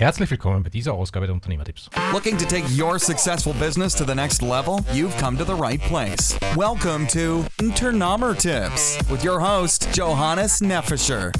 Herzlich 0.00 0.30
willkommen 0.30 0.62
bei 0.62 0.70
dieser 0.70 0.94
Ausgabe 0.94 1.26
der 1.26 1.34
Unternehmertipps. 1.34 1.90
Looking 2.10 2.38
to 2.38 2.46
take 2.46 2.64
your 2.74 2.98
successful 2.98 3.52
business 3.60 3.94
to 3.94 4.02
the 4.06 4.14
next 4.14 4.40
level? 4.40 4.78
You've 4.94 5.14
come 5.18 5.36
to 5.36 5.44
the 5.44 5.52
right 5.52 5.78
place. 5.78 6.38
Welcome 6.56 7.06
to 7.08 7.44
Unternehmertipps 7.60 8.98
with 9.10 9.22
your 9.22 9.38
host 9.38 9.90
Johannes 9.94 10.62
Neffischer. 10.62 11.32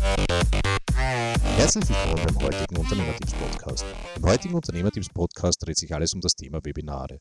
Herzlich 1.57 1.89
willkommen 1.89 2.27
beim 2.27 2.43
heutigen 2.43 2.77
Unternehmertipps 2.77 3.33
Podcast. 3.33 3.87
Im 4.17 4.27
heutigen 4.27 4.55
Unternehmertipps 4.55 5.09
Podcast 5.09 5.67
dreht 5.67 5.79
sich 5.79 5.95
alles 5.95 6.13
um 6.13 6.21
das 6.21 6.35
Thema 6.35 6.63
Webinare. 6.63 7.19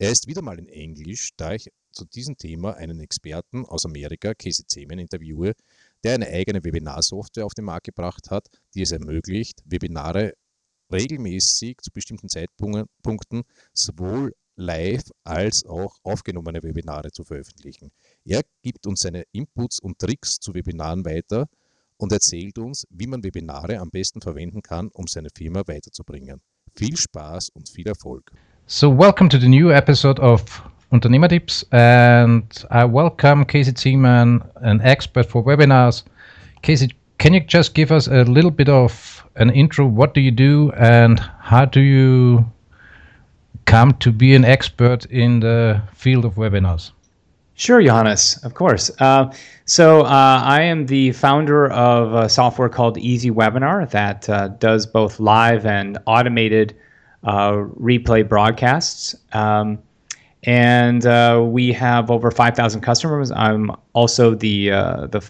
Er 0.00 0.10
ist 0.10 0.26
wieder 0.26 0.42
mal 0.42 0.58
in 0.58 0.66
Englisch, 0.66 1.30
da 1.36 1.52
ich 1.52 1.70
zu 1.92 2.04
diesem 2.06 2.36
Thema 2.36 2.74
einen 2.74 2.98
Experten 2.98 3.64
aus 3.66 3.84
Amerika, 3.84 4.34
Casey 4.34 4.66
Zeman, 4.66 4.98
interviewe, 4.98 5.52
der 6.02 6.14
eine 6.14 6.26
eigene 6.26 6.64
Webinarsoftware 6.64 7.44
auf 7.44 7.54
den 7.54 7.66
Markt 7.66 7.86
gebracht 7.86 8.30
hat, 8.30 8.48
die 8.74 8.82
es 8.82 8.92
ermöglicht, 8.92 9.62
Webinare 9.64 10.34
regelmäßig 10.92 11.78
zu 11.82 11.90
bestimmten 11.92 12.28
Zeitpunkten 12.28 13.42
sowohl 13.72 14.34
live 14.56 15.04
als 15.24 15.64
auch 15.64 15.96
aufgenommene 16.02 16.62
Webinare 16.62 17.10
zu 17.10 17.24
veröffentlichen. 17.24 17.90
Er 18.24 18.42
gibt 18.62 18.86
uns 18.86 19.00
seine 19.00 19.24
Inputs 19.32 19.80
und 19.80 19.98
Tricks 19.98 20.38
zu 20.38 20.54
Webinaren 20.54 21.04
weiter 21.04 21.46
und 21.96 22.12
erzählt 22.12 22.58
uns, 22.58 22.86
wie 22.90 23.06
man 23.06 23.22
Webinare 23.22 23.78
am 23.78 23.90
besten 23.90 24.20
verwenden 24.20 24.62
kann, 24.62 24.88
um 24.92 25.06
seine 25.06 25.28
Firma 25.34 25.62
weiterzubringen. 25.66 26.40
Viel 26.74 26.96
Spaß 26.96 27.50
und 27.50 27.68
viel 27.68 27.88
Erfolg. 27.88 28.30
So, 28.66 28.96
welcome 28.96 29.28
to 29.28 29.38
the 29.38 29.48
new 29.48 29.70
episode 29.70 30.20
of 30.20 30.62
Unternehmertipps, 30.90 31.64
and 31.72 32.66
I 32.70 32.84
welcome 32.84 33.44
Casey 33.44 33.74
Zeman, 33.74 34.42
an 34.56 34.80
expert 34.80 35.26
for 35.26 35.44
webinars. 35.44 36.04
Casey, 36.62 36.88
can 37.20 37.34
you 37.34 37.40
just 37.40 37.74
give 37.74 37.92
us 37.92 38.08
a 38.08 38.24
little 38.24 38.50
bit 38.50 38.68
of 38.68 39.24
an 39.36 39.50
intro? 39.50 39.86
What 39.86 40.14
do 40.14 40.20
you 40.22 40.30
do, 40.30 40.72
and 40.72 41.20
how 41.38 41.66
do 41.66 41.80
you 41.80 42.50
come 43.66 43.92
to 43.98 44.10
be 44.10 44.34
an 44.34 44.44
expert 44.44 45.04
in 45.04 45.40
the 45.40 45.82
field 45.94 46.24
of 46.24 46.34
webinars? 46.34 46.92
Sure, 47.54 47.82
Johannes, 47.82 48.42
of 48.42 48.54
course. 48.54 48.90
Uh, 49.00 49.30
so, 49.66 50.00
uh, 50.00 50.40
I 50.42 50.62
am 50.62 50.86
the 50.86 51.12
founder 51.12 51.70
of 51.70 52.14
a 52.14 52.28
software 52.28 52.70
called 52.70 52.96
Easy 52.96 53.30
Webinar 53.30 53.88
that 53.90 54.26
uh, 54.30 54.48
does 54.48 54.86
both 54.86 55.20
live 55.20 55.66
and 55.66 55.98
automated 56.06 56.74
uh, 57.22 57.52
replay 57.78 58.26
broadcasts. 58.26 59.14
Um, 59.34 59.78
and 60.44 61.04
uh, 61.04 61.44
we 61.46 61.70
have 61.72 62.10
over 62.10 62.30
5,000 62.30 62.80
customers. 62.80 63.30
I'm 63.30 63.72
also 63.92 64.34
the 64.34 64.70
uh, 64.70 65.06
the 65.08 65.20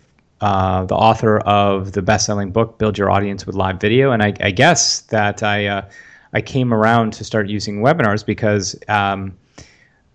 uh, 0.41 0.85
the 0.85 0.95
author 0.95 1.39
of 1.39 1.93
the 1.93 2.03
best-selling 2.03 2.51
book 2.51 2.79
"Build 2.79 2.97
Your 2.99 3.11
Audience 3.11 3.47
with 3.47 3.55
Live 3.55 3.81
Video," 3.81 4.13
and 4.13 4.23
I, 4.23 4.35
I 4.41 4.51
guess 4.51 5.03
that 5.03 5.43
I 5.43 5.67
uh, 5.67 5.89
I 6.33 6.41
came 6.41 6.73
around 6.73 7.13
to 7.15 7.25
start 7.25 7.49
using 7.49 7.81
webinars 7.81 8.25
because 8.25 8.77
um, 8.89 9.37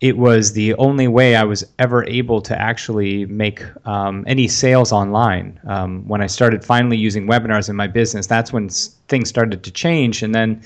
it 0.02 0.18
was 0.18 0.54
the 0.54 0.74
only 0.76 1.08
way 1.08 1.36
I 1.36 1.44
was 1.44 1.64
ever 1.80 2.06
able 2.08 2.42
to 2.42 2.60
actually 2.60 3.26
make 3.26 3.64
um, 3.88 4.24
any 4.28 4.48
sales 4.48 4.92
online. 4.92 5.60
Um, 5.68 6.08
when 6.08 6.22
I 6.22 6.28
started 6.28 6.64
finally 6.64 6.98
using 6.98 7.28
webinars 7.28 7.70
in 7.70 7.76
my 7.76 7.88
business, 7.88 8.28
that's 8.28 8.52
when 8.54 8.66
s- 8.66 8.96
things 9.08 9.30
started 9.30 9.64
to 9.64 9.72
change, 9.72 10.24
and 10.24 10.34
then 10.34 10.62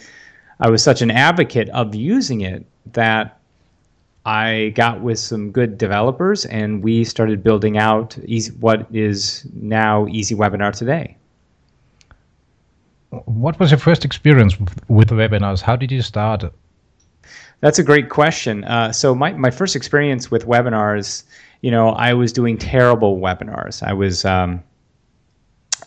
I 0.60 0.70
was 0.70 0.84
such 0.84 1.02
an 1.02 1.12
advocate 1.12 1.70
of 1.70 1.96
using 1.96 2.42
it 2.42 2.66
that 2.94 3.39
I 4.30 4.70
got 4.76 5.02
with 5.02 5.18
some 5.18 5.50
good 5.50 5.80
developers 5.80 6.46
and 6.46 6.84
we 6.84 7.04
started 7.04 7.44
building 7.44 7.80
out 7.80 8.16
easy, 8.26 8.52
what 8.60 8.86
is 8.94 9.44
now 9.54 10.06
Easy 10.06 10.36
Webinar 10.36 10.72
today. 10.72 11.18
What 13.10 13.60
was 13.60 13.72
your 13.72 13.80
first 13.80 14.06
experience 14.06 14.60
with, 14.60 14.88
with 14.88 15.10
webinars? 15.10 15.62
How 15.62 15.76
did 15.76 15.92
you 15.92 16.04
start? 16.04 16.44
That's 17.62 17.80
a 17.80 17.84
great 17.84 18.10
question. 18.10 18.66
Uh, 18.66 18.92
so 18.92 19.16
my, 19.16 19.34
my 19.34 19.50
first 19.50 19.76
experience 19.76 20.30
with 20.30 20.46
webinars, 20.46 21.24
you 21.62 21.72
know, 21.72 21.90
I 21.90 22.14
was 22.14 22.32
doing 22.32 22.56
terrible 22.56 23.18
webinars. 23.18 23.82
I 23.82 23.94
was 23.94 24.26
um, 24.26 24.64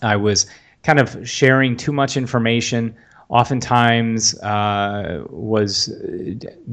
I 0.03 0.17
was 0.17 0.47
kind 0.83 0.99
of 0.99 1.29
sharing 1.29 1.77
too 1.77 1.93
much 1.93 2.17
information 2.17 2.97
oftentimes 3.29 4.39
uh, 4.41 5.25
was 5.31 5.89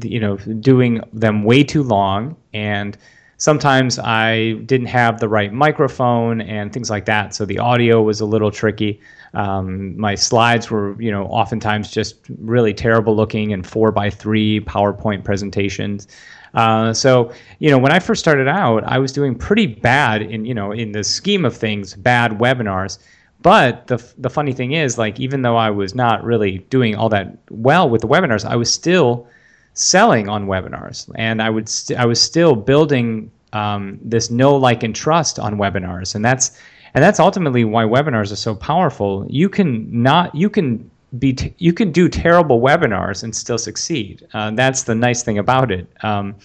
you 0.02 0.20
know 0.20 0.38
doing 0.38 1.02
them 1.14 1.44
way 1.44 1.64
too 1.64 1.84
long. 1.84 2.36
And 2.54 2.98
sometimes 3.38 3.98
i 4.00 4.52
didn't 4.66 4.88
have 4.88 5.22
the 5.22 5.30
right 5.30 5.54
microphone 5.54 6.42
and 6.42 6.74
things 6.74 6.90
like 6.90 7.06
that. 7.06 7.34
So 7.34 7.46
the 7.46 7.58
audio 7.58 8.02
was 8.02 8.20
a 8.20 8.26
little 8.26 8.52
tricky. 8.52 9.00
Um, 9.34 9.98
my 9.98 10.16
slides 10.16 10.70
were 10.70 11.02
you 11.02 11.12
know 11.12 11.26
oftentimes 11.28 11.90
just 11.90 12.16
really 12.40 12.74
terrible 12.74 13.16
looking 13.16 13.54
and 13.54 13.66
four 13.66 13.92
by 13.92 14.10
three 14.10 14.60
powerpoint 14.62 15.24
presentations. 15.24 16.08
Uh, 16.54 16.92
so 16.94 17.31
you 17.60 17.70
know 17.70 17.78
when 17.78 17.92
i 17.92 18.00
first 18.00 18.20
started 18.20 18.48
out 18.48 18.84
i 18.86 18.98
was 18.98 19.12
doing 19.12 19.36
pretty 19.36 19.68
bad 19.68 20.24
in 20.24 20.46
you 20.46 20.54
know 20.54 20.72
in 20.72 20.92
the 20.94 21.04
scheme 21.04 21.46
of 21.46 21.56
things 21.56 21.94
bad 21.94 22.31
webinars 22.40 22.98
but 23.41 23.88
the 23.88 24.03
the 24.17 24.29
funny 24.29 24.53
thing 24.53 24.73
is, 24.73 24.97
like, 24.97 25.19
even 25.19 25.41
though 25.41 25.55
I 25.55 25.69
was 25.69 25.95
not 25.95 26.23
really 26.23 26.59
doing 26.69 26.95
all 26.95 27.09
that 27.09 27.38
well 27.50 27.89
with 27.89 28.01
the 28.01 28.07
webinars, 28.07 28.45
I 28.45 28.55
was 28.55 28.72
still 28.72 29.27
selling 29.73 30.27
on 30.27 30.47
webinars, 30.47 31.09
and 31.16 31.41
I 31.41 31.50
would 31.50 31.69
st- 31.69 31.97
I 32.00 32.05
was 32.05 32.22
still 32.22 32.55
building 32.55 33.31
um, 33.53 34.00
this 34.01 34.29
know, 34.29 34.55
like, 34.55 34.83
and 34.83 34.95
trust 34.95 35.39
on 35.39 35.55
webinars, 35.55 36.16
and 36.16 36.23
that's 36.23 36.59
and 36.94 37.03
that's 37.03 37.19
ultimately 37.19 37.63
why 37.63 37.83
webinars 37.83 38.31
are 38.31 38.38
so 38.38 38.55
powerful. 38.55 39.25
You 39.29 39.47
can 39.47 39.88
not 39.89 40.35
you 40.35 40.50
can 40.50 40.89
be 41.17 41.33
t- 41.33 41.53
you 41.59 41.71
can 41.71 41.91
do 41.91 42.09
terrible 42.09 42.59
webinars 42.59 43.23
and 43.23 43.33
still 43.33 43.57
succeed. 43.57 44.27
Uh, 44.33 44.51
that's 44.51 44.83
the 44.83 44.95
nice 44.95 45.23
thing 45.23 45.38
about 45.38 45.71
it. 45.71 45.88
Um, 46.03 46.35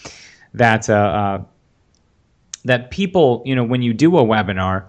that 0.54 0.88
uh, 0.88 0.94
uh, 0.94 1.44
that 2.64 2.92
people, 2.92 3.42
you 3.44 3.56
know, 3.56 3.64
when 3.64 3.82
you 3.82 3.92
do 3.92 4.16
a 4.16 4.22
webinar 4.24 4.84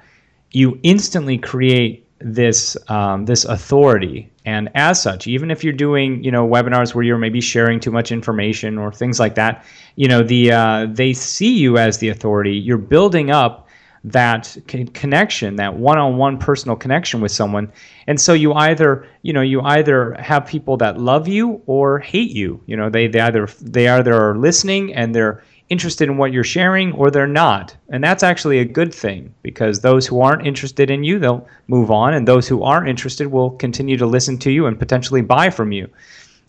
you 0.52 0.80
instantly 0.84 1.38
create 1.38 2.06
this 2.20 2.78
um, 2.90 3.26
this 3.26 3.46
authority. 3.46 4.32
And 4.46 4.70
as 4.76 5.02
such 5.02 5.28
even 5.28 5.52
if 5.52 5.64
you're 5.64 5.74
doing 5.74 6.24
you 6.24 6.32
know 6.32 6.48
webinars 6.48 6.94
where 6.94 7.04
you're 7.04 7.18
maybe 7.18 7.42
sharing 7.42 7.80
too 7.80 7.92
much 7.92 8.12
information 8.12 8.78
or 8.78 8.92
things 8.92 9.20
like 9.20 9.36
that 9.36 9.66
you 9.96 10.08
know 10.08 10.24
the 10.24 10.52
uh, 10.52 10.88
they 10.90 11.14
see 11.14 11.58
you 11.58 11.78
as 11.78 11.98
the 11.98 12.10
authority. 12.10 12.54
You're 12.54 12.78
building 12.78 13.32
up 13.32 13.68
that 14.06 14.56
connection 14.94 15.56
that 15.56 15.76
one-on-one 15.76 16.38
personal 16.38 16.76
connection 16.76 17.22
with 17.22 17.32
someone. 17.32 17.72
And 18.06 18.22
so 18.22 18.34
you 18.34 18.54
either 18.54 19.08
you 19.24 19.34
know 19.34 19.42
you 19.42 19.62
either 19.62 20.14
have 20.20 20.46
people 20.46 20.78
that 20.78 21.00
love 21.00 21.28
you 21.28 21.62
or 21.66 22.00
hate 22.00 22.32
you. 22.32 22.62
You 22.68 22.78
know 22.78 22.90
they, 22.90 23.08
they 23.08 23.20
either 23.20 23.48
they 23.62 23.88
either 23.88 24.14
are 24.14 24.38
listening 24.38 24.94
and 24.94 25.14
they're 25.14 25.44
interested 25.70 26.10
in 26.10 26.18
what 26.18 26.32
you're 26.32 26.44
sharing 26.44 26.92
or 26.94 27.10
they're 27.10 27.28
not. 27.28 27.76
And 27.90 28.04
that's 28.04 28.24
actually 28.24 28.60
a 28.60 28.66
good 28.66 28.94
thing 28.94 29.34
because 29.42 29.82
those 29.82 30.06
who 30.06 30.22
aren't 30.22 30.46
interested 30.46 30.92
in 30.92 31.04
you, 31.04 31.18
they'll 31.18 31.48
move 31.68 31.90
on, 31.90 32.14
and 32.14 32.28
those 32.28 32.48
who 32.48 32.64
are 32.64 32.86
interested 32.86 33.28
will 33.28 33.52
continue 33.52 33.98
to 33.98 34.06
listen 34.06 34.38
to 34.40 34.52
you 34.52 34.68
and 34.68 34.78
potentially 34.78 35.22
buy 35.22 35.50
from 35.50 35.72
you. 35.72 35.90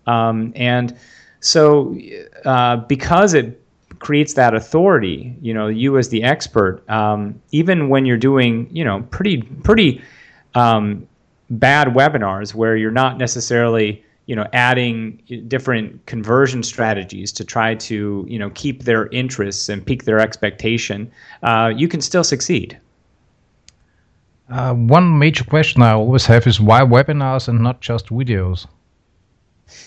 Um, 0.06 0.52
and 0.54 0.96
so, 1.40 1.96
uh, 2.44 2.76
because 2.76 3.34
it 3.34 3.60
creates 3.98 4.34
that 4.34 4.54
authority, 4.54 5.34
you 5.40 5.54
know, 5.54 5.68
you 5.68 5.96
as 5.96 6.08
the 6.10 6.22
expert, 6.22 6.88
um, 6.90 7.40
even 7.50 7.88
when 7.88 8.04
you're 8.04 8.16
doing, 8.16 8.68
you 8.70 8.84
know, 8.84 9.02
pretty 9.10 9.42
pretty 9.42 10.02
um, 10.54 11.06
bad 11.50 11.88
webinars 11.88 12.54
where 12.54 12.76
you're 12.76 12.90
not 12.90 13.18
necessarily 13.18 14.04
you 14.26 14.34
know 14.34 14.46
adding 14.52 15.22
different 15.48 16.04
conversion 16.06 16.62
strategies 16.62 17.32
to 17.32 17.44
try 17.44 17.74
to 17.74 18.24
you 18.28 18.38
know 18.38 18.50
keep 18.50 18.82
their 18.84 19.06
interests 19.08 19.68
and 19.68 19.86
pique 19.86 20.04
their 20.04 20.20
expectation 20.20 21.10
uh, 21.42 21.72
you 21.74 21.88
can 21.88 22.00
still 22.00 22.24
succeed. 22.24 22.78
Uh, 24.48 24.74
one 24.74 25.18
major 25.18 25.42
question 25.42 25.82
i 25.82 25.90
always 25.90 26.26
have 26.26 26.46
is 26.46 26.60
why 26.60 26.80
webinars 26.80 27.48
and 27.48 27.60
not 27.60 27.80
just 27.80 28.06
videos? 28.08 28.66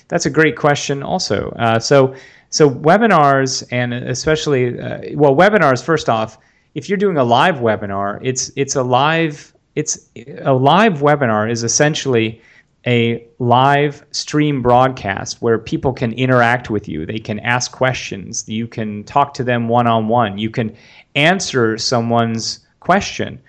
That's 0.09 0.25
a 0.25 0.29
great 0.29 0.57
question 0.57 1.01
also. 1.01 1.51
Uh, 1.51 1.79
so 1.79 2.13
so 2.49 2.69
webinars 2.69 3.65
and 3.71 3.93
especially 3.93 4.79
uh, 4.79 4.99
well 5.13 5.35
webinars 5.35 5.83
first 5.83 6.09
off 6.09 6.37
if 6.75 6.89
you're 6.89 6.97
doing 6.97 7.17
a 7.17 7.23
live 7.23 7.57
webinar 7.57 8.19
it's 8.21 8.51
it's 8.55 8.75
a 8.75 8.83
live 8.83 9.53
it's 9.75 10.09
a 10.41 10.53
live 10.53 10.99
webinar 10.99 11.49
is 11.49 11.63
essentially 11.63 12.41
a 12.87 13.27
live 13.39 14.05
stream 14.11 14.61
broadcast 14.61 15.41
where 15.41 15.59
people 15.59 15.91
can 15.91 16.13
interact 16.13 16.69
with 16.69 16.87
you. 16.87 17.05
They 17.05 17.19
can 17.19 17.39
ask 17.39 17.71
questions. 17.71 18.47
You 18.47 18.67
can 18.67 19.03
talk 19.03 19.33
to 19.35 19.43
them 19.43 19.67
one 19.67 19.87
on 19.87 20.07
one. 20.07 20.37
You 20.37 20.49
can 20.49 20.75
answer 21.15 21.77
someone's 21.77 22.65
question. 22.79 23.41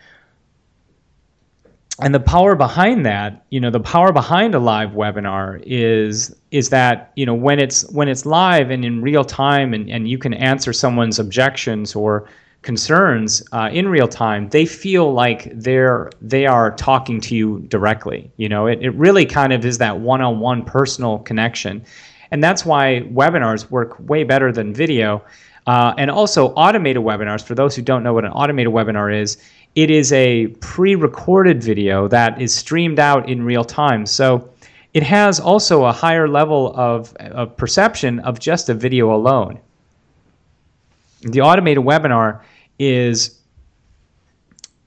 And 2.02 2.14
the 2.14 2.20
power 2.20 2.56
behind 2.56 3.04
that, 3.06 3.44
you 3.50 3.60
know, 3.60 3.70
the 3.70 3.80
power 3.80 4.10
behind 4.10 4.54
a 4.54 4.58
live 4.58 4.90
webinar 4.90 5.62
is 5.66 6.34
is 6.50 6.70
that, 6.70 7.12
you 7.14 7.26
know, 7.26 7.34
when 7.34 7.60
it's 7.60 7.88
when 7.90 8.08
it's 8.08 8.24
live 8.24 8.70
and 8.70 8.84
in 8.84 9.02
real 9.02 9.24
time 9.24 9.74
and, 9.74 9.88
and 9.90 10.08
you 10.08 10.16
can 10.16 10.32
answer 10.34 10.72
someone's 10.72 11.18
objections 11.18 11.94
or 11.94 12.26
concerns 12.62 13.42
uh, 13.52 13.70
in 13.72 13.88
real 13.88 14.08
time, 14.08 14.48
they 14.50 14.66
feel 14.66 15.12
like 15.12 15.50
they're 15.54 16.10
they 16.20 16.46
are 16.46 16.70
talking 16.76 17.20
to 17.22 17.34
you 17.34 17.60
directly. 17.68 18.30
You 18.36 18.48
know, 18.48 18.66
it, 18.66 18.82
it 18.82 18.90
really 18.90 19.24
kind 19.24 19.52
of 19.52 19.64
is 19.64 19.78
that 19.78 19.98
one-on-one 19.98 20.64
personal 20.64 21.18
connection, 21.20 21.84
and 22.30 22.44
that's 22.44 22.64
why 22.64 23.02
webinars 23.12 23.70
work 23.70 23.96
way 23.98 24.24
better 24.24 24.52
than 24.52 24.74
video. 24.74 25.22
Uh, 25.66 25.94
and 25.98 26.10
also 26.10 26.48
automated 26.54 27.02
webinars. 27.02 27.44
For 27.44 27.54
those 27.54 27.76
who 27.76 27.82
don't 27.82 28.02
know 28.02 28.14
what 28.14 28.24
an 28.24 28.32
automated 28.32 28.72
webinar 28.72 29.14
is, 29.14 29.36
it 29.74 29.90
is 29.90 30.10
a 30.12 30.48
pre-recorded 30.60 31.62
video 31.62 32.08
that 32.08 32.40
is 32.40 32.52
streamed 32.52 32.98
out 32.98 33.28
in 33.28 33.44
real 33.44 33.62
time. 33.62 34.06
So 34.06 34.50
it 34.94 35.02
has 35.02 35.38
also 35.38 35.84
a 35.84 35.92
higher 35.92 36.26
level 36.28 36.72
of, 36.74 37.14
of 37.16 37.56
perception 37.56 38.20
of 38.20 38.40
just 38.40 38.68
a 38.68 38.74
video 38.74 39.14
alone. 39.14 39.60
The 41.20 41.42
automated 41.42 41.84
webinar 41.84 42.40
is 42.80 43.38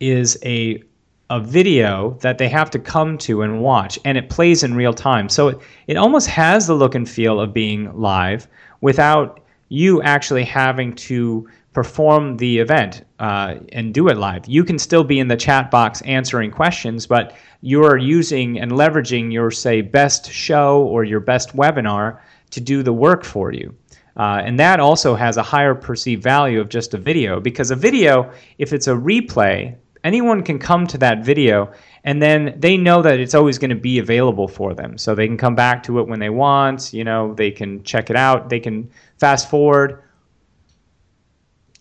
is 0.02 0.38
a 0.44 0.84
a 1.30 1.40
video 1.40 2.18
that 2.22 2.38
they 2.38 2.50
have 2.50 2.70
to 2.72 2.80
come 2.80 3.18
to 3.18 3.44
and 3.44 3.62
watch 3.62 3.98
and 4.04 4.18
it 4.18 4.30
plays 4.30 4.64
in 4.64 4.76
real 4.76 4.94
time. 4.94 5.30
So 5.30 5.48
it, 5.48 5.60
it 5.88 5.98
almost 5.98 6.28
has 6.28 6.68
the 6.68 6.74
look 6.74 6.96
and 6.96 7.10
feel 7.10 7.40
of 7.40 7.54
being 7.54 7.98
live 7.98 8.48
without 8.82 9.40
you 9.70 10.02
actually 10.02 10.44
having 10.44 10.94
to 10.94 11.48
perform 11.72 12.38
the 12.38 12.60
event 12.60 13.04
uh, 13.20 13.56
and 13.72 13.94
do 13.94 14.10
it 14.10 14.18
live. 14.18 14.48
You 14.48 14.64
can 14.64 14.78
still 14.78 15.04
be 15.04 15.20
in 15.20 15.28
the 15.28 15.38
chat 15.38 15.72
box 15.72 16.02
answering 16.02 16.52
questions, 16.52 17.08
but 17.08 17.36
you're 17.62 17.98
using 17.98 18.60
and 18.60 18.72
leveraging 18.72 19.32
your, 19.32 19.50
say, 19.50 19.82
best 19.82 20.32
show 20.32 20.84
or 20.84 21.04
your 21.04 21.20
best 21.20 21.56
webinar 21.56 22.20
to 22.52 22.62
do 22.62 22.84
the 22.84 22.94
work 22.94 23.24
for 23.24 23.52
you. 23.52 23.74
Uh, 24.16 24.42
and 24.44 24.60
that 24.60 24.80
also 24.80 25.16
has 25.16 25.38
a 25.38 25.44
higher 25.44 25.74
perceived 25.74 26.22
value 26.22 26.62
of 26.62 26.70
just 26.70 26.94
a 26.94 26.98
video 26.98 27.40
because 27.40 27.72
a 27.72 27.76
video, 27.76 28.32
if 28.60 28.72
it's 28.72 28.88
a 28.88 28.94
replay, 28.94 29.76
anyone 30.04 30.44
can 30.44 30.60
come 30.60 30.86
to 30.86 30.98
that 31.00 31.24
video 31.24 31.72
and 32.04 32.22
then 32.22 32.54
they 32.58 32.78
know 32.78 33.02
that 33.02 33.20
it's 33.20 33.34
always 33.34 33.58
going 33.58 33.70
to 33.70 33.76
be 33.76 34.00
available 34.00 34.48
for 34.48 34.74
them. 34.74 34.98
So 34.98 35.16
they 35.16 35.26
can 35.26 35.38
come 35.38 35.56
back 35.56 35.82
to 35.84 36.00
it 36.00 36.08
when 36.08 36.20
they 36.20 36.30
want, 36.30 36.94
you 36.94 37.04
know, 37.04 37.34
they 37.34 37.50
can 37.50 37.84
check 37.84 38.10
it 38.10 38.16
out, 38.16 38.50
they 38.50 38.60
can 38.60 38.90
fast 39.18 39.50
forward. 39.50 40.04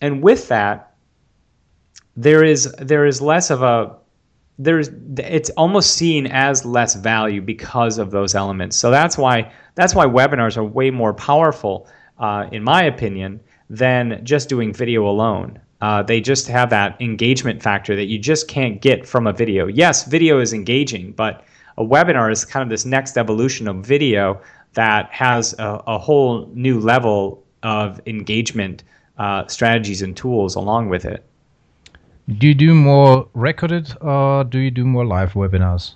And 0.01 0.21
with 0.21 0.47
that, 0.47 0.95
there 2.15 2.43
is 2.43 2.71
there 2.73 3.05
is 3.05 3.21
less 3.21 3.49
of 3.49 3.63
a 3.63 3.95
there's 4.59 4.89
it's 5.17 5.49
almost 5.51 5.95
seen 5.95 6.27
as 6.27 6.63
less 6.63 6.95
value 6.95 7.41
because 7.41 7.97
of 7.97 8.11
those 8.11 8.35
elements. 8.35 8.75
So 8.75 8.91
that's 8.91 9.17
why 9.17 9.51
that's 9.75 9.95
why 9.95 10.05
webinars 10.05 10.57
are 10.57 10.63
way 10.63 10.91
more 10.91 11.13
powerful 11.13 11.87
uh, 12.19 12.47
in 12.51 12.63
my 12.63 12.83
opinion, 12.83 13.39
than 13.69 14.23
just 14.23 14.49
doing 14.49 14.73
video 14.73 15.07
alone. 15.07 15.59
Uh, 15.81 16.01
they 16.01 16.21
just 16.21 16.47
have 16.47 16.69
that 16.69 16.99
engagement 17.01 17.61
factor 17.61 17.95
that 17.95 18.05
you 18.05 18.17
just 18.17 18.47
can't 18.47 18.81
get 18.81 19.05
from 19.05 19.27
a 19.27 19.33
video. 19.33 19.67
Yes, 19.67 20.05
video 20.05 20.39
is 20.39 20.53
engaging, 20.53 21.11
but 21.11 21.43
a 21.77 21.83
webinar 21.83 22.31
is 22.31 22.45
kind 22.45 22.63
of 22.63 22.69
this 22.69 22.85
next 22.85 23.17
evolution 23.17 23.67
of 23.67 23.85
video 23.85 24.39
that 24.73 25.11
has 25.11 25.53
a, 25.59 25.83
a 25.87 25.97
whole 25.97 26.49
new 26.53 26.79
level 26.79 27.43
of 27.63 28.01
engagement 28.05 28.83
uh, 29.17 29.45
strategies 29.47 30.01
and 30.01 30.15
tools 30.15 30.55
along 30.55 30.89
with 30.89 31.05
it. 31.05 31.23
Do 32.37 32.47
you 32.47 32.53
do 32.53 32.73
more 32.73 33.27
recorded 33.33 33.93
or 34.01 34.43
do 34.45 34.59
you 34.59 34.71
do 34.71 34.85
more 34.85 35.05
live 35.05 35.33
webinars? 35.33 35.95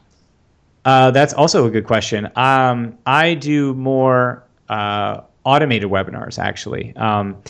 Uh, 0.83 1.11
that's 1.11 1.33
also 1.33 1.65
a 1.65 1.69
good 1.69 1.85
question. 1.85 2.29
Um, 2.35 2.97
I 3.05 3.33
do 3.33 3.73
more 3.73 4.43
uh, 4.69 5.21
automated 5.47 5.89
webinars 5.89 6.37
actually. 6.37 6.93
Um, 6.97 7.41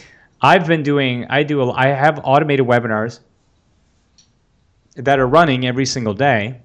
I've 0.42 0.68
been 0.68 0.84
doing 0.84 1.26
I 1.30 1.42
do 1.42 1.62
a, 1.62 1.72
I 1.72 1.88
have 1.88 2.22
automated 2.24 2.66
webinars 2.68 3.20
that 4.96 5.20
are 5.20 5.28
running 5.28 5.66
every 5.66 5.86
single 5.86 6.14
day, 6.14 6.62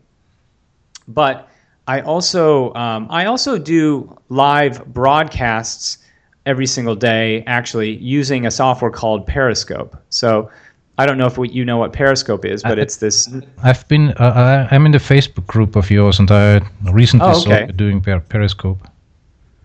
but 1.08 1.48
I 1.88 2.00
also 2.00 2.74
um, 2.74 3.06
I 3.10 3.24
also 3.24 3.58
do 3.58 4.14
live 4.28 4.84
broadcasts 4.92 5.98
every 6.44 6.66
single 6.66 6.94
day 6.94 7.42
actually 7.46 7.92
using 7.96 8.46
a 8.46 8.50
software 8.50 8.90
called 8.90 9.26
Periscope. 9.26 9.96
So 10.10 10.50
I 10.98 11.06
don't 11.06 11.16
know 11.16 11.26
if 11.26 11.38
you 11.54 11.64
know 11.64 11.78
what 11.78 11.94
Periscope 11.94 12.44
is, 12.44 12.62
but 12.62 12.78
I, 12.78 12.82
it's 12.82 12.96
this. 12.96 13.26
I've 13.62 13.88
been 13.88 14.12
uh, 14.18 14.68
I'm 14.70 14.84
in 14.84 14.92
the 14.92 14.98
Facebook 14.98 15.46
group 15.46 15.76
of 15.76 15.90
yours, 15.90 16.18
and 16.18 16.30
I 16.30 16.60
recently 16.92 17.26
oh, 17.26 17.40
okay. 17.40 17.66
saw 17.66 17.72
doing 17.72 18.02
Periscope. 18.02 18.86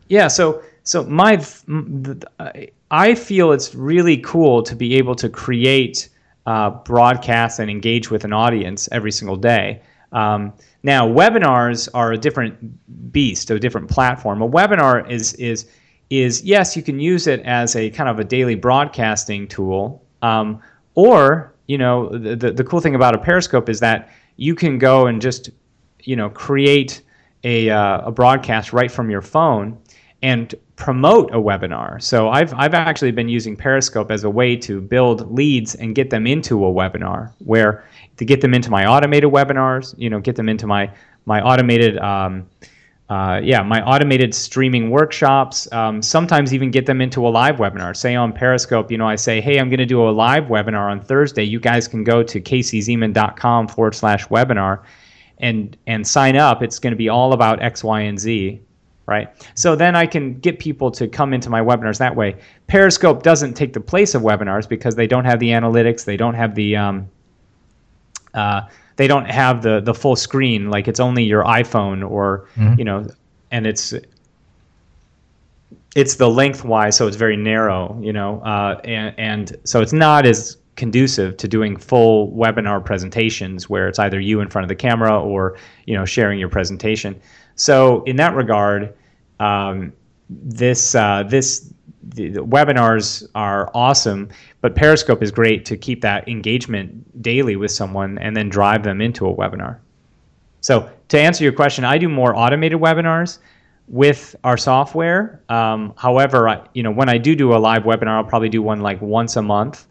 Yeah, 0.08 0.30
so 0.30 0.64
so 0.88 1.04
my, 1.04 1.44
I 2.92 3.14
feel 3.14 3.52
it's 3.52 3.76
really 3.76 4.18
cool 4.20 4.64
to 4.64 4.74
be 4.74 4.96
able 4.96 5.16
to 5.16 5.28
create 5.28 6.08
uh, 6.46 6.70
broadcasts 6.70 7.60
and 7.60 7.70
engage 7.70 8.10
with 8.10 8.24
an 8.24 8.32
audience 8.32 8.88
every 8.94 9.12
single 9.12 9.36
day. 9.36 9.82
Um, 10.14 10.54
now, 10.84 11.06
webinars 11.06 11.90
are 11.94 12.14
a 12.14 12.18
different 12.18 13.12
beast, 13.12 13.52
a 13.52 13.60
different 13.60 13.90
platform. 13.90 14.42
A 14.42 14.48
webinar 14.48 15.10
is 15.10 15.34
is 15.34 15.66
is 16.10 16.42
yes, 16.44 16.78
you 16.78 16.84
can 16.84 17.02
use 17.02 17.28
it 17.28 17.42
as 17.42 17.76
a 17.76 17.90
kind 17.90 18.10
of 18.10 18.20
a 18.20 18.24
daily 18.24 18.56
broadcasting 18.56 19.46
tool, 19.50 20.06
um, 20.22 20.62
or 20.96 21.54
you 21.68 21.78
know 21.78 22.08
the, 22.18 22.38
the 22.38 22.52
the 22.54 22.64
cool 22.64 22.80
thing 22.80 22.96
about 22.96 23.14
a 23.14 23.18
Periscope 23.18 23.68
is 23.68 23.82
that 23.82 24.10
you 24.38 24.56
can 24.56 24.78
go 24.78 25.08
and 25.08 25.22
just 25.22 25.50
you 26.04 26.16
know 26.16 26.30
create 26.30 27.02
a 27.44 27.70
uh, 27.70 28.08
a 28.08 28.12
broadcast 28.12 28.72
right 28.72 28.90
from 28.90 29.10
your 29.10 29.22
phone 29.22 29.78
and 30.22 30.56
promote 30.76 31.30
a 31.32 31.38
webinar. 31.38 32.02
So 32.02 32.30
I've, 32.30 32.54
I've 32.56 32.74
actually 32.74 33.12
been 33.12 33.30
using 33.30 33.56
Periscope 33.56 34.12
as 34.12 34.24
a 34.24 34.30
way 34.30 34.56
to 34.58 34.82
build 34.82 35.32
leads 35.32 35.76
and 35.76 35.94
get 35.94 36.10
them 36.10 36.26
into 36.26 36.66
a 36.66 36.72
webinar 36.72 37.32
where 37.40 37.84
to 38.18 38.26
get 38.26 38.42
them 38.42 38.54
into 38.54 38.72
my 38.72 38.86
automated 38.86 39.32
webinars, 39.32 39.94
you 39.98 40.10
know, 40.10 40.20
get 40.20 40.36
them 40.36 40.50
into 40.50 40.66
my, 40.66 40.92
my 41.26 41.42
automated, 41.42 41.98
um, 42.00 42.48
uh, 43.10 43.40
yeah, 43.44 43.62
my 43.62 43.82
automated 43.84 44.34
streaming 44.34 44.90
workshops, 44.90 45.72
um, 45.72 46.02
sometimes 46.02 46.54
even 46.54 46.72
get 46.72 46.86
them 46.86 47.00
into 47.00 47.26
a 47.26 47.30
live 47.30 47.58
webinar. 47.58 47.96
Say 47.96 48.16
on 48.16 48.34
Periscope, 48.34 48.92
you 48.92 48.98
know, 48.98 49.08
I 49.08 49.16
say, 49.16 49.40
hey, 49.40 49.60
I'm 49.60 49.70
going 49.70 49.80
to 49.80 49.86
do 49.86 50.08
a 50.08 50.10
live 50.10 50.46
webinar 50.46 50.92
on 50.92 51.00
Thursday. 51.00 51.44
You 51.44 51.60
guys 51.60 51.88
can 51.88 52.04
go 52.04 52.22
to 52.24 52.42
caseyzeman.com 52.42 53.68
forward 53.70 53.96
slash 53.96 54.28
webinar 54.28 54.84
and, 55.38 55.78
and 55.86 56.06
sign 56.06 56.36
up. 56.36 56.62
It's 56.62 56.80
going 56.80 56.92
to 56.92 56.98
be 56.98 57.08
all 57.08 57.34
about 57.34 57.62
X, 57.62 57.84
Y, 57.84 58.02
and 58.02 58.20
Z 58.20 58.62
right? 59.08 59.30
So 59.56 59.76
then 59.76 59.96
I 59.96 60.06
can 60.06 60.38
get 60.40 60.60
people 60.60 60.92
to 60.92 61.08
come 61.08 61.34
into 61.34 61.50
my 61.50 61.62
webinars 61.62 61.98
that 61.98 62.16
way. 62.16 62.36
Periscope 62.68 63.24
doesn't 63.24 63.56
take 63.56 63.74
the 63.74 63.80
place 63.80 64.14
of 64.14 64.22
webinars 64.22 64.70
because 64.70 64.96
they 64.96 65.08
don't 65.08 65.26
have 65.26 65.40
the 65.40 65.50
analytics, 65.50 66.06
they 66.06 66.18
don't 66.18 66.36
have 66.36 66.54
the 66.54 66.76
um, 66.76 67.10
uh, 68.34 68.62
they 68.98 69.08
don't 69.08 69.26
have 69.26 69.64
the 69.64 69.80
the 69.80 69.94
full 69.94 70.16
screen. 70.16 70.70
Like 70.70 70.88
it's 70.88 71.00
only 71.00 71.24
your 71.24 71.44
iPhone 71.44 72.08
or 72.08 72.48
mm-hmm. 72.56 72.78
you 72.78 72.86
know, 72.86 73.08
and 73.50 73.66
it's 73.66 73.94
it's 75.96 76.16
the 76.16 76.30
lengthwise, 76.30 76.96
so 76.96 77.08
it's 77.08 77.18
very 77.18 77.38
narrow, 77.38 77.98
you 78.04 78.14
know, 78.14 78.40
uh, 78.42 78.80
and, 78.84 79.16
and 79.18 79.58
so 79.64 79.82
it's 79.82 79.94
not 79.94 80.28
as 80.28 80.58
conducive 80.76 81.36
to 81.38 81.48
doing 81.48 81.76
full 81.76 82.32
webinar 82.34 82.86
presentations 82.86 83.68
where 83.68 83.88
it's 83.88 83.98
either 83.98 84.20
you 84.20 84.40
in 84.40 84.48
front 84.48 84.64
of 84.64 84.70
the 84.70 84.76
camera 84.76 85.20
or 85.20 85.58
you 85.86 85.96
know 85.96 86.06
sharing 86.06 86.40
your 86.40 86.50
presentation. 86.50 87.20
So 87.58 88.04
in 88.04 88.16
that 88.18 88.36
regard, 88.36 88.94
um, 89.40 89.92
this 90.30 90.96
uh, 90.96 91.24
this 91.24 91.74
the, 92.04 92.30
the 92.30 92.46
webinars 92.46 93.28
are 93.36 93.70
awesome, 93.74 94.30
but 94.62 94.76
Periscope 94.76 95.22
is 95.22 95.32
great 95.32 95.66
to 95.66 95.76
keep 95.76 96.02
that 96.02 96.28
engagement 96.30 97.22
daily 97.22 97.56
with 97.56 97.72
someone 97.72 98.18
and 98.20 98.36
then 98.36 98.48
drive 98.48 98.84
them 98.84 99.02
into 99.02 99.28
a 99.28 99.36
webinar. 99.36 99.80
So 100.62 100.90
to 101.10 101.20
answer 101.20 101.44
your 101.44 101.54
question, 101.54 101.84
I 101.84 101.98
do 101.98 102.08
more 102.08 102.36
automated 102.36 102.80
webinars 102.80 103.40
with 103.88 104.36
our 104.44 104.58
software. 104.58 105.42
Um, 105.50 105.94
however, 105.98 106.48
I, 106.48 106.62
you 106.74 106.84
know 106.84 106.92
when 106.92 107.10
I 107.10 107.18
do 107.18 107.36
do 107.36 107.54
a 107.54 107.58
live 107.58 107.84
webinar, 107.84 108.18
I'll 108.18 108.24
probably 108.24 108.50
do 108.50 108.62
one 108.62 108.82
like 108.82 109.02
once 109.02 109.36
a 109.36 109.42
month, 109.42 109.88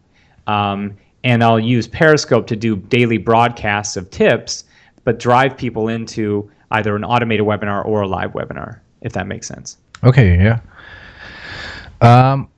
um, 0.47 0.95
and 1.23 1.43
I'll 1.43 1.59
use 1.59 1.87
Periscope 1.87 2.47
to 2.47 2.55
do 2.55 2.77
daily 2.77 3.17
broadcasts 3.17 3.97
of 3.97 4.09
tips, 4.09 4.63
but 5.03 5.19
drive 5.19 5.57
people 5.57 5.89
into 5.89 6.49
either 6.71 6.95
an 6.95 7.03
automated 7.03 7.45
webinar 7.45 7.85
or 7.85 8.01
a 8.01 8.07
live 8.07 8.33
webinar, 8.33 8.79
if 9.01 9.13
that 9.13 9.27
makes 9.27 9.47
sense. 9.47 9.77
Okay, 10.03 10.37
yeah. 10.37 10.59
Um, 12.01 12.49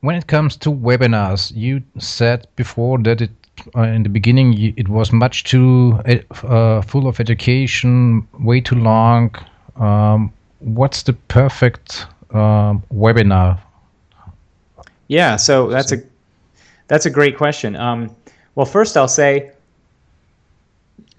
when 0.00 0.16
it 0.16 0.26
comes 0.26 0.56
to 0.58 0.70
webinars, 0.70 1.52
you 1.54 1.82
said 1.98 2.46
before 2.56 2.98
that 2.98 3.20
it 3.20 3.30
uh, 3.76 3.82
in 3.82 4.02
the 4.02 4.08
beginning 4.08 4.74
it 4.76 4.88
was 4.88 5.12
much 5.12 5.44
too 5.44 6.00
uh, 6.44 6.80
full 6.82 7.06
of 7.06 7.20
education, 7.20 8.26
way 8.38 8.60
too 8.60 8.76
long. 8.76 9.34
Um, 9.76 10.32
what's 10.60 11.02
the 11.02 11.12
perfect 11.12 12.06
um, 12.30 12.82
webinar? 12.92 13.58
Yeah, 15.08 15.36
so 15.36 15.68
that's 15.68 15.92
a 15.92 16.02
that's 16.88 17.04
a 17.04 17.10
great 17.10 17.36
question. 17.36 17.76
Um, 17.76 18.14
well, 18.54 18.66
first 18.66 18.96
I'll 18.96 19.08
say 19.08 19.52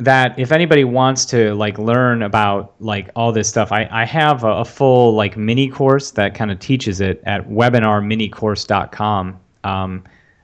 that 0.04 0.38
if 0.40 0.52
anybody 0.52 0.84
wants 0.84 1.26
to 1.26 1.54
like 1.54 1.78
learn 1.78 2.24
about 2.24 2.74
like 2.80 3.10
all 3.16 3.32
this 3.32 3.48
stuff, 3.48 3.72
I, 3.72 3.88
I 3.92 4.06
have 4.06 4.44
a, 4.44 4.50
a 4.50 4.66
full 4.66 5.14
like 5.14 5.38
mini 5.38 5.70
course 5.70 6.12
that 6.12 6.34
kind 6.36 6.52
of 6.52 6.60
teaches 6.60 7.02
it 7.02 7.22
at 7.26 7.48
webinarminicourse.com. 7.48 9.40
Um, 9.64 10.04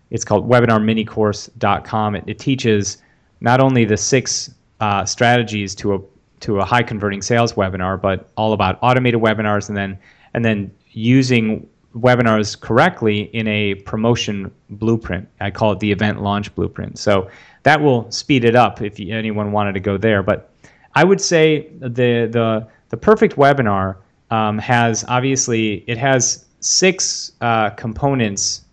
it's 0.09 0.23
called 0.23 0.49
webinarminicourse.com. 0.49 2.15
It, 2.15 2.23
it 2.27 2.39
teaches 2.39 2.97
not 3.41 3.59
only 3.59 3.85
the 3.85 3.97
six 3.97 4.53
uh, 4.79 5.05
strategies 5.05 5.73
to 5.75 5.95
a 5.95 5.99
to 6.39 6.59
a 6.59 6.65
high 6.65 6.83
converting 6.83 7.21
sales 7.23 7.53
webinar, 7.53 7.99
but 7.99 8.29
all 8.37 8.53
about 8.53 8.77
automated 8.81 9.19
webinars 9.19 9.69
and 9.69 9.77
then 9.77 9.97
and 10.33 10.45
then 10.45 10.71
using 10.91 11.67
webinars 11.95 12.59
correctly 12.59 13.21
in 13.33 13.47
a 13.47 13.75
promotion 13.75 14.51
blueprint. 14.69 15.27
I 15.39 15.49
call 15.51 15.71
it 15.71 15.79
the 15.79 15.91
event 15.91 16.21
launch 16.21 16.53
blueprint. 16.53 16.99
So 16.99 17.29
that 17.67 17.81
will 17.81 18.09
speed 18.09 18.45
it 18.45 18.55
up 18.55 18.81
if 18.81 18.97
anyone 18.97 19.51
wanted 19.51 19.73
to 19.73 19.81
go 19.81 19.97
there. 19.97 20.23
But 20.23 20.49
I 20.95 21.03
would 21.03 21.19
say 21.19 21.67
the 21.79 22.29
the 22.31 22.65
the 22.87 22.95
perfect 22.95 23.35
webinar 23.35 23.97
um, 24.31 24.57
has 24.57 25.03
obviously 25.09 25.83
it 25.85 25.97
has 25.97 26.45
six 26.61 27.33
uh, 27.41 27.71
components 27.71 28.63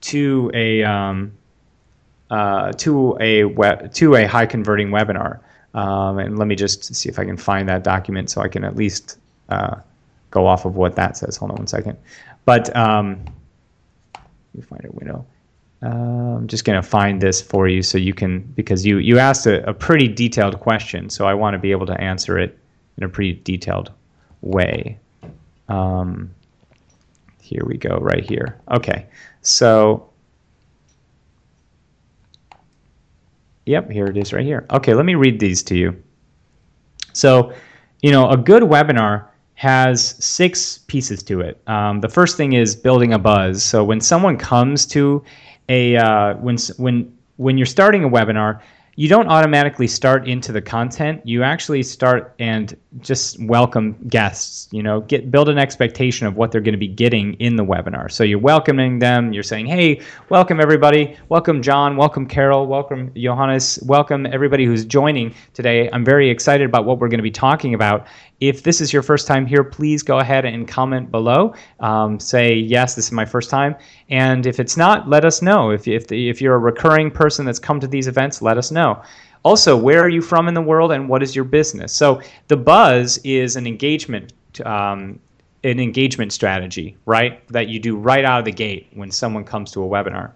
to 0.00 0.50
a 0.52 0.82
um, 0.82 1.30
uh, 2.30 2.72
to 2.72 3.16
a 3.20 3.44
web, 3.44 3.92
to 3.94 4.16
a 4.16 4.26
high 4.26 4.46
converting 4.46 4.88
webinar. 4.88 5.38
Um, 5.74 6.18
and 6.18 6.36
let 6.36 6.48
me 6.48 6.56
just 6.56 6.92
see 6.92 7.08
if 7.08 7.20
I 7.20 7.24
can 7.24 7.36
find 7.36 7.68
that 7.68 7.84
document 7.84 8.30
so 8.30 8.40
I 8.40 8.48
can 8.48 8.64
at 8.64 8.74
least 8.74 9.18
uh, 9.48 9.76
go 10.32 10.44
off 10.44 10.64
of 10.64 10.74
what 10.74 10.96
that 10.96 11.16
says. 11.16 11.36
Hold 11.36 11.52
on 11.52 11.58
one 11.58 11.68
second. 11.68 11.96
But 12.46 12.74
um, 12.74 13.24
you 14.56 14.62
find 14.62 14.84
a 14.84 14.90
window. 14.90 15.24
I'm 15.82 16.46
just 16.46 16.64
going 16.64 16.80
to 16.80 16.86
find 16.86 17.20
this 17.20 17.40
for 17.40 17.66
you 17.66 17.82
so 17.82 17.96
you 17.96 18.12
can 18.12 18.40
because 18.54 18.84
you 18.84 18.98
you 18.98 19.18
asked 19.18 19.46
a, 19.46 19.66
a 19.68 19.72
pretty 19.72 20.08
detailed 20.08 20.60
question, 20.60 21.08
so 21.08 21.26
I 21.26 21.34
want 21.34 21.54
to 21.54 21.58
be 21.58 21.70
able 21.70 21.86
to 21.86 21.98
answer 22.00 22.38
it 22.38 22.58
in 22.98 23.04
a 23.04 23.08
pretty 23.08 23.40
detailed 23.44 23.90
way. 24.42 24.98
Um, 25.68 26.30
here 27.40 27.62
we 27.64 27.78
go, 27.78 27.98
right 27.98 28.24
here. 28.24 28.60
Okay, 28.70 29.06
so 29.42 30.10
Yep, 33.70 33.90
here 33.90 34.06
it 34.06 34.16
is 34.16 34.32
right 34.32 34.44
here. 34.44 34.66
Okay, 34.72 34.94
let 34.94 35.04
me 35.04 35.14
read 35.14 35.38
these 35.38 35.62
to 35.64 35.76
you. 35.76 36.02
So, 37.12 37.52
you 38.02 38.10
know, 38.10 38.28
a 38.28 38.36
good 38.36 38.64
webinar 38.64 39.26
has 39.54 40.16
six 40.24 40.78
pieces 40.88 41.22
to 41.24 41.40
it. 41.40 41.60
Um, 41.68 42.00
the 42.00 42.08
first 42.08 42.36
thing 42.36 42.54
is 42.54 42.74
building 42.74 43.12
a 43.12 43.18
buzz. 43.18 43.62
So 43.62 43.84
when 43.84 44.00
someone 44.00 44.36
comes 44.36 44.86
to 44.86 45.22
a 45.70 45.96
uh, 45.96 46.34
when 46.34 46.58
when 46.76 47.16
when 47.36 47.56
you're 47.56 47.64
starting 47.64 48.04
a 48.04 48.08
webinar, 48.08 48.60
you 48.96 49.08
don't 49.08 49.28
automatically 49.28 49.86
start 49.86 50.28
into 50.28 50.52
the 50.52 50.60
content. 50.60 51.22
You 51.24 51.42
actually 51.42 51.82
start 51.84 52.34
and 52.38 52.76
just 52.98 53.40
welcome 53.40 53.96
guests. 54.08 54.68
You 54.72 54.82
know, 54.82 55.00
get 55.00 55.30
build 55.30 55.48
an 55.48 55.56
expectation 55.56 56.26
of 56.26 56.36
what 56.36 56.50
they're 56.50 56.60
going 56.60 56.74
to 56.74 56.78
be 56.78 56.88
getting 56.88 57.34
in 57.34 57.56
the 57.56 57.64
webinar. 57.64 58.10
So 58.10 58.24
you're 58.24 58.40
welcoming 58.40 58.98
them. 58.98 59.32
You're 59.32 59.44
saying, 59.44 59.66
"Hey, 59.66 60.02
welcome 60.28 60.60
everybody. 60.60 61.16
Welcome 61.30 61.62
John. 61.62 61.96
Welcome 61.96 62.26
Carol. 62.26 62.66
Welcome 62.66 63.12
Johannes. 63.14 63.78
Welcome 63.86 64.26
everybody 64.26 64.66
who's 64.66 64.84
joining 64.84 65.34
today. 65.54 65.88
I'm 65.92 66.04
very 66.04 66.28
excited 66.28 66.66
about 66.66 66.84
what 66.84 66.98
we're 66.98 67.08
going 67.08 67.18
to 67.20 67.22
be 67.22 67.30
talking 67.30 67.74
about. 67.74 68.06
If 68.40 68.62
this 68.62 68.80
is 68.80 68.92
your 68.92 69.02
first 69.02 69.26
time 69.26 69.46
here, 69.46 69.62
please 69.62 70.02
go 70.02 70.18
ahead 70.18 70.44
and 70.44 70.66
comment 70.66 71.10
below. 71.10 71.54
Um, 71.78 72.18
say, 72.18 72.54
yes, 72.54 72.94
this 72.94 73.06
is 73.06 73.12
my 73.12 73.26
first 73.26 73.50
time. 73.50 73.76
And 74.08 74.46
if 74.46 74.58
it's 74.58 74.76
not, 74.76 75.08
let 75.08 75.24
us 75.24 75.42
know. 75.42 75.70
If, 75.70 75.86
if, 75.86 76.06
the, 76.06 76.28
if 76.28 76.40
you're 76.40 76.54
a 76.54 76.58
recurring 76.58 77.10
person 77.10 77.44
that's 77.44 77.58
come 77.58 77.80
to 77.80 77.86
these 77.86 78.08
events, 78.08 78.40
let 78.40 78.56
us 78.56 78.70
know. 78.70 79.02
Also, 79.42 79.76
where 79.76 80.02
are 80.02 80.08
you 80.08 80.22
from 80.22 80.48
in 80.48 80.54
the 80.54 80.62
world 80.62 80.92
and 80.92 81.08
what 81.08 81.22
is 81.22 81.36
your 81.36 81.44
business? 81.44 81.92
So 81.92 82.20
the 82.48 82.56
buzz 82.56 83.18
is 83.24 83.56
an 83.56 83.66
engagement 83.66 84.32
um, 84.64 85.20
an 85.62 85.78
engagement 85.78 86.32
strategy, 86.32 86.96
right? 87.06 87.46
That 87.48 87.68
you 87.68 87.78
do 87.78 87.96
right 87.96 88.24
out 88.24 88.38
of 88.38 88.44
the 88.44 88.52
gate 88.52 88.88
when 88.94 89.10
someone 89.10 89.44
comes 89.44 89.70
to 89.72 89.84
a 89.84 89.86
webinar. 89.86 90.32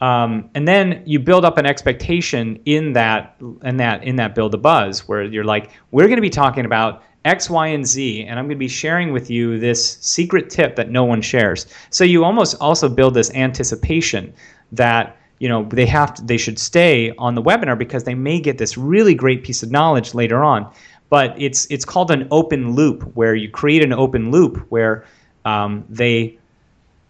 Um, 0.00 0.50
and 0.54 0.66
then 0.66 1.02
you 1.06 1.18
build 1.18 1.44
up 1.44 1.56
an 1.58 1.66
expectation 1.66 2.60
in 2.64 2.92
that 2.94 3.36
in 3.62 3.76
that 3.76 4.04
in 4.04 4.16
that 4.16 4.34
build 4.34 4.54
a 4.54 4.58
buzz 4.58 5.06
where 5.08 5.22
you're 5.22 5.44
like, 5.44 5.70
we're 5.92 6.06
going 6.06 6.16
to 6.16 6.22
be 6.22 6.30
talking 6.30 6.64
about 6.64 7.02
X, 7.24 7.48
Y, 7.48 7.68
and 7.68 7.86
Z, 7.86 8.24
and 8.24 8.38
I'm 8.38 8.46
going 8.46 8.56
to 8.56 8.58
be 8.58 8.68
sharing 8.68 9.12
with 9.12 9.30
you 9.30 9.58
this 9.58 9.98
secret 10.00 10.50
tip 10.50 10.76
that 10.76 10.90
no 10.90 11.04
one 11.04 11.22
shares. 11.22 11.66
So 11.90 12.04
you 12.04 12.24
almost 12.24 12.56
also 12.60 12.88
build 12.88 13.14
this 13.14 13.30
anticipation 13.32 14.32
that 14.72 15.16
you 15.38 15.48
know 15.48 15.64
they 15.64 15.86
have 15.86 16.14
to, 16.14 16.22
they 16.22 16.36
should 16.36 16.58
stay 16.58 17.12
on 17.18 17.34
the 17.34 17.42
webinar 17.42 17.78
because 17.78 18.04
they 18.04 18.14
may 18.14 18.40
get 18.40 18.58
this 18.58 18.76
really 18.76 19.14
great 19.14 19.42
piece 19.42 19.62
of 19.62 19.70
knowledge 19.70 20.14
later 20.14 20.44
on. 20.44 20.70
But 21.08 21.34
it's 21.40 21.66
it's 21.66 21.84
called 21.84 22.10
an 22.10 22.28
open 22.30 22.74
loop 22.74 23.02
where 23.14 23.34
you 23.34 23.50
create 23.50 23.82
an 23.82 23.92
open 23.92 24.30
loop 24.30 24.58
where 24.70 25.04
um, 25.44 25.84
they 25.88 26.38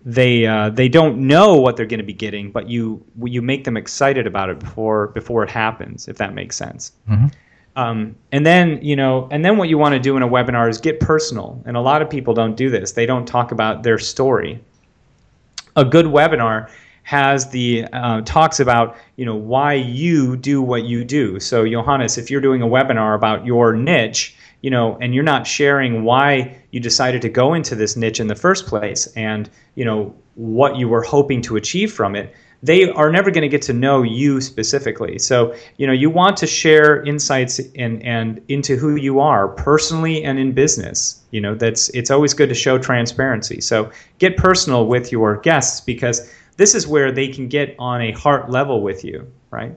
they 0.05 0.47
uh, 0.47 0.71
they 0.71 0.89
don't 0.89 1.19
know 1.19 1.55
what 1.57 1.77
they're 1.77 1.87
going 1.87 1.99
to 1.99 2.05
be 2.05 2.13
getting, 2.13 2.51
but 2.51 2.69
you 2.69 3.05
you 3.25 3.43
make 3.43 3.65
them 3.65 3.77
excited 3.77 4.27
about 4.27 4.51
it 4.51 4.59
before 4.59 5.09
before 5.09 5.43
it 5.43 5.51
happens, 5.51 6.09
if 6.09 6.19
that 6.19 6.35
makes 6.35 6.57
sense. 6.57 6.93
Mm-hmm. 7.09 7.27
Um, 7.77 8.15
and 8.31 8.47
then 8.47 8.81
you 8.83 8.97
know, 8.97 9.29
and 9.31 9.45
then 9.45 9.57
what 9.57 9.69
you 9.69 9.79
want 9.79 9.95
to 9.95 9.99
do 9.99 10.17
in 10.17 10.23
a 10.23 10.29
webinar 10.29 10.69
is 10.69 10.79
get 10.79 11.01
personal. 11.01 11.63
And 11.67 11.77
a 11.77 11.81
lot 11.81 12.03
of 12.03 12.11
people 12.11 12.35
don't 12.35 12.57
do 12.57 12.71
this. 12.71 12.93
They 12.93 13.07
don't 13.07 13.27
talk 13.27 13.53
about 13.53 13.83
their 13.83 13.99
story. 13.99 14.61
A 15.77 15.85
good 15.85 16.07
webinar 16.07 16.71
has 17.03 17.51
the 17.51 17.85
uh, 17.93 18.23
talks 18.23 18.61
about 18.61 18.97
you 19.17 19.25
know 19.25 19.35
why 19.35 19.75
you 19.75 20.37
do 20.37 20.63
what 20.63 20.85
you 20.85 21.05
do. 21.05 21.41
So 21.41 21.69
Johannes, 21.69 22.17
if 22.19 22.31
you're 22.31 22.41
doing 22.41 22.63
a 22.63 22.67
webinar 22.67 23.15
about 23.15 23.45
your 23.45 23.73
niche, 23.73 24.37
you 24.65 24.71
know, 24.71 24.97
and 25.03 25.15
you're 25.15 25.23
not 25.23 25.47
sharing 25.47 26.05
why 26.05 26.57
you 26.71 26.81
decided 26.81 27.21
to 27.21 27.29
go 27.29 27.53
into 27.53 27.75
this 27.75 27.97
niche 27.99 28.19
in 28.19 28.29
the 28.29 28.35
first 28.35 28.67
place, 28.67 29.07
and 29.09 29.51
you 29.75 29.85
know 29.85 30.15
what 30.37 30.77
you 30.77 30.89
were 30.89 31.03
hoping 31.03 31.43
to 31.43 31.57
achieve 31.57 31.93
from 31.93 32.17
it, 32.17 32.35
they 32.63 32.89
are 32.93 33.13
never 33.13 33.31
going 33.31 33.43
to 33.43 33.49
get 33.49 33.61
to 33.61 33.75
know 33.75 34.03
you 34.03 34.41
specifically. 34.41 35.19
So, 35.19 35.55
you 35.77 35.87
know, 35.87 35.93
you 35.93 36.09
want 36.09 36.39
to 36.39 36.47
share 36.47 37.03
insights 37.03 37.61
and 37.77 38.03
and 38.03 38.41
into 38.49 38.77
who 38.77 38.97
you 38.97 39.21
are 39.21 39.49
personally 39.49 40.25
and 40.25 40.39
in 40.39 40.53
business. 40.53 41.21
You 41.31 41.43
know, 41.43 41.55
that's 41.55 41.91
it's 41.91 42.11
always 42.11 42.33
good 42.33 42.49
to 42.49 42.55
show 42.55 42.79
transparency. 42.79 43.61
So, 43.61 43.91
get 44.19 44.39
personal 44.39 44.87
with 44.87 45.13
your 45.13 45.37
guests 45.37 45.83
because 45.83 46.33
this 46.57 46.75
is 46.75 46.87
where 46.87 47.13
they 47.13 47.29
can 47.29 47.49
get 47.49 47.77
on 47.79 48.01
a 48.01 48.13
heart 48.13 48.49
level 48.49 48.81
with 48.81 49.05
you, 49.05 49.31
right? 49.51 49.77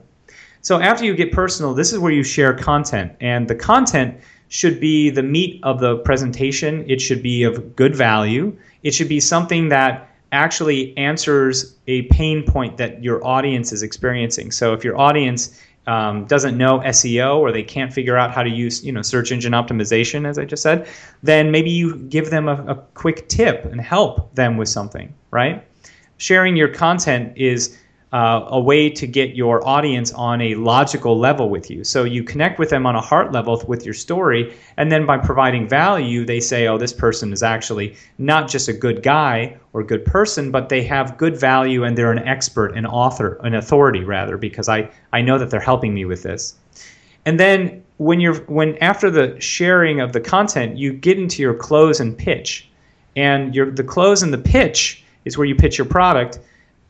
So, 0.62 0.80
after 0.80 1.04
you 1.04 1.14
get 1.14 1.30
personal, 1.30 1.74
this 1.74 1.92
is 1.92 1.98
where 1.98 2.12
you 2.12 2.24
share 2.24 2.54
content 2.54 3.12
and 3.20 3.46
the 3.48 3.54
content 3.54 4.18
should 4.48 4.80
be 4.80 5.10
the 5.10 5.22
meat 5.22 5.60
of 5.62 5.80
the 5.80 5.98
presentation. 5.98 6.84
It 6.88 7.00
should 7.00 7.22
be 7.22 7.44
of 7.44 7.76
good 7.76 7.94
value. 7.94 8.56
It 8.82 8.92
should 8.92 9.08
be 9.08 9.20
something 9.20 9.68
that 9.68 10.08
actually 10.32 10.96
answers 10.96 11.76
a 11.86 12.02
pain 12.02 12.42
point 12.42 12.76
that 12.76 13.02
your 13.02 13.24
audience 13.26 13.72
is 13.72 13.82
experiencing. 13.82 14.50
So 14.50 14.72
if 14.72 14.84
your 14.84 14.98
audience 14.98 15.60
um, 15.86 16.26
doesn't 16.26 16.58
know 16.58 16.80
SEO 16.80 17.38
or 17.38 17.50
they 17.50 17.62
can't 17.62 17.92
figure 17.92 18.16
out 18.16 18.30
how 18.30 18.42
to 18.42 18.50
use 18.50 18.84
you 18.84 18.92
know 18.92 19.00
search 19.00 19.32
engine 19.32 19.52
optimization, 19.52 20.26
as 20.26 20.38
I 20.38 20.44
just 20.44 20.62
said, 20.62 20.86
then 21.22 21.50
maybe 21.50 21.70
you 21.70 21.96
give 21.96 22.30
them 22.30 22.48
a, 22.48 22.62
a 22.66 22.74
quick 22.94 23.28
tip 23.28 23.64
and 23.64 23.80
help 23.80 24.34
them 24.34 24.58
with 24.58 24.68
something, 24.68 25.14
right? 25.30 25.64
Sharing 26.18 26.56
your 26.56 26.68
content 26.68 27.32
is 27.36 27.78
uh, 28.12 28.46
a 28.48 28.60
way 28.60 28.88
to 28.88 29.06
get 29.06 29.34
your 29.34 29.66
audience 29.66 30.12
on 30.12 30.40
a 30.40 30.54
logical 30.54 31.18
level 31.18 31.50
with 31.50 31.70
you. 31.70 31.84
So 31.84 32.04
you 32.04 32.24
connect 32.24 32.58
with 32.58 32.70
them 32.70 32.86
on 32.86 32.96
a 32.96 33.00
heart 33.00 33.32
level 33.32 33.62
with 33.68 33.84
your 33.84 33.94
story, 33.94 34.54
and 34.76 34.90
then 34.90 35.04
by 35.04 35.18
providing 35.18 35.68
value, 35.68 36.24
they 36.24 36.40
say, 36.40 36.68
oh, 36.68 36.78
this 36.78 36.92
person 36.92 37.32
is 37.32 37.42
actually 37.42 37.96
not 38.16 38.48
just 38.48 38.68
a 38.68 38.72
good 38.72 39.02
guy 39.02 39.56
or 39.72 39.82
good 39.82 40.04
person, 40.04 40.50
but 40.50 40.68
they 40.68 40.82
have 40.84 41.18
good 41.18 41.38
value 41.38 41.84
and 41.84 41.98
they're 41.98 42.12
an 42.12 42.26
expert, 42.26 42.76
an 42.76 42.86
author, 42.86 43.38
an 43.44 43.54
authority 43.54 44.04
rather, 44.04 44.36
because 44.36 44.68
I, 44.68 44.90
I 45.12 45.20
know 45.20 45.38
that 45.38 45.50
they're 45.50 45.60
helping 45.60 45.92
me 45.92 46.04
with 46.04 46.22
this. 46.22 46.54
And 47.26 47.38
then 47.38 47.84
when 47.98 48.20
you're 48.20 48.36
when 48.44 48.78
after 48.78 49.10
the 49.10 49.38
sharing 49.40 50.00
of 50.00 50.12
the 50.12 50.20
content, 50.20 50.78
you 50.78 50.92
get 50.92 51.18
into 51.18 51.42
your 51.42 51.54
close 51.54 52.00
and 52.00 52.16
pitch. 52.16 52.68
And 53.16 53.54
your 53.54 53.70
the 53.70 53.84
close 53.84 54.22
and 54.22 54.32
the 54.32 54.38
pitch 54.38 55.04
is 55.24 55.36
where 55.36 55.46
you 55.46 55.54
pitch 55.54 55.76
your 55.76 55.86
product 55.86 56.38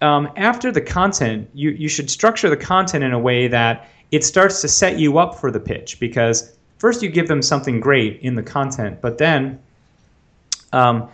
um, 0.01 0.31
after 0.37 0.71
the 0.71 0.81
content, 0.81 1.49
you, 1.55 1.71
you 1.71 1.89
should 1.89 2.11
structure 2.11 2.49
the 2.49 2.57
content 2.57 3.05
in 3.05 3.13
a 3.13 3.19
way 3.19 3.49
that 3.49 3.89
it 4.11 4.25
starts 4.25 4.61
to 4.63 4.69
set 4.69 4.99
you 4.99 5.19
up 5.19 5.35
for 5.35 5.51
the 5.51 5.61
pitch 5.61 5.99
because 6.01 6.57
first 6.79 7.03
you 7.03 7.09
give 7.09 7.29
them 7.29 7.43
something 7.43 7.81
great 7.81 8.21
in 8.21 8.35
the 8.35 8.43
content, 8.43 9.01
but 9.01 9.19
then 9.19 9.59
um, 10.73 11.09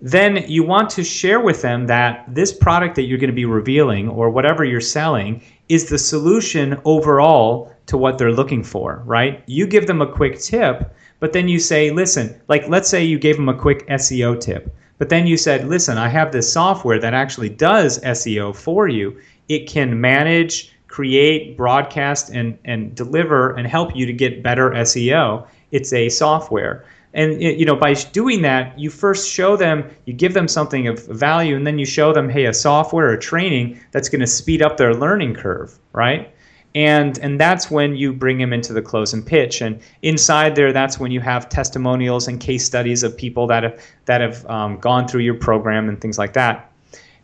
then 0.00 0.44
you 0.48 0.62
want 0.62 0.90
to 0.90 1.02
share 1.02 1.40
with 1.40 1.62
them 1.62 1.86
that 1.86 2.24
this 2.32 2.52
product 2.52 2.94
that 2.96 3.02
you're 3.02 3.18
going 3.18 3.30
to 3.30 3.34
be 3.34 3.44
revealing 3.44 4.08
or 4.08 4.30
whatever 4.30 4.64
you're 4.64 4.80
selling 4.80 5.42
is 5.68 5.88
the 5.88 5.98
solution 5.98 6.80
overall 6.84 7.74
to 7.86 7.98
what 7.98 8.16
they're 8.16 8.32
looking 8.32 8.62
for, 8.62 9.02
right? 9.06 9.42
You 9.46 9.66
give 9.66 9.86
them 9.86 10.00
a 10.00 10.06
quick 10.06 10.38
tip, 10.38 10.94
but 11.20 11.32
then 11.32 11.48
you 11.48 11.58
say, 11.58 11.90
listen, 11.90 12.40
like 12.48 12.68
let's 12.68 12.88
say 12.88 13.04
you 13.04 13.18
gave 13.18 13.36
them 13.36 13.48
a 13.48 13.58
quick 13.58 13.86
SEO 13.88 14.40
tip. 14.40 14.72
But 14.98 15.08
then 15.08 15.26
you 15.26 15.36
said, 15.36 15.68
listen, 15.68 15.96
I 15.96 16.08
have 16.08 16.32
this 16.32 16.52
software 16.52 16.98
that 16.98 17.14
actually 17.14 17.48
does 17.48 18.00
SEO 18.00 18.54
for 18.54 18.88
you. 18.88 19.18
It 19.48 19.68
can 19.68 20.00
manage, 20.00 20.72
create, 20.88 21.56
broadcast, 21.56 22.30
and, 22.30 22.58
and 22.64 22.94
deliver 22.94 23.54
and 23.56 23.66
help 23.66 23.94
you 23.94 24.06
to 24.06 24.12
get 24.12 24.42
better 24.42 24.70
SEO. 24.70 25.46
It's 25.70 25.92
a 25.92 26.08
software. 26.08 26.84
and 27.14 27.40
you 27.40 27.64
know 27.64 27.74
by 27.76 27.94
doing 27.94 28.42
that 28.42 28.78
you 28.78 28.90
first 28.90 29.30
show 29.30 29.56
them 29.56 29.88
you 30.04 30.12
give 30.12 30.34
them 30.34 30.46
something 30.46 30.86
of 30.88 31.06
value 31.06 31.56
and 31.56 31.66
then 31.66 31.78
you 31.78 31.86
show 31.86 32.12
them 32.12 32.28
hey 32.28 32.44
a 32.46 32.52
software 32.52 33.08
or 33.08 33.16
training 33.16 33.80
that's 33.92 34.10
going 34.10 34.20
to 34.20 34.26
speed 34.26 34.60
up 34.60 34.76
their 34.76 34.94
learning 34.94 35.34
curve 35.34 35.78
right 35.94 36.30
and 36.74 37.18
and 37.18 37.40
that's 37.40 37.70
when 37.70 37.96
you 37.96 38.12
bring 38.12 38.38
them 38.38 38.52
into 38.52 38.72
the 38.72 38.82
close 38.82 39.12
and 39.12 39.26
pitch. 39.26 39.60
And 39.60 39.80
inside 40.02 40.54
there 40.54 40.72
that's 40.72 40.98
when 40.98 41.10
you 41.10 41.20
have 41.20 41.48
testimonials 41.48 42.28
and 42.28 42.40
case 42.40 42.64
studies 42.64 43.02
of 43.02 43.16
people 43.16 43.46
that 43.48 43.62
have 43.62 43.82
that 44.04 44.20
have 44.20 44.46
um, 44.46 44.78
gone 44.78 45.08
through 45.08 45.22
your 45.22 45.34
program 45.34 45.88
and 45.88 46.00
things 46.00 46.18
like 46.18 46.34
that. 46.34 46.70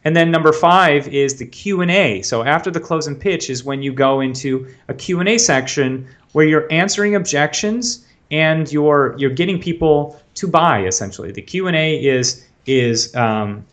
And 0.04 0.14
then 0.14 0.30
number 0.30 0.52
five 0.52 1.08
is 1.08 1.36
the 1.36 1.46
q&a 1.46 2.20
so 2.22 2.42
after 2.42 2.70
the 2.70 2.80
close 2.80 3.06
and 3.06 3.18
pitch 3.18 3.48
is 3.48 3.64
when 3.64 3.82
you 3.82 3.92
go 3.92 4.20
into 4.20 4.66
a 4.88 4.94
q&a 4.94 5.38
section 5.38 6.06
where 6.32 6.46
you're 6.46 6.70
answering 6.70 7.14
objections 7.14 8.04
and 8.30 8.70
you're 8.72 9.14
you're 9.18 9.30
getting 9.30 9.60
people 9.60 10.20
to 10.34 10.48
buy 10.48 10.84
essentially. 10.84 11.32
The 11.32 11.42
q&a 11.42 12.04
is 12.04 12.46
is 12.66 13.14
um, 13.14 13.64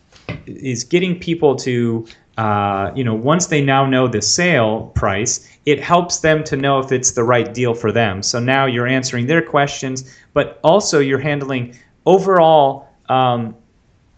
is 0.46 0.84
getting 0.84 1.18
people 1.18 1.56
to 1.56 2.06
uh, 2.38 2.90
you 2.94 3.04
know 3.04 3.14
once 3.14 3.46
they 3.46 3.62
now 3.62 3.84
know 3.84 4.08
the 4.08 4.22
sale 4.22 4.90
price 4.94 5.48
it 5.66 5.78
helps 5.80 6.20
them 6.20 6.42
to 6.42 6.56
know 6.56 6.78
if 6.78 6.90
it's 6.90 7.12
the 7.12 7.22
right 7.22 7.52
deal 7.54 7.74
for 7.74 7.92
them. 7.92 8.22
So 8.22 8.40
now 8.40 8.66
you're 8.66 8.86
answering 8.86 9.26
their 9.26 9.42
questions 9.42 10.16
but 10.32 10.58
also 10.64 10.98
you're 10.98 11.18
handling 11.18 11.76
overall 12.06 12.88
um, 13.08 13.54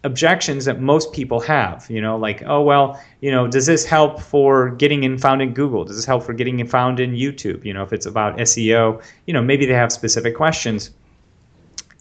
objections 0.05 0.65
that 0.65 0.79
most 0.79 1.11
people 1.11 1.39
have 1.39 1.87
you 1.89 1.99
know 1.99 2.15
like 2.15 2.43
oh 2.45 2.61
well 2.61 3.01
you 3.21 3.31
know 3.31 3.47
does 3.47 3.65
this 3.65 3.83
help 3.83 4.21
for 4.21 4.69
getting 4.71 5.03
in 5.03 5.17
found 5.17 5.41
in 5.41 5.53
google? 5.53 5.83
Does 5.83 5.95
this 5.95 6.05
help 6.05 6.23
for 6.23 6.33
getting 6.33 6.59
in 6.59 6.67
found 6.67 6.99
in 6.99 7.13
youtube? 7.13 7.65
You 7.65 7.73
know 7.73 7.83
if 7.83 7.91
it's 7.91 8.05
about 8.05 8.37
seo 8.37 9.01
you 9.25 9.33
know 9.33 9.41
maybe 9.41 9.65
they 9.65 9.73
have 9.73 9.91
specific 9.91 10.35
questions. 10.35 10.91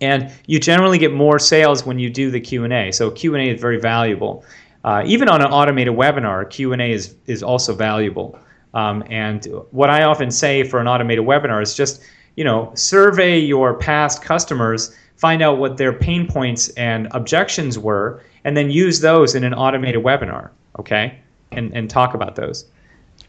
And 0.00 0.32
you 0.46 0.58
generally 0.58 0.98
get 0.98 1.14
more 1.14 1.38
sales 1.38 1.86
when 1.86 1.98
you 1.98 2.10
do 2.10 2.30
the 2.30 2.40
q&a 2.40 2.92
so 2.92 3.10
q&a 3.10 3.48
is 3.48 3.60
very 3.60 3.80
valuable 3.80 4.44
uh, 4.84 5.02
even 5.06 5.28
on 5.28 5.40
an 5.40 5.50
automated 5.50 5.94
webinar 5.94 6.48
q&a 6.48 6.90
is, 6.90 7.14
is 7.26 7.42
also 7.42 7.74
valuable 7.74 8.38
um, 8.74 9.02
and 9.08 9.46
what 9.70 9.90
i 9.90 10.02
often 10.02 10.30
say 10.30 10.62
for 10.62 10.80
an 10.80 10.86
automated 10.86 11.24
webinar 11.24 11.62
is 11.62 11.74
just 11.74 12.02
you 12.36 12.44
know 12.44 12.70
survey 12.74 13.38
your 13.38 13.74
past 13.74 14.22
customers 14.22 14.94
find 15.16 15.42
out 15.42 15.58
what 15.58 15.76
their 15.76 15.92
pain 15.92 16.26
points 16.26 16.68
and 16.70 17.08
objections 17.12 17.78
were, 17.78 18.22
and 18.44 18.56
then 18.56 18.70
use 18.70 19.00
those 19.00 19.34
in 19.34 19.44
an 19.44 19.54
automated 19.54 20.02
webinar, 20.02 20.50
okay? 20.78 21.18
And, 21.52 21.74
and 21.74 21.88
talk 21.88 22.14
about 22.14 22.36
those. 22.36 22.66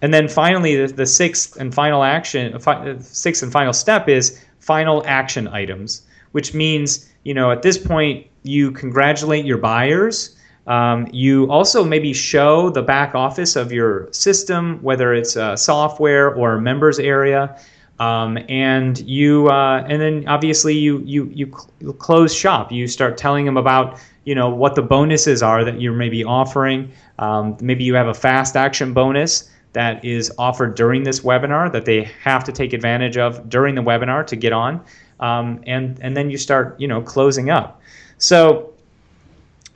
And 0.02 0.14
then 0.14 0.28
finally, 0.28 0.76
the, 0.76 0.92
the 0.92 1.06
sixth 1.06 1.56
and 1.58 1.74
final 1.74 2.04
action, 2.04 2.58
fi- 2.60 2.98
sixth 3.00 3.44
and 3.44 3.52
final 3.52 3.72
step 3.72 4.10
is 4.10 4.44
final 4.60 5.04
action 5.06 5.48
items, 5.48 6.02
which 6.32 6.54
means, 6.54 7.10
you 7.24 7.34
know, 7.34 7.52
at 7.52 7.62
this 7.62 7.78
point, 7.78 8.28
you 8.44 8.72
congratulate 8.72 9.46
your 9.46 9.58
buyers. 9.58 10.35
Um, 10.68 11.08
you 11.12 11.50
also 11.52 11.84
maybe 11.84 12.14
show 12.14 12.70
the 12.70 12.82
back 12.82 13.14
office 13.14 13.56
of 13.56 13.72
your 13.72 14.12
system, 14.12 14.82
whether 14.82 15.14
it's 15.14 15.36
a 15.36 15.56
software 15.58 16.34
or 16.34 16.54
a 16.54 16.62
members 16.62 16.98
area. 17.00 17.60
Um, 18.00 18.38
and 18.50 19.00
you 19.00 19.48
uh, 19.48 19.86
and 19.88 20.02
then 20.02 20.28
obviously 20.28 20.74
you 20.78 21.02
you 21.06 21.32
you 21.34 21.46
cl- 21.46 21.94
close 21.94 22.34
shop. 22.34 22.72
You 22.72 22.88
start 22.88 23.18
telling 23.18 23.46
them 23.46 23.56
about 23.56 24.00
you 24.26 24.36
know 24.36 24.50
what 24.50 24.76
the 24.76 24.82
bonuses 24.82 25.42
are 25.42 25.64
that 25.64 25.80
you're 25.80 25.94
maybe 25.94 26.24
offering. 26.24 26.92
Um, 27.20 27.56
maybe 27.62 27.86
you 27.86 27.94
have 27.96 28.08
a 28.08 28.14
fast 28.14 28.58
action 28.58 28.92
bonus 28.92 29.50
that 29.72 30.04
is 30.04 30.32
offered 30.38 30.76
during 30.76 31.04
this 31.04 31.22
webinar 31.22 31.72
that 31.72 31.86
they 31.86 32.04
have 32.22 32.44
to 32.46 32.52
take 32.52 32.74
advantage 32.74 33.18
of 33.18 33.50
during 33.50 33.76
the 33.76 33.82
webinar 33.82 34.28
to 34.28 34.36
get 34.36 34.52
on, 34.52 34.84
um, 35.22 35.62
and 35.66 35.98
and 36.02 36.18
then 36.18 36.30
you 36.30 36.38
start 36.38 36.78
you 36.78 36.90
know 36.90 37.02
closing 37.02 37.50
up. 37.50 37.80
So 38.18 38.75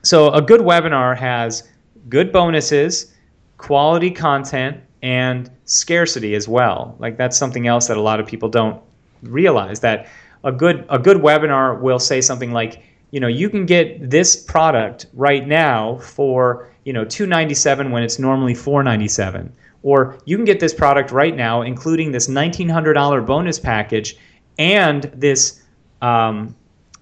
so 0.03 0.31
a 0.31 0.41
good 0.41 0.61
webinar 0.61 1.17
has 1.17 1.67
good 2.07 2.31
bonuses, 2.31 3.13
quality 3.57 4.11
content, 4.11 4.77
and 5.01 5.49
scarcity 5.65 6.35
as 6.35 6.47
well. 6.47 6.95
Like 6.99 7.17
that's 7.17 7.37
something 7.37 7.67
else 7.67 7.87
that 7.87 7.97
a 7.97 8.01
lot 8.01 8.19
of 8.19 8.27
people 8.27 8.49
don't 8.49 8.81
realize 9.23 9.79
that 9.81 10.07
a 10.43 10.51
good 10.51 10.85
a 10.89 10.99
good 10.99 11.17
webinar 11.17 11.79
will 11.79 11.99
say 11.99 12.21
something 12.21 12.51
like, 12.51 12.83
you 13.11 13.19
know, 13.19 13.27
you 13.27 13.49
can 13.49 13.65
get 13.65 14.09
this 14.09 14.35
product 14.35 15.07
right 15.13 15.47
now 15.47 15.97
for, 15.97 16.69
you 16.85 16.93
know, 16.93 17.03
297 17.03 17.91
when 17.91 18.03
it's 18.03 18.19
normally 18.19 18.55
497 18.55 19.53
or 19.81 20.17
you 20.25 20.35
can 20.35 20.45
get 20.45 20.59
this 20.59 20.73
product 20.73 21.11
right 21.11 21.35
now 21.35 21.61
including 21.61 22.11
this 22.11 22.27
$1900 22.27 23.25
bonus 23.25 23.59
package 23.59 24.17
and 24.57 25.03
this 25.15 25.63
um, 26.01 26.55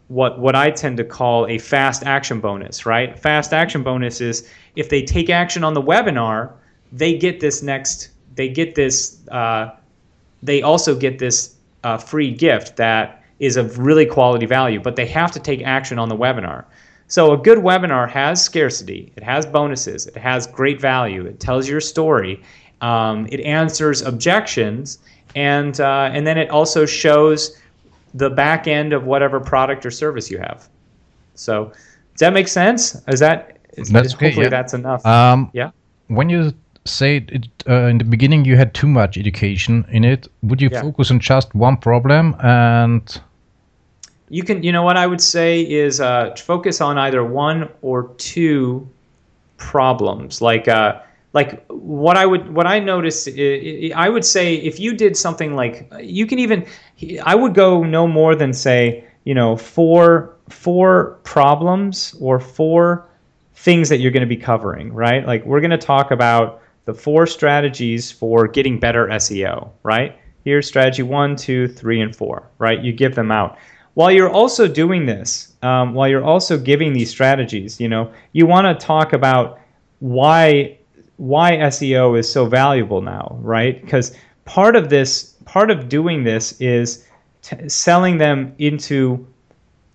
what 0.08 0.39
what 0.39 0.56
I 0.56 0.72
tend 0.72 0.98
to 0.98 1.04
call 1.04 1.48
a 1.48 1.58
fast 1.58 2.04
action 2.04 2.39
bonus, 2.39 2.86
right? 2.86 3.17
Fast 3.17 3.54
action 3.54 3.84
bonus 3.84 4.22
is 4.22 4.50
if 4.76 4.89
they 4.89 5.04
take 5.04 5.30
action 5.30 5.63
on 5.63 5.74
the 5.74 5.82
webinar, 5.82 6.54
they 6.91 7.17
get 7.17 7.39
this 7.39 7.62
next 7.62 8.10
they 8.36 8.48
get 8.48 8.76
this 8.76 9.20
uh, 9.30 9.72
they 10.41 10.62
also 10.62 10.96
get 10.96 11.20
this 11.20 11.56
uh, 11.84 11.98
free 11.98 12.32
gift 12.32 12.78
that 12.78 13.24
is 13.39 13.58
of 13.58 13.80
really 13.80 14.06
quality 14.06 14.46
value 14.46 14.80
but 14.80 14.96
they 14.96 15.06
have 15.06 15.32
to 15.32 15.39
take 15.39 15.62
action 15.63 16.00
on 16.00 16.10
the 16.10 16.15
webinar 16.15 16.65
so 17.08 17.34
a 17.34 17.38
good 17.38 17.60
webinar 17.60 18.10
has 18.10 18.43
scarcity 18.43 19.12
it 19.15 19.24
has 19.24 19.46
bonuses 19.46 20.08
it 20.08 20.17
has 20.17 20.48
great 20.48 20.80
value 20.80 21.26
it 21.26 21.39
tells 21.39 21.67
your 21.67 21.82
story 21.82 22.41
um, 22.82 23.28
it 23.32 23.39
answers 23.41 24.02
objections 24.02 25.00
and 25.36 25.80
uh, 25.82 26.10
and 26.13 26.26
then 26.26 26.38
it 26.38 26.50
also 26.50 26.86
shows 26.86 27.58
the 28.24 28.30
back 28.30 28.68
end 28.68 28.94
of 28.94 29.02
whatever 29.12 29.40
product 29.40 29.86
or 29.86 29.92
service 29.92 30.28
you 30.32 30.38
have 30.48 30.60
so 31.36 31.66
does 31.66 32.20
that 32.26 32.34
make 32.34 32.48
sense 32.48 32.82
is 33.08 33.20
that 33.20 33.40
is, 33.78 33.90
That's 33.90 34.14
hopefully 34.14 34.32
okay, 34.32 34.42
yeah. 34.44 34.50
that's 34.58 34.74
enough 34.74 35.06
Um, 35.06 35.50
yeah 35.54 35.72
when 36.08 36.30
you 36.30 36.42
say 36.86 37.18
it, 37.18 37.48
uh, 37.70 37.90
in 37.92 37.98
the 37.98 38.06
beginning 38.06 38.46
you 38.46 38.56
had 38.56 38.74
too 38.74 38.88
much 38.88 39.18
education 39.18 39.86
in 39.92 40.04
it, 40.06 40.28
would 40.42 40.62
you 40.62 40.70
Yeah. 40.72 40.82
focus 40.82 41.12
on 41.12 41.20
just 41.20 41.54
one 41.54 41.78
problem 41.78 42.36
and 42.42 43.04
You 44.30 44.44
can, 44.44 44.62
you 44.64 44.74
know, 44.76 44.84
what 44.84 44.98
I 44.98 45.08
would 45.08 45.22
say 45.22 45.62
is 45.62 46.02
uh, 46.02 46.36
focus 46.36 46.82
on 46.82 46.98
either 46.98 47.24
one 47.24 47.70
or 47.82 48.10
two 48.18 48.86
problems. 49.58 50.42
Like, 50.42 50.68
uh, 50.68 51.00
like 51.38 51.63
what 51.67 52.17
I 52.17 52.26
would, 52.26 52.52
what 52.52 52.65
I 52.65 52.80
notice, 52.80 53.28
I, 53.28 54.10
would 54.10 54.26
say 54.26 54.56
if 54.56 54.80
you 54.80 54.95
did 54.95 55.15
something 55.15 55.56
like, 55.56 55.88
you 56.02 56.26
can 56.26 56.39
even, 56.39 56.65
I 57.23 57.36
would 57.36 57.54
go 57.54 57.84
no 57.84 58.08
more 58.08 58.34
than 58.34 58.54
say, 58.54 59.06
you 59.23 59.36
know, 59.36 59.56
four, 59.56 60.36
four 60.50 61.19
problems 61.23 62.15
or 62.19 62.39
four 62.39 63.08
things 63.54 63.88
that 63.89 64.00
you're 64.00 64.10
going 64.12 64.28
to 64.30 64.36
be 64.36 64.41
covering, 64.52 64.91
right? 64.91 65.28
Like 65.28 65.45
we're 65.45 65.62
going 65.62 65.78
to 65.80 65.86
talk 65.93 66.10
about 66.10 66.60
the 66.86 66.93
four 66.95 67.28
strategies 67.28 68.12
for 68.12 68.47
getting 68.47 68.80
better 68.80 69.06
SEO, 69.10 69.69
right? 69.84 70.17
Here's 70.43 70.65
strategy 70.67 71.04
one, 71.04 71.36
two, 71.36 71.67
three, 71.67 72.02
and 72.02 72.15
four, 72.15 72.50
right? 72.58 72.84
You 72.84 72.93
give 72.93 73.13
them 73.13 73.32
out. 73.32 73.60
While 73.93 74.12
you're 74.12 74.32
also 74.41 74.67
doing 74.67 75.06
this, 75.06 75.54
um, 75.62 75.93
while 75.93 76.08
you're 76.08 76.26
also 76.26 76.58
giving 76.58 76.93
these 76.93 77.12
strategies, 77.12 77.80
you 77.80 77.89
know, 77.89 78.12
you 78.32 78.47
want 78.47 78.65
to 78.65 78.86
talk 78.86 79.13
about 79.13 79.60
why 80.00 80.78
why 81.18 81.54
SEO 81.58 82.18
is 82.18 82.32
so 82.32 82.46
valuable 82.46 83.02
now, 83.02 83.38
right? 83.42 83.82
Because 83.82 84.16
part 84.46 84.76
of 84.76 84.90
this, 84.90 85.36
part 85.46 85.70
of 85.70 85.90
doing 85.90 86.24
this 86.24 86.60
is 86.62 87.06
t- 87.42 87.68
selling 87.70 88.18
them 88.18 88.54
into 88.60 89.28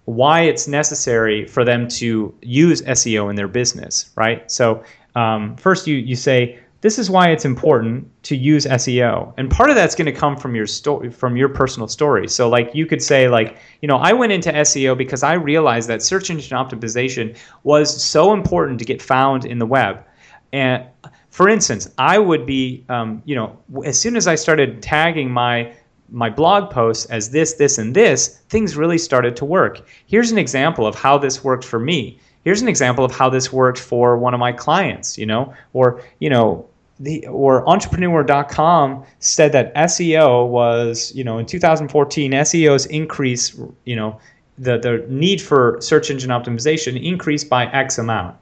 why 0.05 0.43
it's 0.43 0.67
necessary 0.67 1.47
for 1.47 1.65
them 1.65 1.87
to 1.87 2.35
use 2.43 2.83
SEO 2.83 3.31
in 3.31 3.37
their 3.37 3.49
business, 3.49 4.11
right? 4.17 4.51
So 4.51 4.83
um, 5.15 5.57
first, 5.57 5.87
you 5.87 5.97
you 5.97 6.17
say 6.17 6.59
this 6.81 6.99
is 6.99 7.09
why 7.09 7.31
it's 7.31 7.45
important 7.45 8.11
to 8.25 8.37
use 8.37 8.67
SEO, 8.67 9.33
and 9.37 9.49
part 9.49 9.71
of 9.71 9.77
that's 9.77 9.95
going 9.95 10.07
to 10.07 10.13
come 10.13 10.37
from 10.37 10.57
your 10.57 10.67
story, 10.67 11.11
from 11.11 11.37
your 11.37 11.49
personal 11.49 11.87
story. 11.87 12.27
So 12.27 12.49
like 12.49 12.75
you 12.75 12.87
could 12.87 13.03
say 13.03 13.29
like 13.29 13.59
you 13.83 13.89
know 13.89 13.97
I 13.97 14.13
went 14.13 14.33
into 14.33 14.51
SEO 14.51 14.97
because 14.99 15.23
I 15.23 15.35
realized 15.35 15.89
that 15.89 16.03
search 16.03 16.31
engine 16.31 16.57
optimization 16.57 17.37
was 17.63 18.03
so 18.03 18.33
important 18.33 18.79
to 18.81 18.85
get 18.85 19.01
found 19.01 19.45
in 19.45 19.59
the 19.59 19.67
web, 19.67 20.05
and 20.53 20.85
for 21.31 21.49
instance, 21.49 21.89
I 21.99 22.19
would 22.19 22.47
be 22.47 22.85
um, 22.89 23.23
you 23.25 23.35
know 23.35 23.59
as 23.85 24.01
soon 24.01 24.17
as 24.17 24.27
I 24.27 24.35
started 24.35 24.83
tagging 24.83 25.31
my 25.31 25.73
my 26.13 26.29
blog 26.29 26.71
posts 26.71 27.07
as 27.07 27.31
this, 27.31 27.55
this, 27.55 27.79
and 27.79 27.97
this, 27.97 28.41
things 28.51 28.77
really 28.77 28.99
started 28.99 29.35
to 29.37 29.45
work. 29.45 29.81
Here's 30.07 30.31
an 30.31 30.39
example 30.39 30.87
of 30.87 30.95
how 30.95 31.19
this 31.19 31.43
worked 31.43 31.65
for 31.65 31.81
me. 31.81 32.19
Here's 32.45 32.61
an 32.61 32.69
example 32.69 33.05
of 33.05 33.13
how 33.13 33.31
this 33.31 33.53
worked 33.53 33.79
for 33.79 34.19
one 34.19 34.35
of 34.35 34.41
my 34.41 34.53
clients, 34.53 35.17
you 35.17 35.27
know, 35.27 35.55
or, 35.73 36.03
you 36.21 36.29
know, 36.29 36.69
the 37.01 37.27
or 37.27 37.69
entrepreneur.com 37.69 39.05
said 39.21 39.53
that 39.53 39.75
SEO 39.75 40.47
was, 40.49 41.13
you 41.15 41.25
know, 41.25 41.39
in 41.39 41.47
2014, 41.47 42.33
SEO's 42.33 42.87
increase, 42.87 43.59
you 43.85 43.97
know, 43.97 44.21
the, 44.59 44.79
the 44.79 45.05
need 45.09 45.41
for 45.41 45.79
search 45.81 46.11
engine 46.11 46.31
optimization 46.31 47.03
increased 47.03 47.49
by 47.49 47.67
X 47.67 47.99
amount. 47.99 48.37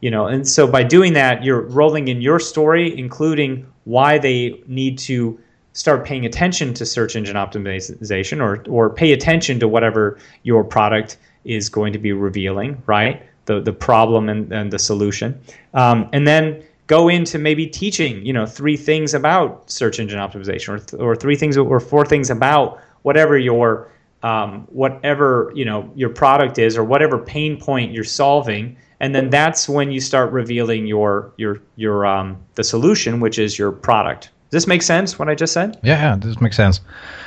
You 0.00 0.10
know, 0.10 0.26
and 0.26 0.46
so 0.46 0.66
by 0.66 0.82
doing 0.82 1.14
that, 1.14 1.42
you're 1.42 1.62
rolling 1.62 2.08
in 2.08 2.20
your 2.20 2.38
story, 2.38 2.96
including 2.98 3.66
why 3.84 4.18
they 4.18 4.62
need 4.66 4.98
to 4.98 5.38
start 5.72 6.04
paying 6.04 6.24
attention 6.24 6.72
to 6.74 6.86
search 6.86 7.16
engine 7.16 7.36
optimization 7.36 8.40
or 8.40 8.64
or 8.68 8.90
pay 8.90 9.12
attention 9.12 9.60
to 9.60 9.68
whatever 9.68 10.18
your 10.42 10.64
product 10.64 11.18
is 11.44 11.68
going 11.68 11.92
to 11.92 11.98
be 11.98 12.12
revealing, 12.12 12.82
right? 12.86 13.22
The 13.46 13.60
the 13.60 13.72
problem 13.72 14.28
and, 14.28 14.52
and 14.52 14.70
the 14.70 14.78
solution, 14.78 15.38
um, 15.74 16.08
and 16.12 16.26
then 16.26 16.62
go 16.86 17.08
into 17.08 17.38
maybe 17.38 17.66
teaching, 17.66 18.24
you 18.24 18.32
know, 18.32 18.46
three 18.46 18.76
things 18.76 19.14
about 19.14 19.70
search 19.70 19.98
engine 19.98 20.18
optimization, 20.18 20.68
or 20.68 20.78
th- 20.78 21.00
or 21.00 21.16
three 21.16 21.36
things 21.36 21.56
or 21.56 21.80
four 21.80 22.04
things 22.04 22.30
about 22.30 22.80
whatever 23.02 23.36
your 23.36 23.90
um, 24.22 24.66
whatever 24.70 25.52
you 25.54 25.64
know 25.64 25.90
your 25.94 26.08
product 26.08 26.58
is 26.58 26.76
or 26.76 26.84
whatever 26.84 27.18
pain 27.18 27.60
point 27.60 27.92
you're 27.92 28.04
solving 28.04 28.76
and 29.00 29.14
then 29.14 29.30
that's 29.30 29.68
when 29.68 29.90
you 29.90 30.00
start 30.00 30.32
revealing 30.32 30.86
your 30.86 31.32
your 31.36 31.60
your 31.76 32.06
um, 32.06 32.36
the 32.54 32.64
solution 32.64 33.20
which 33.20 33.38
is 33.38 33.58
your 33.58 33.72
product 33.72 34.30
does 34.50 34.62
this 34.62 34.66
make 34.66 34.82
sense 34.82 35.18
what 35.18 35.28
i 35.28 35.34
just 35.34 35.52
said 35.52 35.78
Yeah, 35.82 36.00
yeah, 36.02 36.16
this 36.16 36.40
makes 36.40 36.56
sense. 36.56 36.80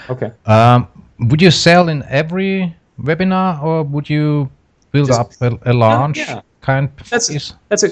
okay 0.10 0.32
Um, 0.46 0.88
would 1.20 1.42
you 1.42 1.52
sell 1.52 1.90
in 1.90 2.04
every 2.10 2.76
webinar, 3.02 3.62
or 3.64 3.84
would 3.84 4.10
you 4.10 4.50
build 4.92 5.08
Just- 5.08 5.20
up 5.20 5.32
a, 5.66 5.72
a 5.72 5.74
launch 5.74 6.18
yeah. 6.20 6.42
kind? 6.62 6.90
That's 7.10 7.30
piece? 7.30 7.54
that's 7.70 7.84
a 7.84 7.90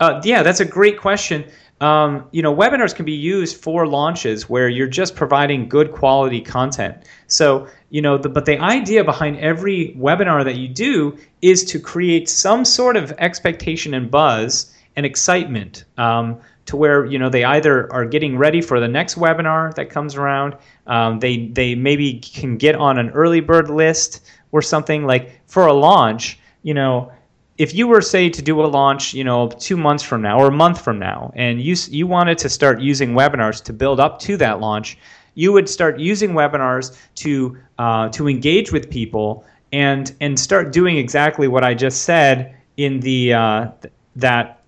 uh, 0.00 0.20
yeah, 0.24 0.42
that's 0.42 0.60
a 0.60 0.64
great 0.64 0.98
question. 1.00 1.42
Um, 1.80 2.26
you 2.32 2.42
know, 2.42 2.54
webinars 2.54 2.94
can 2.94 3.06
be 3.06 3.12
used 3.12 3.56
for 3.62 3.86
launches 3.86 4.46
where 4.50 4.68
you're 4.68 4.86
just 5.00 5.16
providing 5.16 5.68
good 5.70 5.90
quality 5.92 6.40
content. 6.42 6.94
So 7.28 7.66
you 7.90 8.02
know, 8.02 8.18
the, 8.18 8.28
but 8.28 8.46
the 8.46 8.58
idea 8.58 9.04
behind 9.04 9.38
every 9.38 9.94
webinar 9.98 10.44
that 10.44 10.56
you 10.56 10.68
do 10.68 11.16
is 11.40 11.64
to 11.66 11.78
create 11.78 12.28
some 12.28 12.64
sort 12.64 12.96
of 12.96 13.12
expectation 13.18 13.94
and 13.94 14.10
buzz 14.10 14.74
and 14.96 15.06
excitement 15.06 15.84
um, 15.98 16.40
to 16.64 16.76
where 16.76 17.04
you 17.04 17.18
know 17.18 17.28
they 17.28 17.44
either 17.44 17.92
are 17.92 18.04
getting 18.04 18.36
ready 18.36 18.60
for 18.60 18.80
the 18.80 18.88
next 18.88 19.14
webinar 19.14 19.74
that 19.74 19.88
comes 19.88 20.16
around. 20.16 20.56
Um, 20.86 21.20
they 21.20 21.46
they 21.48 21.74
maybe 21.74 22.18
can 22.18 22.56
get 22.56 22.74
on 22.74 22.98
an 22.98 23.10
early 23.10 23.40
bird 23.40 23.70
list 23.70 24.26
or 24.52 24.62
something 24.62 25.04
like 25.04 25.40
for 25.46 25.66
a 25.66 25.72
launch. 25.72 26.38
You 26.62 26.74
know, 26.74 27.12
if 27.58 27.74
you 27.74 27.86
were 27.86 28.00
say 28.00 28.28
to 28.28 28.42
do 28.42 28.60
a 28.62 28.66
launch, 28.66 29.14
you 29.14 29.22
know, 29.22 29.48
two 29.48 29.76
months 29.76 30.02
from 30.02 30.22
now 30.22 30.38
or 30.38 30.48
a 30.48 30.52
month 30.52 30.80
from 30.82 30.98
now, 30.98 31.32
and 31.36 31.60
you 31.60 31.76
you 31.88 32.06
wanted 32.06 32.38
to 32.38 32.48
start 32.48 32.80
using 32.80 33.12
webinars 33.12 33.62
to 33.64 33.72
build 33.72 34.00
up 34.00 34.18
to 34.20 34.36
that 34.38 34.60
launch, 34.60 34.98
you 35.36 35.52
would 35.52 35.68
start 35.68 36.00
using 36.00 36.32
webinars 36.32 36.98
to 37.14 37.56
uh, 37.78 38.08
to 38.08 38.26
engage 38.26 38.72
with 38.72 38.90
people 38.90 39.44
and 39.72 40.12
and 40.20 40.40
start 40.40 40.72
doing 40.72 40.96
exactly 40.96 41.46
what 41.46 41.62
I 41.62 41.74
just 41.74 42.02
said 42.02 42.56
in 42.76 42.98
the 43.00 43.34
uh, 43.34 43.68
th- 43.80 43.94
that 44.16 44.62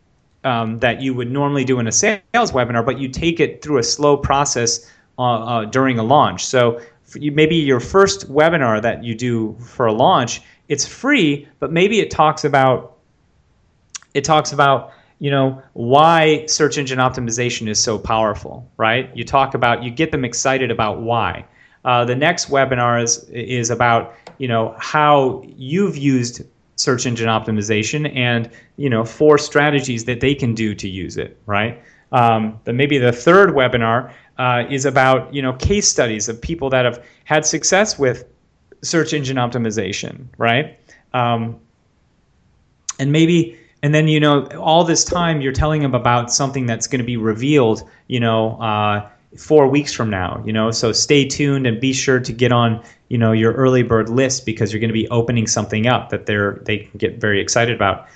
um, 0.45 0.79
that 0.79 1.01
you 1.01 1.15
would 1.15 1.31
normally 1.31 1.65
do 1.65 1.81
in 1.81 1.89
a 1.89 1.93
sales 1.93 2.53
webinar, 2.53 2.85
but 2.85 2.99
you 2.99 3.09
take 3.09 3.41
it 3.41 3.61
through 3.61 3.79
a 3.79 3.83
slow 3.83 4.17
process 4.17 4.91
uh, 5.19 5.23
uh, 5.23 5.65
during 5.65 5.99
a 5.99 6.03
launch. 6.03 6.47
So 6.47 6.81
you, 7.15 7.33
maybe 7.33 7.57
your 7.57 7.81
first 7.81 8.31
webinar 8.31 8.81
that 8.83 9.03
you 9.03 9.15
do 9.15 9.57
for 9.59 9.87
a 9.87 9.93
launch, 9.93 10.43
it's 10.69 10.87
free, 10.87 11.49
but 11.59 11.73
maybe 11.73 11.99
it 11.99 12.11
talks 12.11 12.45
about 12.45 12.97
it 14.15 14.25
talks 14.25 14.53
about 14.53 14.93
you 15.19 15.31
know 15.31 15.63
why 15.73 16.47
search 16.47 16.79
engine 16.79 16.99
optimization 16.99 17.69
is 17.69 17.83
so 17.83 17.99
powerful, 17.99 18.71
right? 18.77 19.11
You 19.17 19.25
talk 19.25 19.55
about 19.55 19.83
you 19.83 19.91
get 19.91 20.11
them 20.13 20.25
excited 20.25 20.71
about 20.71 21.01
why. 21.01 21.45
Uh, 21.85 22.05
the 22.05 22.15
next 22.15 22.51
webinar 22.51 23.03
is 23.03 23.25
is 23.31 23.71
about 23.71 24.15
you 24.39 24.49
know 24.49 24.75
how 24.79 25.43
you've 25.57 25.97
used 25.97 26.43
search 26.77 27.07
engine 27.07 27.29
optimization 27.29 28.15
and 28.17 28.51
you 28.77 28.89
know 28.89 29.05
four 29.05 29.39
strategies 29.39 30.05
that 30.05 30.21
they 30.21 30.35
can 30.35 30.55
do 30.55 30.75
to 30.75 30.89
use 30.89 31.17
it, 31.17 31.37
right? 31.47 31.83
Um, 32.13 32.59
then 32.65 32.77
maybe 32.77 32.99
the 32.99 33.13
third 33.13 33.51
webinar 33.51 34.13
uh, 34.39 34.65
is 34.71 34.85
about 34.85 35.35
you 35.35 35.43
know 35.43 35.53
case 35.55 35.89
studies 35.89 36.29
of 36.29 36.41
people 36.41 36.71
that 36.71 36.85
have 36.85 37.05
had 37.25 37.45
success 37.45 37.99
with 37.99 38.25
search 38.83 39.13
engine 39.13 39.37
optimization, 39.37 40.27
right? 40.39 40.79
Um, 41.13 41.59
and 43.01 43.13
maybe 43.13 43.59
and 43.83 43.95
then 43.95 44.09
you 44.09 44.21
know 44.21 44.47
all 44.59 44.85
this 44.85 45.05
time 45.05 45.41
you're 45.41 45.53
telling 45.53 45.83
them 45.83 45.95
about 45.95 46.33
something 46.33 46.67
that's 46.67 46.87
going 46.87 47.01
to 47.01 47.05
be 47.07 47.17
revealed 47.17 47.89
you 48.09 48.21
know 48.21 48.61
uh, 48.61 49.09
four 49.37 49.69
weeks 49.69 49.93
from 49.93 50.11
now 50.11 50.43
you 50.45 50.53
know? 50.53 50.71
So 50.71 50.93
stay 50.93 51.27
tuned 51.27 51.67
and 51.67 51.81
be 51.81 51.93
sure 51.93 52.21
to 52.21 52.33
get 52.33 52.53
on 52.53 52.83
you 53.09 53.19
know 53.19 53.33
your 53.33 53.53
early 53.53 53.83
bird 53.83 54.09
list 54.09 54.47
because 54.47 54.73
you're 54.73 54.81
going 54.81 54.89
to 54.89 54.95
be 54.95 55.09
opening 55.09 55.47
something 55.47 55.87
up 55.87 56.11
that 56.11 56.27
they're 56.27 56.61
they 56.65 56.79
can 56.79 56.99
get 56.99 57.21
very 57.21 57.41
excited 57.41 57.75
about. 57.75 58.07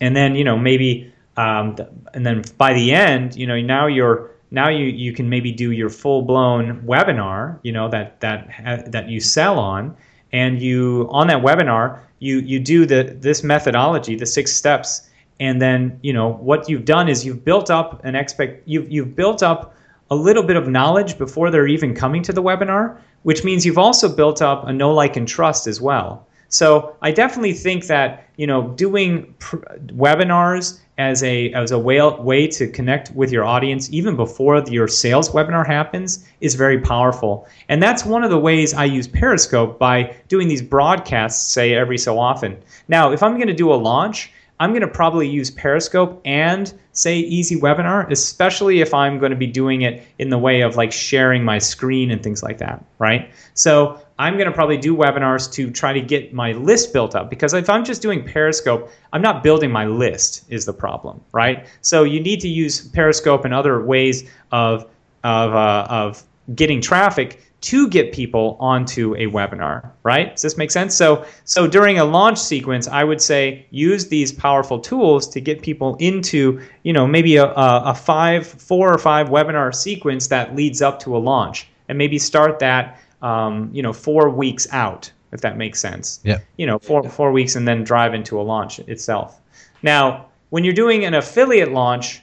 And 0.00 0.16
then 0.16 0.34
you 0.34 0.44
know 0.44 0.56
maybe 0.56 1.12
um, 1.36 1.76
and 2.12 2.26
then 2.26 2.42
by 2.58 2.74
the 2.74 2.92
end 2.92 3.36
you 3.36 3.46
know 3.46 3.60
now 3.60 3.86
you're 3.86 4.30
now 4.50 4.68
you, 4.68 4.84
you 4.84 5.12
can 5.14 5.30
maybe 5.30 5.50
do 5.50 5.70
your 5.70 5.88
full 5.88 6.22
blown 6.22 6.82
webinar 6.82 7.58
you 7.62 7.72
know 7.72 7.88
that 7.88 8.20
that 8.20 8.92
that 8.92 9.08
you 9.08 9.20
sell 9.20 9.58
on 9.58 9.96
and 10.32 10.60
you 10.60 11.08
on 11.10 11.26
that 11.26 11.42
webinar 11.42 11.98
you 12.18 12.38
you 12.38 12.58
do 12.58 12.86
the 12.86 13.16
this 13.20 13.42
methodology 13.42 14.14
the 14.14 14.26
six 14.26 14.52
steps 14.52 15.08
and 15.40 15.60
then 15.60 15.98
you 16.02 16.12
know 16.12 16.34
what 16.34 16.68
you've 16.68 16.84
done 16.84 17.08
is 17.08 17.24
you've 17.24 17.44
built 17.44 17.70
up 17.70 18.04
an 18.04 18.14
expect 18.14 18.66
you've 18.66 18.90
you've 18.90 19.14
built 19.16 19.42
up 19.42 19.74
a 20.10 20.14
little 20.14 20.42
bit 20.42 20.56
of 20.56 20.68
knowledge 20.68 21.16
before 21.16 21.50
they're 21.50 21.66
even 21.66 21.94
coming 21.94 22.22
to 22.22 22.32
the 22.32 22.42
webinar 22.42 22.98
which 23.22 23.44
means 23.44 23.64
you've 23.64 23.78
also 23.78 24.08
built 24.08 24.42
up 24.42 24.66
a 24.66 24.72
know 24.72 24.92
like 24.92 25.16
and 25.16 25.26
trust 25.26 25.66
as 25.66 25.80
well. 25.80 26.26
So 26.48 26.94
I 27.02 27.12
definitely 27.12 27.54
think 27.54 27.86
that 27.86 28.26
you 28.36 28.46
know 28.46 28.68
doing 28.68 29.34
pr- 29.38 29.64
webinars 29.88 30.78
as 30.98 31.22
a 31.22 31.52
as 31.52 31.70
a 31.70 31.78
way 31.78 32.00
way 32.18 32.46
to 32.46 32.68
connect 32.68 33.10
with 33.12 33.32
your 33.32 33.44
audience 33.44 33.90
even 33.92 34.14
before 34.14 34.62
your 34.68 34.86
sales 34.86 35.30
webinar 35.30 35.66
happens 35.66 36.26
is 36.40 36.54
very 36.54 36.80
powerful. 36.80 37.48
And 37.68 37.82
that's 37.82 38.04
one 38.04 38.24
of 38.24 38.30
the 38.30 38.38
ways 38.38 38.74
I 38.74 38.84
use 38.84 39.08
Periscope 39.08 39.78
by 39.78 40.14
doing 40.28 40.48
these 40.48 40.62
broadcasts 40.62 41.50
say 41.50 41.74
every 41.74 41.98
so 41.98 42.18
often. 42.18 42.58
Now, 42.88 43.12
if 43.12 43.22
I'm 43.22 43.36
going 43.36 43.48
to 43.48 43.54
do 43.54 43.72
a 43.72 43.74
launch, 43.74 44.32
I'm 44.60 44.70
going 44.70 44.82
to 44.82 44.88
probably 44.88 45.28
use 45.28 45.50
Periscope 45.50 46.20
and 46.24 46.72
say 46.92 47.18
Easy 47.18 47.58
Webinar, 47.58 48.10
especially 48.10 48.80
if 48.80 48.92
I'm 48.92 49.18
going 49.18 49.30
to 49.30 49.36
be 49.36 49.46
doing 49.46 49.82
it 49.82 50.06
in 50.18 50.28
the 50.28 50.38
way 50.38 50.60
of 50.60 50.76
like 50.76 50.92
sharing 50.92 51.42
my 51.42 51.58
screen 51.58 52.10
and 52.10 52.22
things 52.22 52.42
like 52.42 52.58
that, 52.58 52.84
right? 52.98 53.30
So 53.54 54.00
I'm 54.18 54.34
going 54.34 54.46
to 54.46 54.52
probably 54.52 54.76
do 54.76 54.96
webinars 54.96 55.52
to 55.54 55.70
try 55.70 55.92
to 55.92 56.00
get 56.00 56.32
my 56.32 56.52
list 56.52 56.92
built 56.92 57.14
up 57.14 57.30
because 57.30 57.54
if 57.54 57.68
I'm 57.68 57.84
just 57.84 58.02
doing 58.02 58.24
Periscope, 58.24 58.90
I'm 59.12 59.22
not 59.22 59.42
building 59.42 59.70
my 59.70 59.86
list 59.86 60.44
is 60.48 60.64
the 60.64 60.72
problem, 60.72 61.20
right? 61.32 61.66
So 61.80 62.04
you 62.04 62.20
need 62.20 62.40
to 62.40 62.48
use 62.48 62.88
Periscope 62.88 63.44
and 63.44 63.54
other 63.54 63.84
ways 63.84 64.30
of 64.50 64.86
of 65.24 65.54
uh, 65.54 65.86
of 65.88 66.22
getting 66.54 66.80
traffic 66.80 67.40
to 67.62 67.88
get 67.88 68.12
people 68.12 68.56
onto 68.58 69.14
a 69.14 69.26
webinar, 69.26 69.88
right? 70.02 70.32
Does 70.32 70.42
this 70.42 70.56
make 70.56 70.72
sense? 70.72 70.96
So, 70.96 71.24
so 71.44 71.68
during 71.68 71.98
a 71.98 72.04
launch 72.04 72.38
sequence, 72.38 72.88
I 72.88 73.04
would 73.04 73.22
say 73.22 73.66
use 73.70 74.08
these 74.08 74.32
powerful 74.32 74.80
tools 74.80 75.28
to 75.28 75.40
get 75.40 75.62
people 75.62 75.96
into, 76.00 76.60
you 76.82 76.92
know, 76.92 77.06
maybe 77.06 77.36
a, 77.36 77.46
a, 77.46 77.94
five, 77.94 78.46
four 78.46 78.92
or 78.92 78.98
five 78.98 79.28
webinar 79.28 79.72
sequence 79.72 80.26
that 80.26 80.56
leads 80.56 80.82
up 80.82 80.98
to 81.00 81.16
a 81.16 81.18
launch, 81.18 81.68
and 81.88 81.96
maybe 81.96 82.18
start 82.18 82.58
that, 82.58 82.98
um, 83.22 83.70
you 83.72 83.82
know, 83.82 83.92
four 83.92 84.28
weeks 84.28 84.66
out, 84.72 85.10
if 85.32 85.40
that 85.40 85.56
makes 85.56 85.80
sense. 85.80 86.20
Yeah. 86.24 86.40
You 86.56 86.66
know, 86.66 86.78
four 86.78 87.08
four 87.08 87.32
weeks, 87.32 87.56
and 87.56 87.66
then 87.66 87.84
drive 87.84 88.14
into 88.14 88.40
a 88.40 88.42
launch 88.42 88.78
itself. 88.80 89.40
Now, 89.82 90.26
when 90.50 90.64
you're 90.64 90.74
doing 90.74 91.04
an 91.04 91.14
affiliate 91.14 91.72
launch, 91.72 92.20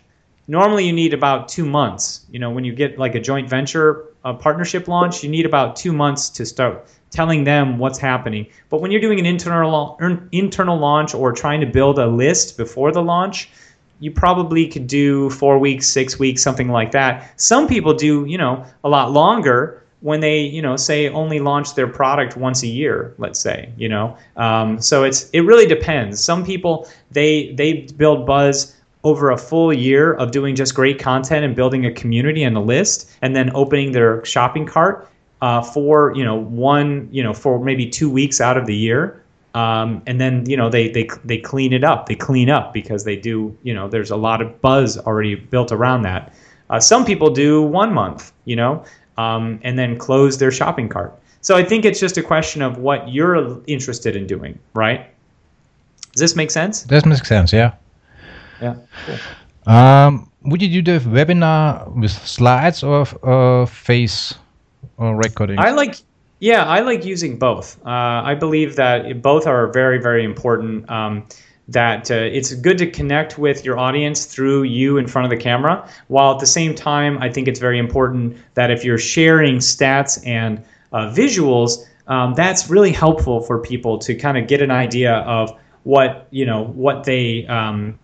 normally 0.48 0.86
you 0.86 0.94
need 0.94 1.14
about 1.14 1.48
two 1.48 1.66
months. 1.66 2.26
You 2.30 2.40
know, 2.40 2.52
when 2.52 2.64
you 2.64 2.74
get 2.74 3.00
like 3.00 3.16
a 3.16 3.20
joint 3.20 3.50
venture 3.50 4.10
a 4.26 4.34
partnership 4.34 4.88
launch, 4.88 5.24
you 5.24 5.30
need 5.30 5.46
about 5.46 5.76
two 5.76 5.94
months 5.94 6.30
to 6.30 6.46
start 6.46 6.88
telling 7.10 7.44
them 7.44 7.78
what's 7.78 7.98
happening. 7.98 8.46
But 8.70 8.82
when 8.82 8.92
you're 8.92 9.02
doing 9.02 9.20
an 9.20 9.26
internal 9.26 9.98
internal 10.32 10.78
launch 10.78 11.14
or 11.14 11.32
trying 11.32 11.62
to 11.62 11.66
build 11.66 12.00
a 12.00 12.08
list 12.08 12.58
before 12.58 12.92
the 12.92 13.02
launch, 13.02 13.50
you 14.00 14.12
probably 14.12 14.68
could 14.68 14.88
do 14.88 15.30
four 15.30 15.58
weeks, 15.58 15.88
six 15.88 16.20
weeks, 16.20 16.42
something 16.42 16.70
like 16.70 16.92
that. 16.92 17.40
Some 17.40 17.68
people 17.68 17.94
do, 17.94 18.26
you 18.26 18.38
know, 18.38 18.66
a 18.84 18.90
lot 18.90 19.12
longer 19.12 19.84
when 20.02 20.22
they, 20.22 20.40
you 20.40 20.62
know, 20.62 20.76
say 20.76 21.10
only 21.10 21.40
launch 21.40 21.76
their 21.76 21.88
product 21.88 22.38
once 22.38 22.64
a 22.64 22.68
year, 22.68 23.14
let's 23.18 23.40
say, 23.40 23.72
you 23.78 23.90
know. 23.90 24.18
Um, 24.38 24.80
so 24.82 25.04
it's 25.04 25.30
it 25.32 25.42
really 25.42 25.66
depends. 25.66 26.24
Some 26.24 26.46
people 26.46 26.88
they 27.12 27.54
they 27.54 27.88
build 27.98 28.26
buzz 28.26 28.76
over 29.04 29.32
a 29.32 29.38
full 29.38 29.72
year 29.74 30.14
of 30.14 30.32
doing 30.32 30.56
just 30.56 30.76
great 30.76 31.00
content 31.00 31.46
and 31.46 31.56
building 31.56 31.86
a 31.86 31.92
community 31.92 32.44
and 32.44 32.58
a 32.58 32.60
list 32.60 33.10
and 33.22 33.36
then 33.36 33.50
opening 33.56 33.92
their 33.94 34.24
shopping 34.26 34.66
cart 34.66 35.10
uh, 35.42 35.62
for 35.62 36.14
you 36.16 36.24
know 36.24 36.36
one 36.36 37.08
you 37.12 37.24
know 37.24 37.34
for 37.34 37.64
maybe 37.64 37.86
two 37.88 38.10
weeks 38.10 38.42
out 38.42 38.58
of 38.58 38.66
the 38.66 38.76
year 38.76 39.24
um, 39.54 40.02
and 40.06 40.20
then 40.20 40.48
you 40.50 40.58
know 40.58 40.70
they, 40.70 40.90
they 40.90 41.08
they 41.24 41.38
clean 41.38 41.72
it 41.72 41.84
up 41.84 42.08
they 42.08 42.16
clean 42.16 42.50
up 42.50 42.74
because 42.74 43.06
they 43.06 43.16
do 43.16 43.56
you 43.64 43.74
know 43.74 43.88
there's 43.88 44.12
a 44.12 44.18
lot 44.18 44.42
of 44.42 44.62
buzz 44.62 44.98
already 44.98 45.36
built 45.36 45.72
around 45.72 46.02
that 46.02 46.34
uh, 46.70 46.80
some 46.80 47.06
people 47.06 47.30
do 47.30 47.62
one 47.62 47.94
month 47.94 48.34
you 48.44 48.56
know 48.56 48.84
um, 49.20 49.60
and 49.64 49.78
then 49.80 49.98
close 49.98 50.38
their 50.38 50.52
shopping 50.60 50.90
cart 50.90 51.12
so 51.42 51.52
i 51.62 51.64
think 51.70 51.86
it's 51.86 52.00
just 52.00 52.18
a 52.18 52.24
question 52.24 52.62
of 52.62 52.78
what 52.78 53.00
you're 53.14 53.62
interested 53.68 54.16
in 54.16 54.26
doing 54.28 54.58
right 54.74 55.02
does 56.14 56.22
this 56.22 56.36
make 56.36 56.52
sense 56.52 56.84
This 56.84 57.06
makes 57.06 57.28
sense, 57.28 57.54
yeah. 57.54 57.72
yeah 58.62 58.76
cool. 59.06 59.74
Um, 59.74 60.30
would 60.44 60.62
you 60.62 60.82
do 60.82 61.00
the 61.00 61.00
webinar 61.10 61.88
with 61.96 62.12
slides 62.12 62.84
or 62.84 63.06
uh, 63.24 63.66
face 63.66 64.34
or 64.98 65.16
recording? 65.16 65.60
I 65.60 65.72
like, 65.72 65.96
yeah, 66.40 66.66
I 66.66 66.80
like 66.80 67.06
using 67.06 67.38
both. 67.38 67.78
Uh, 67.86 68.24
I 68.32 68.36
believe 68.36 68.76
that 68.78 69.22
both 69.22 69.46
are 69.46 69.68
very, 69.68 70.00
very 70.02 70.24
important. 70.24 70.90
Um, 70.90 71.28
that 71.72 72.10
uh, 72.12 72.16
it's 72.16 72.54
good 72.56 72.78
to 72.80 72.90
connect 72.90 73.38
with 73.38 73.64
your 73.64 73.78
audience 73.78 74.26
through 74.26 74.64
you 74.64 74.98
in 74.98 75.08
front 75.08 75.26
of 75.26 75.30
the 75.30 75.42
camera, 75.42 75.88
while 76.08 76.34
at 76.34 76.40
the 76.40 76.48
same 76.48 76.76
time, 76.76 77.18
I 77.20 77.30
think 77.30 77.48
it's 77.48 77.60
very 77.60 77.80
important 77.80 78.38
that 78.56 78.72
if 78.72 78.84
you're 78.84 78.98
sharing 78.98 79.58
stats 79.58 80.26
and 80.26 80.64
uh, 80.92 81.12
visuals, 81.14 81.86
um, 82.08 82.34
that's 82.34 82.70
really 82.70 82.92
helpful 82.92 83.42
for 83.42 83.60
people 83.60 83.98
to 84.00 84.16
kind 84.16 84.38
of 84.38 84.48
get 84.48 84.62
an 84.62 84.72
idea 84.72 85.14
of 85.20 85.56
what 85.84 86.28
you 86.32 86.46
know 86.46 86.66
what 86.66 87.04
they 87.04 87.46
um, 87.48 87.98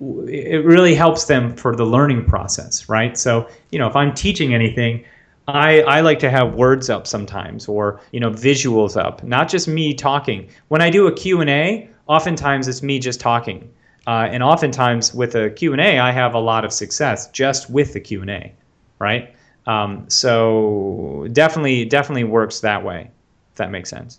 it 0.00 0.64
really 0.64 0.94
helps 0.94 1.24
them 1.24 1.54
for 1.54 1.76
the 1.76 1.84
learning 1.84 2.24
process, 2.24 2.88
right? 2.88 3.18
So, 3.18 3.48
you 3.70 3.78
know, 3.78 3.86
if 3.86 3.94
I'm 3.94 4.14
teaching 4.14 4.54
anything, 4.54 5.04
I, 5.46 5.82
I 5.82 6.00
like 6.00 6.18
to 6.20 6.30
have 6.30 6.54
words 6.54 6.88
up 6.88 7.06
sometimes 7.06 7.68
or, 7.68 8.00
you 8.12 8.20
know, 8.20 8.30
visuals 8.30 8.96
up, 8.96 9.22
not 9.22 9.48
just 9.48 9.68
me 9.68 9.92
talking. 9.92 10.48
When 10.68 10.80
I 10.80 10.88
do 10.88 11.06
a 11.06 11.12
Q&A, 11.12 11.90
oftentimes 12.10 12.66
it's 12.66 12.82
me 12.82 12.98
just 12.98 13.20
talking. 13.20 13.70
Uh, 14.06 14.28
and 14.32 14.42
oftentimes 14.42 15.14
with 15.14 15.36
a 15.36 15.50
Q&A, 15.50 15.98
I 16.00 16.10
have 16.10 16.34
a 16.34 16.40
lot 16.40 16.64
of 16.64 16.72
success 16.72 17.30
just 17.30 17.70
with 17.70 17.92
the 17.92 18.00
Q&A, 18.00 18.52
right? 18.98 19.32
Um, 19.66 20.04
so 20.08 21.28
definitely, 21.32 21.84
definitely 21.84 22.24
works 22.24 22.60
that 22.60 22.84
way, 22.84 23.10
if 23.52 23.56
that 23.58 23.70
makes 23.70 23.88
sense. 23.88 24.18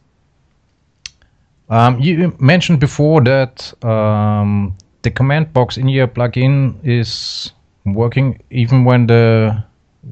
Um, 1.69 1.99
you 1.99 2.33
mentioned 2.39 2.79
before 2.79 3.21
that 3.23 3.73
um, 3.83 4.77
the 5.01 5.11
command 5.11 5.51
box 5.51 5.77
in 5.77 5.89
your 5.89 6.07
plugin 6.07 6.75
is 6.83 7.51
working 7.85 8.41
even 8.51 8.85
when 8.85 9.07
the 9.07 9.63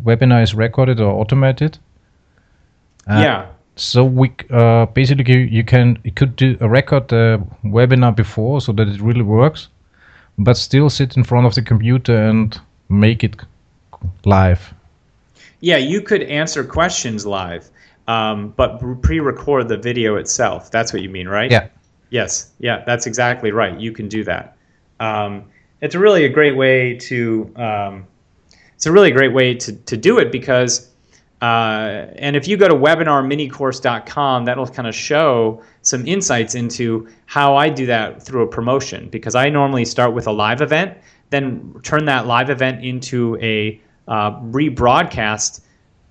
webinar 0.03 0.43
is 0.43 0.53
recorded 0.53 0.99
or 0.99 1.13
automated. 1.13 1.77
Uh, 3.07 3.21
yeah. 3.23 3.45
So 3.79 4.03
we 4.03 4.31
uh, 4.49 4.85
basically 4.87 5.47
you 5.47 5.63
can 5.63 5.97
you 6.03 6.11
could 6.11 6.35
do 6.35 6.57
a 6.59 6.67
record 6.67 7.07
the 7.07 7.41
webinar 7.63 8.15
before 8.15 8.61
so 8.61 8.73
that 8.73 8.87
it 8.87 9.01
really 9.01 9.21
works, 9.21 9.69
but 10.37 10.57
still 10.57 10.89
sit 10.89 11.17
in 11.17 11.23
front 11.23 11.47
of 11.47 11.55
the 11.55 11.61
computer 11.61 12.15
and 12.15 12.59
make 12.89 13.23
it 13.23 13.35
live. 14.25 14.73
Yeah, 15.61 15.77
you 15.77 16.01
could 16.01 16.23
answer 16.23 16.63
questions 16.63 17.25
live, 17.25 17.69
um, 18.07 18.53
but 18.55 18.79
pre-record 19.01 19.67
the 19.67 19.77
video 19.77 20.15
itself. 20.15 20.71
That's 20.71 20.93
what 20.93 21.01
you 21.01 21.09
mean, 21.09 21.27
right? 21.27 21.51
Yeah. 21.51 21.67
Yes. 22.11 22.51
Yeah, 22.59 22.83
that's 22.85 23.05
exactly 23.05 23.51
right. 23.51 23.79
You 23.79 23.91
can 23.91 24.07
do 24.07 24.23
that 24.23 24.57
um, 24.99 25.45
it's 25.81 25.95
really 25.95 26.25
a 26.25 26.29
great 26.29 26.55
way 26.55 26.95
to 26.95 27.51
um, 27.55 28.07
it's 28.75 28.85
a 28.85 28.91
really 28.91 29.11
great 29.11 29.33
way 29.33 29.53
to, 29.55 29.73
to 29.73 29.97
do 29.97 30.19
it 30.19 30.31
because 30.31 30.88
uh, 31.41 32.07
and 32.15 32.35
if 32.35 32.47
you 32.47 32.57
go 32.57 32.67
to 32.67 32.75
webinarminicourse.com 32.75 34.45
that'll 34.45 34.67
kind 34.67 34.87
of 34.87 34.95
show 34.95 35.61
some 35.81 36.05
insights 36.07 36.55
into 36.55 37.07
how 37.25 37.55
I 37.55 37.69
do 37.69 37.85
that 37.85 38.21
through 38.21 38.43
a 38.43 38.47
promotion 38.47 39.09
because 39.09 39.35
I 39.35 39.49
normally 39.49 39.85
start 39.85 40.13
with 40.13 40.27
a 40.27 40.31
live 40.31 40.61
event 40.61 40.97
then 41.29 41.79
turn 41.83 42.05
that 42.05 42.25
live 42.25 42.49
event 42.49 42.83
into 42.83 43.37
a 43.41 43.79
uh, 44.07 44.31
rebroadcast 44.41 45.61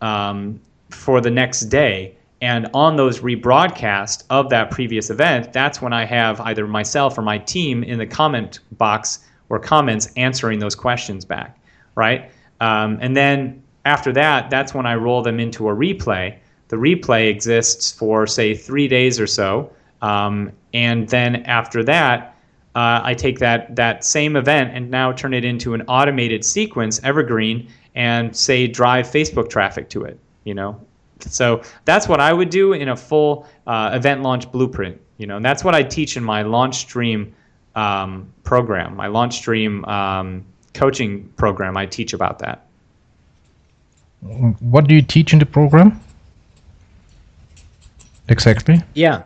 um, 0.00 0.60
for 0.90 1.20
the 1.20 1.30
next 1.30 1.62
day 1.62 2.14
and 2.40 2.68
on 2.72 2.96
those 2.96 3.20
rebroadcasts 3.20 4.24
of 4.30 4.50
that 4.50 4.70
previous 4.70 5.10
event, 5.10 5.52
that's 5.52 5.82
when 5.82 5.92
I 5.92 6.04
have 6.04 6.40
either 6.40 6.66
myself 6.66 7.18
or 7.18 7.22
my 7.22 7.38
team 7.38 7.82
in 7.82 7.98
the 7.98 8.06
comment 8.06 8.60
box 8.72 9.20
or 9.48 9.58
comments 9.58 10.10
answering 10.16 10.60
those 10.60 10.76
questions 10.76 11.24
back, 11.24 11.58
right? 11.96 12.30
Um, 12.60 12.98
and 13.00 13.16
then 13.16 13.62
after 13.88 14.12
that, 14.12 14.50
that's 14.50 14.74
when 14.74 14.86
I 14.86 14.94
roll 14.94 15.22
them 15.22 15.40
into 15.40 15.68
a 15.68 15.74
replay. 15.74 16.36
The 16.68 16.76
replay 16.76 17.28
exists 17.30 17.90
for, 17.90 18.26
say, 18.26 18.54
three 18.54 18.86
days 18.86 19.18
or 19.18 19.26
so. 19.26 19.72
Um, 20.02 20.52
and 20.74 21.08
then 21.08 21.36
after 21.46 21.82
that, 21.84 22.36
uh, 22.74 23.00
I 23.02 23.14
take 23.14 23.38
that, 23.38 23.74
that 23.76 24.04
same 24.04 24.36
event 24.36 24.74
and 24.74 24.90
now 24.90 25.10
turn 25.12 25.32
it 25.34 25.44
into 25.44 25.74
an 25.74 25.82
automated 25.88 26.44
sequence, 26.44 27.00
evergreen, 27.02 27.68
and 27.94 28.36
say 28.36 28.66
drive 28.66 29.06
Facebook 29.06 29.48
traffic 29.48 29.88
to 29.90 30.04
it. 30.04 30.20
You 30.44 30.54
know, 30.54 30.80
so 31.20 31.62
that's 31.84 32.06
what 32.06 32.20
I 32.20 32.32
would 32.32 32.50
do 32.50 32.74
in 32.74 32.90
a 32.90 32.96
full 32.96 33.46
uh, 33.66 33.90
event 33.94 34.22
launch 34.22 34.52
blueprint. 34.52 35.00
You 35.16 35.26
know, 35.26 35.36
and 35.36 35.44
that's 35.44 35.64
what 35.64 35.74
I 35.74 35.82
teach 35.82 36.16
in 36.16 36.22
my 36.22 36.42
launch 36.42 36.76
stream 36.76 37.34
um, 37.74 38.32
program, 38.44 38.94
my 38.94 39.08
launch 39.08 39.36
stream 39.36 39.84
um, 39.86 40.44
coaching 40.74 41.28
program. 41.36 41.76
I 41.76 41.86
teach 41.86 42.12
about 42.12 42.38
that. 42.40 42.67
What 44.20 44.86
do 44.88 44.94
you 44.94 45.02
teach 45.02 45.32
in 45.32 45.38
the 45.38 45.46
program? 45.46 46.00
Exactly. 48.28 48.82
Yeah. 48.94 49.22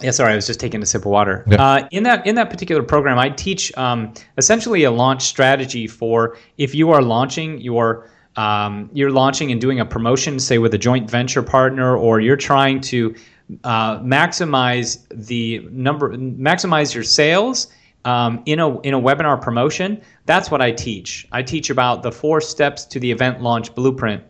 Yeah, 0.00 0.10
sorry, 0.10 0.32
I 0.32 0.36
was 0.36 0.46
just 0.46 0.58
taking 0.58 0.82
a 0.82 0.86
sip 0.86 1.02
of 1.02 1.06
water. 1.06 1.44
Yeah. 1.46 1.62
Uh, 1.62 1.88
in 1.92 2.02
that 2.02 2.26
in 2.26 2.34
that 2.34 2.50
particular 2.50 2.82
program, 2.82 3.18
I 3.18 3.28
teach 3.28 3.76
um, 3.76 4.12
essentially 4.36 4.82
a 4.82 4.90
launch 4.90 5.22
strategy 5.22 5.86
for 5.86 6.36
if 6.58 6.74
you 6.74 6.90
are 6.90 7.02
launching 7.02 7.60
your 7.60 8.10
um, 8.36 8.90
you're 8.92 9.12
launching 9.12 9.52
and 9.52 9.60
doing 9.60 9.78
a 9.78 9.84
promotion, 9.84 10.40
say 10.40 10.58
with 10.58 10.74
a 10.74 10.78
joint 10.78 11.08
venture 11.08 11.42
partner, 11.42 11.96
or 11.96 12.20
you're 12.20 12.36
trying 12.36 12.80
to 12.80 13.14
uh, 13.62 14.00
maximize 14.00 15.06
the 15.10 15.60
number, 15.70 16.16
maximize 16.16 16.94
your 16.94 17.04
sales 17.04 17.68
um, 18.04 18.42
in 18.46 18.58
a 18.60 18.80
in 18.80 18.94
a 18.94 19.00
webinar 19.00 19.40
promotion. 19.40 20.00
That's 20.26 20.50
what 20.50 20.60
I 20.60 20.72
teach. 20.72 21.26
I 21.32 21.42
teach 21.42 21.70
about 21.70 22.02
the 22.02 22.12
four 22.12 22.40
steps 22.40 22.84
to 22.86 23.00
the 23.00 23.10
event 23.10 23.42
launch 23.42 23.74
blueprint. 23.74 24.22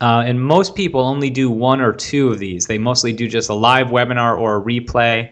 Uh, 0.00 0.24
and 0.26 0.42
most 0.42 0.74
people 0.74 1.00
only 1.00 1.30
do 1.30 1.50
one 1.50 1.80
or 1.80 1.92
two 1.92 2.28
of 2.28 2.38
these. 2.38 2.66
They 2.66 2.78
mostly 2.78 3.12
do 3.12 3.28
just 3.28 3.50
a 3.50 3.54
live 3.54 3.88
webinar 3.88 4.36
or 4.36 4.56
a 4.56 4.62
replay, 4.62 5.30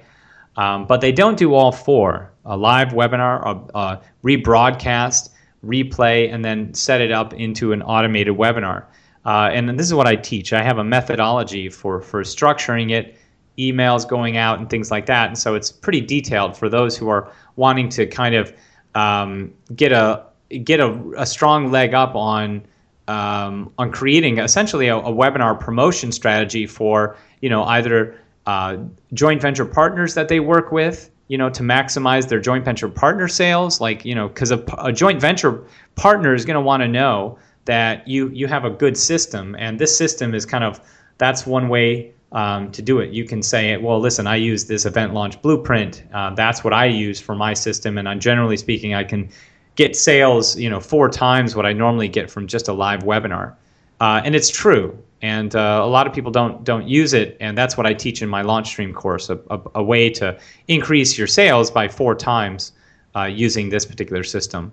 um, 0.56 0.86
but 0.86 1.00
they 1.00 1.10
don't 1.12 1.36
do 1.36 1.54
all 1.54 1.72
four: 1.72 2.32
a 2.44 2.56
live 2.56 2.88
webinar, 2.88 3.42
a, 3.44 3.78
a 3.78 4.00
rebroadcast 4.22 5.30
replay, 5.64 6.32
and 6.32 6.44
then 6.44 6.72
set 6.72 7.00
it 7.00 7.10
up 7.10 7.34
into 7.34 7.72
an 7.72 7.82
automated 7.82 8.36
webinar. 8.36 8.84
Uh, 9.24 9.50
and 9.52 9.78
this 9.78 9.86
is 9.86 9.94
what 9.94 10.06
I 10.06 10.16
teach. 10.16 10.52
I 10.52 10.62
have 10.62 10.78
a 10.78 10.84
methodology 10.84 11.68
for, 11.68 12.00
for 12.00 12.22
structuring 12.22 12.90
it, 12.90 13.18
emails 13.58 14.08
going 14.08 14.36
out, 14.36 14.58
and 14.58 14.68
things 14.70 14.90
like 14.90 15.06
that. 15.06 15.28
And 15.28 15.38
so 15.38 15.54
it's 15.54 15.70
pretty 15.70 16.00
detailed 16.00 16.56
for 16.56 16.68
those 16.68 16.96
who 16.96 17.08
are 17.08 17.32
wanting 17.56 17.88
to 17.90 18.06
kind 18.06 18.34
of 18.34 18.52
um, 18.94 19.52
get 19.74 19.92
a 19.92 20.24
get 20.64 20.80
a, 20.80 20.98
a, 21.16 21.26
strong 21.26 21.70
leg 21.70 21.94
up 21.94 22.16
on 22.16 22.62
um, 23.06 23.72
on 23.78 23.92
creating 23.92 24.38
essentially 24.38 24.88
a, 24.88 24.96
a, 24.96 25.12
webinar 25.12 25.58
promotion 25.58 26.10
strategy 26.10 26.66
for 26.66 27.16
you 27.40 27.48
know 27.48 27.62
either 27.64 28.18
uh, 28.46 28.76
joint 29.14 29.40
venture 29.40 29.64
partners 29.64 30.14
that 30.14 30.28
they 30.28 30.40
work 30.40 30.72
with 30.72 31.10
you 31.30 31.38
know, 31.38 31.48
to 31.48 31.62
maximize 31.62 32.26
their 32.26 32.40
joint 32.40 32.64
venture 32.64 32.88
partner 32.88 33.28
sales. 33.28 33.80
Like, 33.80 34.04
you 34.04 34.16
know, 34.16 34.26
because 34.26 34.50
a, 34.50 34.64
a 34.78 34.92
joint 34.92 35.20
venture 35.20 35.64
partner 35.94 36.34
is 36.34 36.44
going 36.44 36.56
to 36.56 36.60
want 36.60 36.82
to 36.82 36.88
know 36.88 37.38
that 37.66 38.06
you 38.08 38.30
you 38.30 38.48
have 38.48 38.64
a 38.64 38.70
good 38.70 38.96
system, 38.96 39.54
and 39.56 39.78
this 39.78 39.96
system 39.96 40.34
is 40.34 40.44
kind 40.44 40.64
of 40.64 40.80
that's 41.18 41.46
one 41.46 41.68
way 41.68 42.12
um, 42.32 42.70
to 42.72 42.82
do 42.82 43.00
it. 43.00 43.10
You 43.10 43.24
can 43.24 43.42
say, 43.42 43.76
well, 43.76 43.98
listen, 43.98 44.26
I 44.26 44.36
use 44.36 44.66
this 44.66 44.86
event 44.86 45.14
launch 45.14 45.40
blueprint. 45.42 46.04
Uh, 46.12 46.34
that's 46.34 46.62
what 46.62 46.72
I 46.72 46.86
use 46.86 47.20
for 47.20 47.34
my 47.34 47.54
system, 47.54 47.98
and 47.98 48.08
I'm 48.08 48.20
generally 48.20 48.56
speaking, 48.56 48.94
I 48.94 49.04
can 49.04 49.28
get 49.76 49.96
sales, 49.96 50.58
you 50.58 50.68
know, 50.68 50.80
four 50.80 51.08
times 51.08 51.56
what 51.56 51.66
I 51.66 51.72
normally 51.72 52.08
get 52.08 52.30
from 52.30 52.46
just 52.46 52.68
a 52.68 52.72
live 52.72 53.00
webinar. 53.00 53.54
Uh, 54.00 54.20
and 54.24 54.34
it's 54.34 54.50
true 54.50 54.98
and 55.22 55.54
uh, 55.54 55.80
a 55.82 55.86
lot 55.86 56.06
of 56.06 56.12
people 56.12 56.30
don't 56.30 56.64
don't 56.64 56.88
use 56.88 57.12
it 57.12 57.36
and 57.40 57.56
that's 57.56 57.76
what 57.76 57.86
i 57.86 57.92
teach 57.92 58.22
in 58.22 58.28
my 58.28 58.42
launch 58.42 58.68
stream 58.68 58.92
course 58.92 59.28
a, 59.30 59.38
a, 59.50 59.60
a 59.76 59.82
way 59.82 60.08
to 60.08 60.38
increase 60.68 61.18
your 61.18 61.26
sales 61.26 61.70
by 61.70 61.88
four 61.88 62.14
times 62.14 62.72
uh, 63.16 63.24
using 63.24 63.68
this 63.68 63.84
particular 63.84 64.22
system 64.22 64.72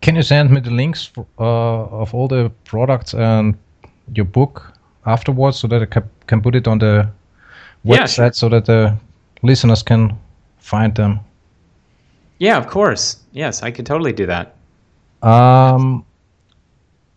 can 0.00 0.16
you 0.16 0.22
send 0.22 0.50
me 0.50 0.60
the 0.60 0.70
links 0.70 1.06
for, 1.06 1.26
uh, 1.38 2.02
of 2.02 2.14
all 2.14 2.28
the 2.28 2.50
products 2.64 3.14
and 3.14 3.56
your 4.14 4.24
book 4.24 4.71
afterwards 5.06 5.58
so 5.58 5.68
that 5.68 5.82
i 5.82 5.86
can, 5.86 6.08
can 6.26 6.40
put 6.40 6.54
it 6.54 6.66
on 6.66 6.78
the 6.78 7.08
website 7.84 7.98
yeah, 7.98 8.06
sure. 8.06 8.32
so 8.32 8.48
that 8.48 8.64
the 8.66 8.96
listeners 9.42 9.82
can 9.82 10.16
find 10.58 10.94
them 10.94 11.20
yeah 12.38 12.56
of 12.56 12.66
course 12.66 13.18
yes 13.32 13.62
i 13.62 13.70
could 13.70 13.86
totally 13.86 14.12
do 14.12 14.26
that 14.26 14.56
um, 15.22 16.04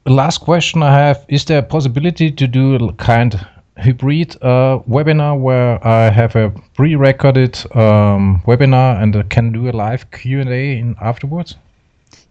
last 0.06 0.40
question 0.40 0.84
I 0.84 0.94
have 0.94 1.26
is 1.28 1.46
there 1.46 1.60
a 1.60 1.64
possibility 1.64 2.32
to 2.32 2.48
do 2.48 2.76
a 2.76 2.94
kind 2.94 3.46
hybrid 3.78 4.36
uh, 4.42 4.80
webinar 4.88 5.40
where 5.40 5.86
I 5.86 6.10
have 6.10 6.36
a 6.36 6.52
pre-recorded 6.76 7.58
um, 7.76 8.42
webinar 8.46 9.02
and 9.02 9.16
I 9.16 9.24
can 9.24 9.52
do 9.52 9.70
a 9.70 9.72
live 9.72 10.10
Q&A 10.12 10.78
in 10.78 10.96
afterwards? 11.02 11.56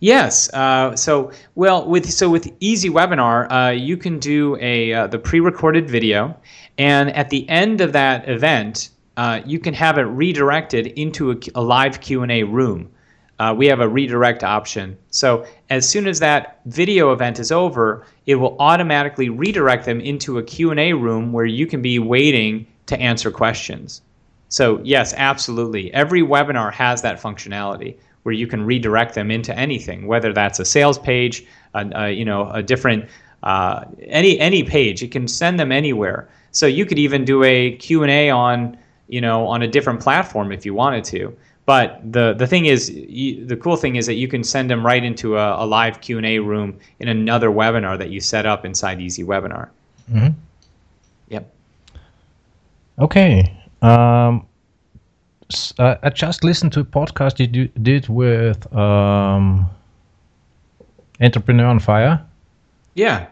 Yes. 0.04 0.52
Uh, 0.52 0.94
so 0.96 1.32
well 1.54 1.88
with 1.88 2.12
so 2.12 2.28
with 2.28 2.52
Easy 2.60 2.90
Webinar, 2.90 3.50
uh, 3.50 3.70
you 3.70 3.96
can 3.96 4.18
do 4.18 4.54
a 4.60 4.92
uh, 4.92 5.06
the 5.06 5.18
pre-recorded 5.18 5.88
video, 5.88 6.36
and 6.76 7.10
at 7.16 7.30
the 7.30 7.48
end 7.48 7.80
of 7.80 7.94
that 7.94 8.28
event, 8.28 8.90
uh, 9.16 9.40
you 9.46 9.58
can 9.58 9.72
have 9.72 9.96
it 9.96 10.02
redirected 10.02 10.88
into 10.88 11.30
a, 11.30 11.36
a 11.54 11.62
live 11.62 12.02
Q 12.02 12.22
and 12.22 12.30
A 12.30 12.42
room. 12.42 12.90
uh, 13.38 13.54
we 13.56 13.66
have 13.66 13.80
a 13.80 13.88
redirect 13.88 14.44
option. 14.44 14.98
So 15.08 15.46
as 15.70 15.88
soon 15.88 16.06
as 16.06 16.20
that 16.20 16.60
video 16.66 17.10
event 17.12 17.38
is 17.38 17.50
over, 17.50 18.06
it 18.26 18.34
will 18.34 18.56
automatically 18.58 19.30
redirect 19.30 19.86
them 19.86 20.00
into 20.00 20.36
a 20.36 20.42
Q&A 20.42 20.92
room 20.92 21.32
where 21.32 21.46
you 21.46 21.66
can 21.66 21.80
be 21.80 21.98
waiting 21.98 22.66
to 22.86 23.00
answer 23.00 23.30
questions. 23.30 24.02
So 24.50 24.80
yes, 24.84 25.14
absolutely. 25.16 25.92
Every 25.94 26.20
webinar 26.20 26.72
has 26.74 27.00
that 27.02 27.22
functionality 27.22 27.96
where 28.24 28.34
you 28.34 28.46
can 28.46 28.64
redirect 28.64 29.14
them 29.14 29.30
into 29.30 29.56
anything, 29.56 30.06
whether 30.06 30.32
that's 30.32 30.58
a 30.58 30.64
sales 30.64 30.98
page, 30.98 31.46
a, 31.74 31.90
a 31.94 32.10
you 32.10 32.24
know, 32.24 32.50
a 32.50 32.62
different 32.62 33.08
uh, 33.42 33.84
any 34.00 34.38
any 34.40 34.64
page. 34.64 35.02
It 35.02 35.12
can 35.12 35.28
send 35.28 35.60
them 35.60 35.70
anywhere. 35.70 36.28
So 36.50 36.66
you 36.66 36.86
could 36.86 36.98
even 36.98 37.24
do 37.24 37.44
a 37.44 37.76
Q&A 37.76 38.30
on 38.30 38.76
you 39.08 39.20
know 39.20 39.46
on 39.46 39.62
a 39.62 39.68
different 39.68 40.00
platform 40.00 40.52
if 40.52 40.66
you 40.66 40.74
wanted 40.74 41.04
to. 41.04 41.36
But 41.66 42.00
the 42.12 42.34
the 42.34 42.46
thing 42.46 42.66
is, 42.66 42.90
you, 42.90 43.44
the 43.46 43.56
cool 43.56 43.76
thing 43.76 43.96
is 43.96 44.06
that 44.06 44.14
you 44.14 44.28
can 44.28 44.44
send 44.44 44.70
them 44.70 44.84
right 44.84 45.02
into 45.02 45.36
a, 45.38 45.64
a 45.64 45.66
live 45.66 46.00
Q 46.00 46.18
and 46.18 46.26
A 46.26 46.38
room 46.38 46.78
in 47.00 47.08
another 47.08 47.48
webinar 47.48 47.98
that 47.98 48.10
you 48.10 48.20
set 48.20 48.44
up 48.44 48.64
inside 48.64 49.00
Easy 49.00 49.24
Webinar. 49.24 49.68
Mm-hmm. 50.12 50.38
Yep. 51.28 51.54
Okay. 52.98 53.56
Um, 53.80 54.46
uh, 55.78 55.96
I 56.02 56.10
just 56.10 56.44
listened 56.44 56.72
to 56.74 56.80
a 56.80 56.84
podcast 56.84 57.38
you 57.38 57.46
do, 57.46 57.68
did 57.82 58.08
with 58.08 58.72
um, 58.74 59.68
Entrepreneur 61.20 61.66
on 61.66 61.78
Fire. 61.78 62.24
Yeah. 62.94 63.26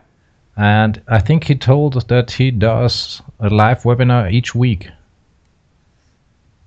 And 0.57 1.01
I 1.09 1.19
think 1.19 1.45
he 1.45 1.55
told 1.55 1.97
us 1.97 2.05
that 2.05 2.31
he 2.31 2.51
does 2.51 3.23
a 3.41 3.49
live 3.49 3.83
webinar 3.83 4.31
each 4.31 4.55
week. 4.55 4.89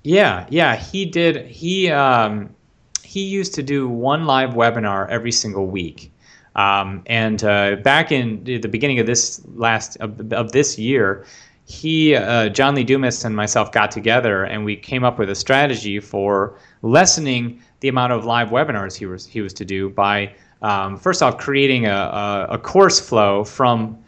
Yeah, 0.02 0.46
yeah, 0.50 0.76
he 0.76 1.04
did. 1.04 1.46
He 1.46 1.90
um, 1.90 2.54
he 3.02 3.22
used 3.24 3.54
to 3.54 3.62
do 3.62 3.88
one 3.88 4.24
live 4.24 4.50
webinar 4.50 5.08
every 5.08 5.32
single 5.32 5.66
week. 5.66 6.12
Um, 6.54 7.02
and 7.06 7.42
uh, 7.44 7.76
back 7.76 8.10
in 8.12 8.42
the 8.44 8.58
beginning 8.68 8.98
of 8.98 9.06
this 9.06 9.42
last 9.54 9.96
of, 9.96 10.32
of 10.32 10.52
this 10.52 10.78
year, 10.78 11.24
he 11.66 12.14
uh, 12.14 12.48
John 12.48 12.74
Lee 12.74 12.84
Dumas 12.84 13.24
and 13.24 13.34
myself 13.34 13.72
got 13.72 13.90
together 13.90 14.44
and 14.44 14.64
we 14.64 14.76
came 14.76 15.04
up 15.04 15.18
with 15.18 15.28
a 15.30 15.34
strategy 15.34 16.00
for 16.00 16.56
lessening 16.82 17.60
the 17.80 17.88
amount 17.88 18.12
of 18.12 18.24
live 18.24 18.50
webinars 18.50 18.96
he 18.96 19.04
was 19.04 19.26
he 19.26 19.40
was 19.40 19.52
to 19.54 19.64
do 19.64 19.90
by 19.90 20.32
um, 20.62 20.96
first 20.96 21.22
off 21.22 21.38
creating 21.38 21.86
a, 21.86 21.90
a, 21.90 22.46
a 22.50 22.58
course 22.58 23.00
flow 23.00 23.44
from 23.44 23.98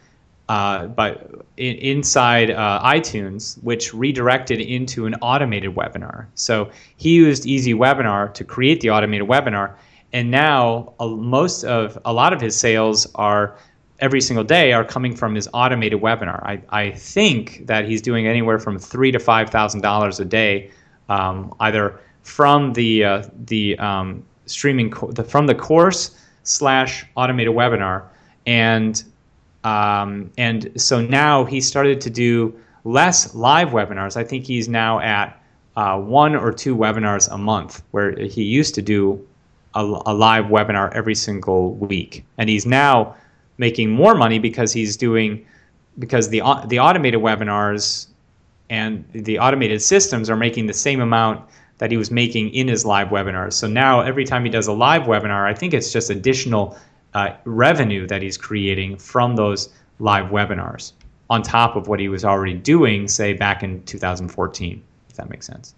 uh, 0.49 0.87
but 0.87 1.45
in, 1.57 1.75
inside 1.75 2.49
uh, 2.49 2.81
iTunes, 2.83 3.61
which 3.63 3.93
redirected 3.93 4.59
into 4.59 5.05
an 5.05 5.13
automated 5.21 5.75
webinar. 5.75 6.25
So 6.33 6.71
he 6.97 7.13
used 7.13 7.45
Easy 7.45 7.75
Webinar 7.75 8.33
to 8.33 8.43
create 8.43 8.81
the 8.81 8.89
automated 8.89 9.27
webinar, 9.27 9.75
and 10.11 10.31
now 10.31 10.93
uh, 10.99 11.07
most 11.07 11.63
of 11.63 11.99
a 12.03 12.11
lot 12.11 12.33
of 12.33 12.41
his 12.41 12.55
sales 12.55 13.07
are 13.13 13.55
every 13.99 14.21
single 14.21 14.43
day 14.43 14.73
are 14.73 14.83
coming 14.83 15.15
from 15.15 15.35
his 15.35 15.47
automated 15.53 16.01
webinar. 16.01 16.41
I, 16.43 16.61
I 16.69 16.91
think 16.91 17.65
that 17.67 17.85
he's 17.85 18.01
doing 18.01 18.27
anywhere 18.27 18.59
from 18.59 18.79
three 18.79 19.11
to 19.11 19.19
five 19.19 19.49
thousand 19.49 19.81
dollars 19.81 20.19
a 20.19 20.25
day, 20.25 20.71
um, 21.09 21.53
either 21.59 21.99
from 22.23 22.73
the 22.73 23.03
uh, 23.03 23.23
the 23.45 23.77
um, 23.79 24.23
streaming 24.45 24.91
co- 24.91 25.11
the, 25.11 25.23
from 25.23 25.47
the 25.47 25.55
course 25.55 26.15
slash 26.43 27.05
automated 27.15 27.53
webinar 27.53 28.03
and 28.45 29.03
um, 29.63 30.31
and 30.37 30.71
so 30.75 31.01
now 31.01 31.45
he 31.45 31.61
started 31.61 31.99
to 32.01 32.09
do 32.09 32.57
less 32.83 33.35
live 33.35 33.69
webinars. 33.69 34.15
I 34.17 34.23
think 34.23 34.45
he's 34.45 34.69
now 34.69 34.99
at 34.99 35.39
uh, 35.75 35.99
one 35.99 36.35
or 36.35 36.51
two 36.51 36.75
webinars 36.75 37.31
a 37.31 37.37
month, 37.37 37.83
where 37.91 38.17
he 38.17 38.43
used 38.43 38.73
to 38.75 38.81
do 38.81 39.25
a, 39.75 39.81
a, 39.81 40.13
live 40.13 40.45
webinar 40.45 40.91
every 40.95 41.13
single 41.13 41.75
week. 41.75 42.25
And 42.37 42.49
he's 42.49 42.65
now 42.65 43.15
making 43.59 43.91
more 43.91 44.15
money 44.15 44.39
because 44.39 44.73
he's 44.73 44.97
doing 44.97 45.45
because 45.99 46.29
the 46.29 46.41
the 46.67 46.79
automated 46.79 47.19
webinars 47.19 48.07
and 48.69 49.05
the 49.11 49.37
automated 49.37 49.81
systems 49.81 50.29
are 50.29 50.35
making 50.35 50.65
the 50.65 50.73
same 50.73 51.01
amount 51.01 51.47
that 51.77 51.91
he 51.91 51.97
was 51.97 52.11
making 52.11 52.49
in 52.53 52.67
his 52.67 52.85
live 52.85 53.09
webinars. 53.09 53.53
So 53.53 53.67
now 53.67 54.01
every 54.01 54.25
time 54.25 54.43
he 54.43 54.49
does 54.49 54.67
a 54.67 54.73
live 54.73 55.03
webinar, 55.03 55.45
I 55.47 55.53
think 55.53 55.73
it's 55.73 55.91
just 55.91 56.09
additional 56.09 56.77
uh, 57.13 57.31
revenue 57.45 58.05
that 58.07 58.21
he's 58.21 58.37
creating 58.37 58.97
from 58.97 59.35
those 59.35 59.69
live 59.99 60.25
webinars 60.25 60.93
on 61.29 61.41
top 61.41 61.75
of 61.75 61.87
what 61.87 61.99
he 61.99 62.09
was 62.09 62.25
already 62.25 62.53
doing, 62.53 63.07
say 63.07 63.33
back 63.33 63.63
in 63.63 63.83
2014, 63.83 64.83
if 65.09 65.15
that 65.15 65.29
makes 65.29 65.45
sense. 65.45 65.75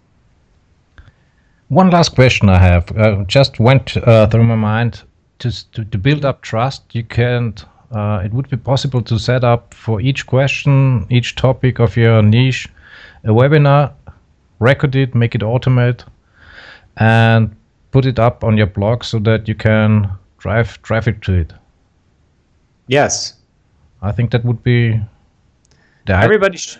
One 1.68 1.90
last 1.90 2.14
question 2.14 2.48
I 2.48 2.58
have 2.58 2.96
uh, 2.96 3.24
just 3.24 3.58
went 3.58 3.96
uh, 3.96 4.26
through 4.26 4.44
my 4.44 4.56
mind. 4.56 5.02
To, 5.38 5.72
to, 5.72 5.84
to 5.84 5.98
build 5.98 6.24
up 6.24 6.40
trust, 6.42 6.82
you 6.94 7.02
can. 7.02 7.54
Uh, 7.92 8.22
it 8.24 8.32
would 8.32 8.48
be 8.48 8.56
possible 8.56 9.02
to 9.02 9.18
set 9.18 9.44
up 9.44 9.74
for 9.74 10.00
each 10.00 10.26
question, 10.26 11.06
each 11.10 11.34
topic 11.34 11.78
of 11.78 11.96
your 11.96 12.22
niche, 12.22 12.66
a 13.24 13.28
webinar, 13.28 13.92
record 14.58 14.96
it, 14.96 15.14
make 15.14 15.34
it 15.34 15.42
automate, 15.42 16.04
and 16.96 17.54
put 17.90 18.06
it 18.06 18.18
up 18.18 18.42
on 18.44 18.56
your 18.56 18.66
blog 18.66 19.04
so 19.04 19.18
that 19.18 19.46
you 19.46 19.54
can 19.54 20.10
drive 20.38 20.80
traffic 20.82 21.20
to 21.22 21.34
it. 21.34 21.52
Yes, 22.86 23.34
I 24.00 24.12
think 24.12 24.30
that 24.30 24.44
would 24.44 24.62
be. 24.62 25.00
Everybody. 26.08 26.56
Sh- 26.56 26.78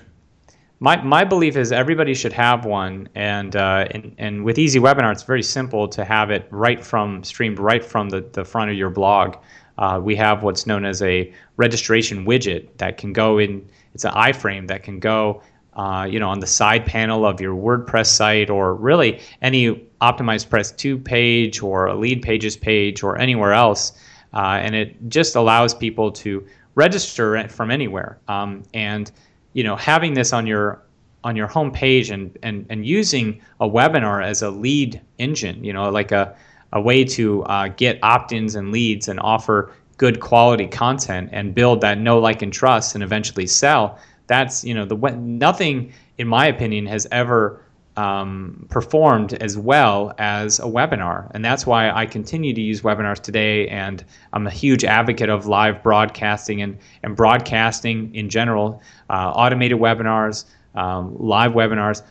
my, 0.81 1.01
my 1.01 1.23
belief 1.23 1.57
is 1.57 1.71
everybody 1.71 2.13
should 2.13 2.33
have 2.33 2.65
one, 2.65 3.09
and, 3.15 3.55
uh, 3.55 3.87
and 3.93 4.17
and 4.19 4.45
with 4.45 4.59
Easy 4.59 4.81
Webinar, 4.81 5.13
it's 5.13 5.23
very 5.23 5.43
simple 5.45 5.87
to 5.87 6.05
have 6.05 6.33
it 6.33 6.49
right 6.51 6.85
from 6.85 7.23
streamed 7.23 7.61
right 7.61 7.85
from 7.85 8.09
the, 8.09 8.23
the 8.33 8.45
front 8.45 8.69
of 8.73 8.77
your 8.77 8.91
blog. 8.91 9.37
Uh, 9.83 9.99
we 9.99 10.15
have 10.15 10.45
what's 10.45 10.65
known 10.65 10.85
as 10.85 11.03
a 11.03 11.33
registration 11.57 12.25
widget 12.25 12.69
that 12.77 12.97
can 12.99 13.13
go 13.13 13.39
in. 13.39 13.69
It's 13.95 14.05
an 14.05 14.13
iframe 14.13 14.69
that 14.69 14.85
can 14.85 15.01
go, 15.01 15.43
uh, 15.75 16.07
you 16.09 16.21
know, 16.21 16.29
on 16.29 16.39
the 16.39 16.47
side 16.47 16.87
panel 16.87 17.27
of 17.27 17.41
your 17.41 17.57
WordPress 17.57 18.07
site 18.07 18.49
or 18.49 18.77
really 18.77 19.19
any 19.43 19.75
OptimizePress 20.01 20.77
2 20.77 20.99
page 20.99 21.63
or 21.63 21.89
a 21.89 21.95
Leadpages 21.95 22.61
page 22.61 23.03
or 23.03 23.19
anywhere 23.19 23.53
else. 23.53 23.95
Uh, 24.33 24.61
and 24.63 24.77
it 24.77 25.09
just 25.09 25.35
allows 25.35 25.75
people 25.75 26.13
to 26.13 26.47
register 26.77 27.49
from 27.49 27.73
anywhere. 27.73 28.21
Um, 28.29 28.63
and 28.73 29.11
you 29.53 29.65
know, 29.65 29.75
having 29.75 30.15
this 30.15 30.33
on 30.33 30.47
your 30.47 30.81
on 31.25 31.35
your 31.35 31.49
home 31.49 31.73
page 31.73 32.11
and, 32.11 32.39
and, 32.45 32.67
and 32.71 32.87
using 32.87 33.43
a 33.61 33.69
webinar 33.69 34.25
as 34.25 34.43
a 34.43 34.51
lead 34.51 35.01
engine, 35.19 35.63
you 35.65 35.73
know, 35.73 35.89
like 35.89 36.11
a, 36.11 36.37
a 36.73 36.81
way 36.81 37.05
to 37.05 37.43
uh, 37.45 37.69
get 37.69 37.99
opt-ins 38.03 38.55
and 38.55 38.73
leads 38.73 39.09
and 39.09 39.21
offer 39.21 39.73
good 39.99 40.21
quality 40.21 40.67
content 40.67 41.29
and 41.33 41.55
build 41.55 41.81
that 41.81 41.99
know, 41.99 42.19
like, 42.19 42.43
and 42.43 42.53
trust 42.53 42.95
and 42.95 43.05
eventually 43.05 43.47
sell. 43.47 43.99
That's, 44.27 44.65
you 44.65 44.75
know, 44.75 44.85
the 44.85 44.97
nothing, 45.17 45.93
in 46.19 46.27
my 46.27 46.47
opinion, 46.47 46.87
has 46.87 47.07
ever 47.11 47.61
um, 47.97 48.67
performed 48.71 49.35
as 49.35 49.59
well 49.59 50.15
as 50.19 50.59
a 50.59 50.65
webinar. 50.65 51.31
And 51.35 51.45
that's 51.45 51.67
why 51.67 51.91
I 51.91 52.07
continue 52.07 52.55
to 52.55 52.61
use 52.61 52.81
webinars 52.81 53.21
today. 53.21 53.69
And 53.69 54.03
I'm 54.33 54.47
a 54.47 54.51
huge 54.51 54.85
advocate 54.85 55.29
of 55.29 55.47
live 55.47 55.83
broadcasting 55.83 56.63
and, 56.63 56.79
and 57.03 57.15
broadcasting 57.15 58.15
in 58.15 58.31
general, 58.31 58.81
uh, 59.11 59.33
automated 59.35 59.79
webinars, 59.79 60.47
um, 60.75 61.15
live 61.19 61.53
webinars. 61.53 62.03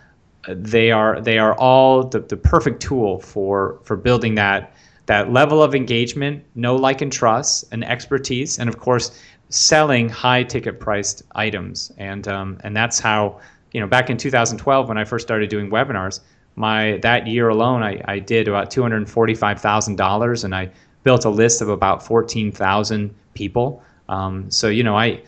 They 0.47 0.91
are 0.91 1.21
they 1.21 1.37
are 1.37 1.53
all 1.55 2.03
the, 2.03 2.19
the 2.19 2.37
perfect 2.37 2.81
tool 2.81 3.19
for 3.19 3.79
for 3.83 3.95
building 3.95 4.35
that 4.35 4.73
that 5.07 5.33
level 5.33 5.61
of 5.61 5.75
engagement, 5.75 6.43
know, 6.55 6.75
like, 6.75 7.01
and 7.01 7.11
trust, 7.11 7.65
and 7.71 7.83
expertise, 7.83 8.59
and 8.59 8.69
of 8.69 8.79
course, 8.79 9.19
selling 9.49 10.07
high 10.07 10.43
ticket 10.43 10.79
priced 10.79 11.23
items. 11.35 11.91
And 11.97 12.27
um, 12.27 12.57
and 12.63 12.75
that's 12.75 12.99
how 12.99 13.39
you 13.71 13.79
know, 13.79 13.87
back 13.87 14.09
in 14.09 14.17
2012 14.17 14.87
when 14.87 14.97
I 14.97 15.03
first 15.03 15.25
started 15.25 15.49
doing 15.49 15.69
webinars, 15.69 16.19
my 16.55 16.97
that 16.97 17.27
year 17.27 17.49
alone 17.49 17.83
I, 17.83 18.01
I 18.05 18.19
did 18.19 18.47
about 18.47 18.69
$245,000 18.69 20.43
and 20.43 20.55
I 20.55 20.69
built 21.03 21.25
a 21.25 21.29
list 21.29 21.61
of 21.61 21.69
about 21.69 22.05
14,000 22.05 23.15
people. 23.33 23.83
Um, 24.09 24.51
so 24.51 24.67
you 24.67 24.83
know, 24.83 24.97
I 24.97 25.21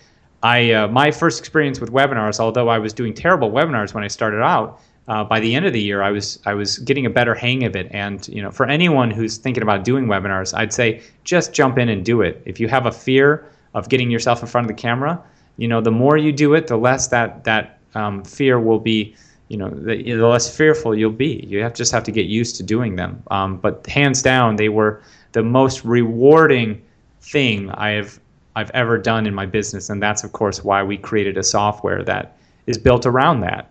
I 0.43 0.71
uh, 0.71 0.87
my 0.89 1.09
first 1.09 1.39
experience 1.39 1.79
with 1.79 1.91
webinars, 1.91 2.39
although 2.39 2.67
I 2.67 2.79
was 2.79 2.91
doing 2.91 3.13
terrible 3.13 3.49
webinars 3.49 3.93
when 3.93 4.03
I 4.03 4.07
started 4.07 4.41
out, 4.41 4.81
uh, 5.07 5.23
by 5.23 5.39
the 5.39 5.53
end 5.53 5.65
of 5.65 5.73
the 5.73 5.81
year 5.81 6.01
I 6.01 6.11
was 6.11 6.39
I 6.45 6.53
was 6.53 6.79
getting 6.79 7.05
a 7.05 7.09
better 7.09 7.35
hang 7.35 7.63
of 7.63 7.75
it. 7.75 7.87
And 7.91 8.27
you 8.27 8.41
know, 8.41 8.51
for 8.51 8.65
anyone 8.65 9.11
who's 9.11 9.37
thinking 9.37 9.63
about 9.63 9.83
doing 9.83 10.05
webinars, 10.05 10.53
I'd 10.53 10.73
say 10.73 11.01
just 11.23 11.53
jump 11.53 11.77
in 11.77 11.89
and 11.89 12.05
do 12.05 12.21
it. 12.21 12.41
If 12.45 12.59
you 12.59 12.67
have 12.69 12.85
a 12.85 12.91
fear 12.91 13.49
of 13.73 13.89
getting 13.89 14.09
yourself 14.09 14.41
in 14.41 14.47
front 14.47 14.69
of 14.69 14.75
the 14.75 14.81
camera, 14.81 15.21
you 15.57 15.67
know, 15.67 15.81
the 15.81 15.91
more 15.91 16.17
you 16.17 16.31
do 16.31 16.53
it, 16.53 16.67
the 16.67 16.77
less 16.77 17.07
that 17.07 17.43
that 17.43 17.79
um, 17.95 18.23
fear 18.23 18.59
will 18.59 18.79
be, 18.79 19.15
you 19.49 19.57
know, 19.57 19.69
the, 19.69 20.01
the, 20.01 20.27
less 20.27 20.55
fearful 20.55 20.95
you'll 20.95 21.11
be. 21.11 21.45
You 21.47 21.61
have, 21.61 21.75
just 21.75 21.91
have 21.91 22.03
to 22.05 22.11
get 22.11 22.25
used 22.25 22.55
to 22.55 22.63
doing 22.63 22.95
them. 22.95 23.21
Um, 23.29 23.57
but 23.57 23.85
hands 23.85 24.23
down, 24.23 24.55
they 24.55 24.69
were 24.69 25.03
the 25.33 25.43
most 25.43 25.85
rewarding 25.85 26.81
thing 27.21 27.69
I 27.71 27.89
have 27.89 28.19
I've 28.55 28.71
ever 28.71 28.97
done 28.97 29.25
in 29.25 29.33
my 29.33 29.45
business, 29.45 29.89
and 29.89 30.01
that's 30.01 30.23
of 30.23 30.31
course 30.31 30.63
why 30.63 30.83
we 30.83 30.97
created 30.97 31.37
a 31.37 31.43
software 31.43 32.03
that 32.03 32.37
is 32.67 32.77
built 32.77 33.05
around 33.05 33.41
that. 33.41 33.69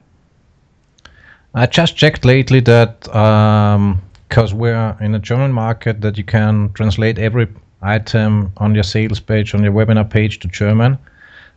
I 1.54 1.66
just 1.66 1.96
checked 1.96 2.24
lately 2.24 2.60
that 2.60 3.14
um, 3.14 4.00
because 4.28 4.54
we're 4.54 4.96
in 5.00 5.14
a 5.14 5.18
German 5.18 5.52
market 5.52 6.00
that 6.00 6.16
you 6.16 6.24
can 6.24 6.72
translate 6.72 7.18
every 7.18 7.48
item 7.82 8.50
on 8.56 8.74
your 8.74 8.84
sales 8.84 9.20
page, 9.20 9.54
on 9.54 9.62
your 9.62 9.72
webinar 9.72 10.08
page 10.08 10.38
to 10.40 10.48
German. 10.48 10.96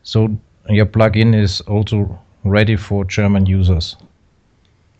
So 0.04 0.38
your 0.68 0.86
plugin 0.86 1.34
is 1.34 1.62
also 1.62 2.20
ready 2.44 2.76
for 2.76 3.06
German 3.06 3.46
users. 3.46 3.96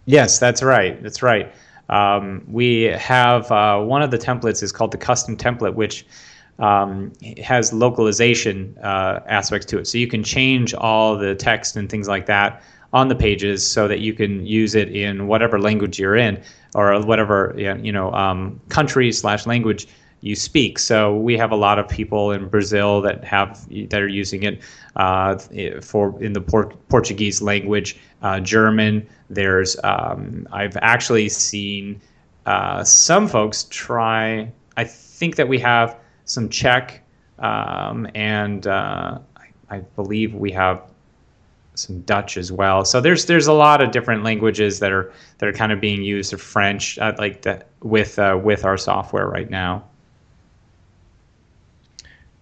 Yes, 0.06 0.40
that's 0.40 0.64
right. 0.64 1.02
That's 1.04 1.22
right. 1.22 1.54
Um, 1.90 2.44
we 2.48 2.84
have 2.84 3.52
uh, 3.52 3.82
one 3.82 4.02
of 4.02 4.12
the 4.12 4.18
templates 4.18 4.64
is 4.64 4.72
called 4.72 4.92
the 4.92 4.98
custom 4.98 5.36
template, 5.36 5.74
which 5.74 6.06
um, 6.60 7.12
has 7.44 7.74
localization 7.74 8.78
uh, 8.82 9.20
aspects 9.28 9.66
to 9.68 9.80
it. 9.80 9.88
So 9.88 9.98
you 9.98 10.08
can 10.08 10.24
change 10.24 10.74
all 10.74 11.18
the 11.18 11.36
text 11.36 11.76
and 11.76 11.90
things 11.90 12.08
like 12.08 12.28
that 12.28 12.64
on 12.94 13.08
the 13.08 13.16
pages 13.16 13.66
so 13.66 13.88
that 13.88 14.00
you 14.00 14.14
can 14.14 14.46
use 14.46 14.76
it 14.76 14.90
in 14.96 15.28
whatever 15.28 15.60
language 15.60 16.00
you're 16.00 16.16
in 16.16 16.42
or 16.74 17.00
whatever 17.02 17.54
you 17.58 17.92
know 17.92 18.12
um, 18.14 18.60
country 18.70 19.12
slash 19.12 19.46
language 19.46 19.88
you 20.22 20.36
speak. 20.36 20.80
So 20.80 21.16
we 21.16 21.38
have 21.38 21.52
a 21.52 21.56
lot 21.56 21.78
of 21.78 21.88
people 21.88 22.32
in 22.32 22.48
Brazil 22.48 23.00
that 23.02 23.24
have 23.24 23.68
that 23.90 24.02
are 24.02 24.08
using 24.08 24.44
it 24.44 24.62
uh, 24.96 25.38
for 25.82 26.22
in 26.22 26.34
the 26.34 26.42
Portuguese 26.90 27.42
language, 27.42 27.98
uh, 28.24 28.40
German. 28.40 29.08
There's 29.30 29.78
um, 29.84 30.48
I've 30.52 30.78
actually 30.78 31.30
seen 31.30 32.02
uh, 32.46 32.84
some 32.84 33.28
folks 33.28 33.68
try. 33.70 34.52
I 34.78 34.84
think 34.84 35.36
that 35.36 35.48
we 35.48 35.60
have 35.60 35.98
some 36.26 36.50
Czech 36.50 37.04
um, 37.40 38.08
and 38.16 38.66
uh, 38.66 39.20
I, 39.38 39.76
I 39.76 39.80
believe 39.96 40.34
we 40.34 40.52
have 40.52 40.82
some 41.76 42.02
Dutch 42.02 42.38
as 42.38 42.52
well. 42.52 42.86
So 42.86 43.02
there's 43.02 43.26
there's 43.26 43.48
a 43.48 43.54
lot 43.54 43.82
of 43.82 43.92
different 43.92 44.24
languages 44.24 44.80
that 44.80 44.92
are 44.92 45.12
that 45.38 45.48
are 45.48 45.54
kind 45.54 45.72
of 45.72 45.80
being 45.80 46.04
used, 46.04 46.34
or 46.34 46.38
French, 46.38 46.98
uh, 47.00 47.14
like 47.18 47.42
that 47.44 47.68
with 47.82 48.18
uh, 48.20 48.40
with 48.42 48.66
our 48.66 48.78
software 48.78 49.28
right 49.28 49.50
now. 49.50 49.84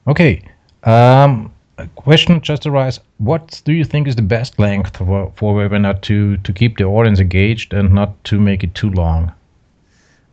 Okay. 0.08 0.42
Um, 0.84 1.54
a 1.78 1.88
question 1.96 2.42
just 2.42 2.66
arise. 2.66 3.00
What 3.18 3.62
do 3.66 3.74
you 3.74 3.84
think 3.84 4.08
is 4.08 4.16
the 4.16 4.22
best 4.22 4.60
length 4.60 4.98
for, 4.98 5.32
for 5.36 5.56
webinar 5.56 6.02
to, 6.02 6.38
to 6.38 6.54
keep 6.54 6.78
the 6.78 6.84
audience 6.84 7.20
engaged 7.20 7.74
and 7.74 7.94
not 7.94 8.22
to 8.26 8.40
make 8.40 8.64
it 8.64 8.76
too 8.76 8.90
long? 8.92 9.32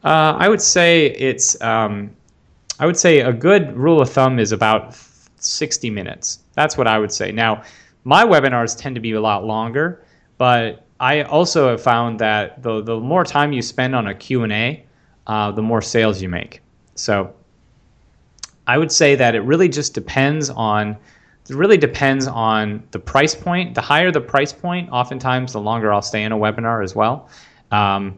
Uh, 0.05 0.37
I 0.39 0.49
would 0.49 0.63
say 0.63 1.07
it's. 1.07 1.61
Um, 1.63 2.11
I 2.79 2.87
would 2.87 2.97
say 2.97 3.21
a 3.21 3.33
good 3.33 3.77
rule 3.77 4.01
of 4.01 4.09
thumb 4.09 4.39
is 4.39 4.53
about 4.53 4.97
60 5.37 5.91
minutes. 5.91 6.39
That's 6.55 6.79
what 6.79 6.87
I 6.87 6.99
would 6.99 7.13
say. 7.13 7.31
Now, 7.31 7.63
my 8.05 8.25
webinars 8.25 8.77
tend 8.77 8.95
to 8.95 9.01
be 9.01 9.13
a 9.13 9.21
lot 9.21 9.45
longer, 9.45 10.05
but 10.39 10.87
I 11.01 11.23
also 11.23 11.69
have 11.71 11.83
found 11.83 12.19
that 12.21 12.63
the 12.63 12.83
the 12.83 12.99
more 13.01 13.25
time 13.25 13.53
you 13.53 13.63
spend 13.63 13.95
on 13.95 14.07
a 14.07 14.15
Q 14.15 14.43
and 14.45 14.53
A, 14.53 14.85
uh, 15.27 15.51
the 15.51 15.63
more 15.63 15.83
sales 15.83 16.21
you 16.21 16.29
make. 16.29 16.61
So 16.95 17.33
I 18.67 18.79
would 18.79 18.93
say 18.93 19.15
that 19.17 19.35
it 19.35 19.41
really 19.41 19.69
just 19.69 19.95
depends 19.95 20.51
on 20.51 20.97
it 21.49 21.57
really 21.57 21.79
depends 21.79 22.29
on 22.29 22.83
the 22.93 22.99
price 22.99 23.35
point. 23.35 23.75
The 23.75 23.81
higher 23.81 24.13
the 24.13 24.21
price 24.21 24.53
point, 24.53 24.91
oftentimes 24.91 25.53
the 25.53 25.61
longer 25.61 25.93
I'll 25.93 26.03
stay 26.03 26.23
in 26.23 26.33
a 26.33 26.39
webinar 26.39 26.85
as 26.85 26.95
well, 26.95 27.29
um, 27.73 28.17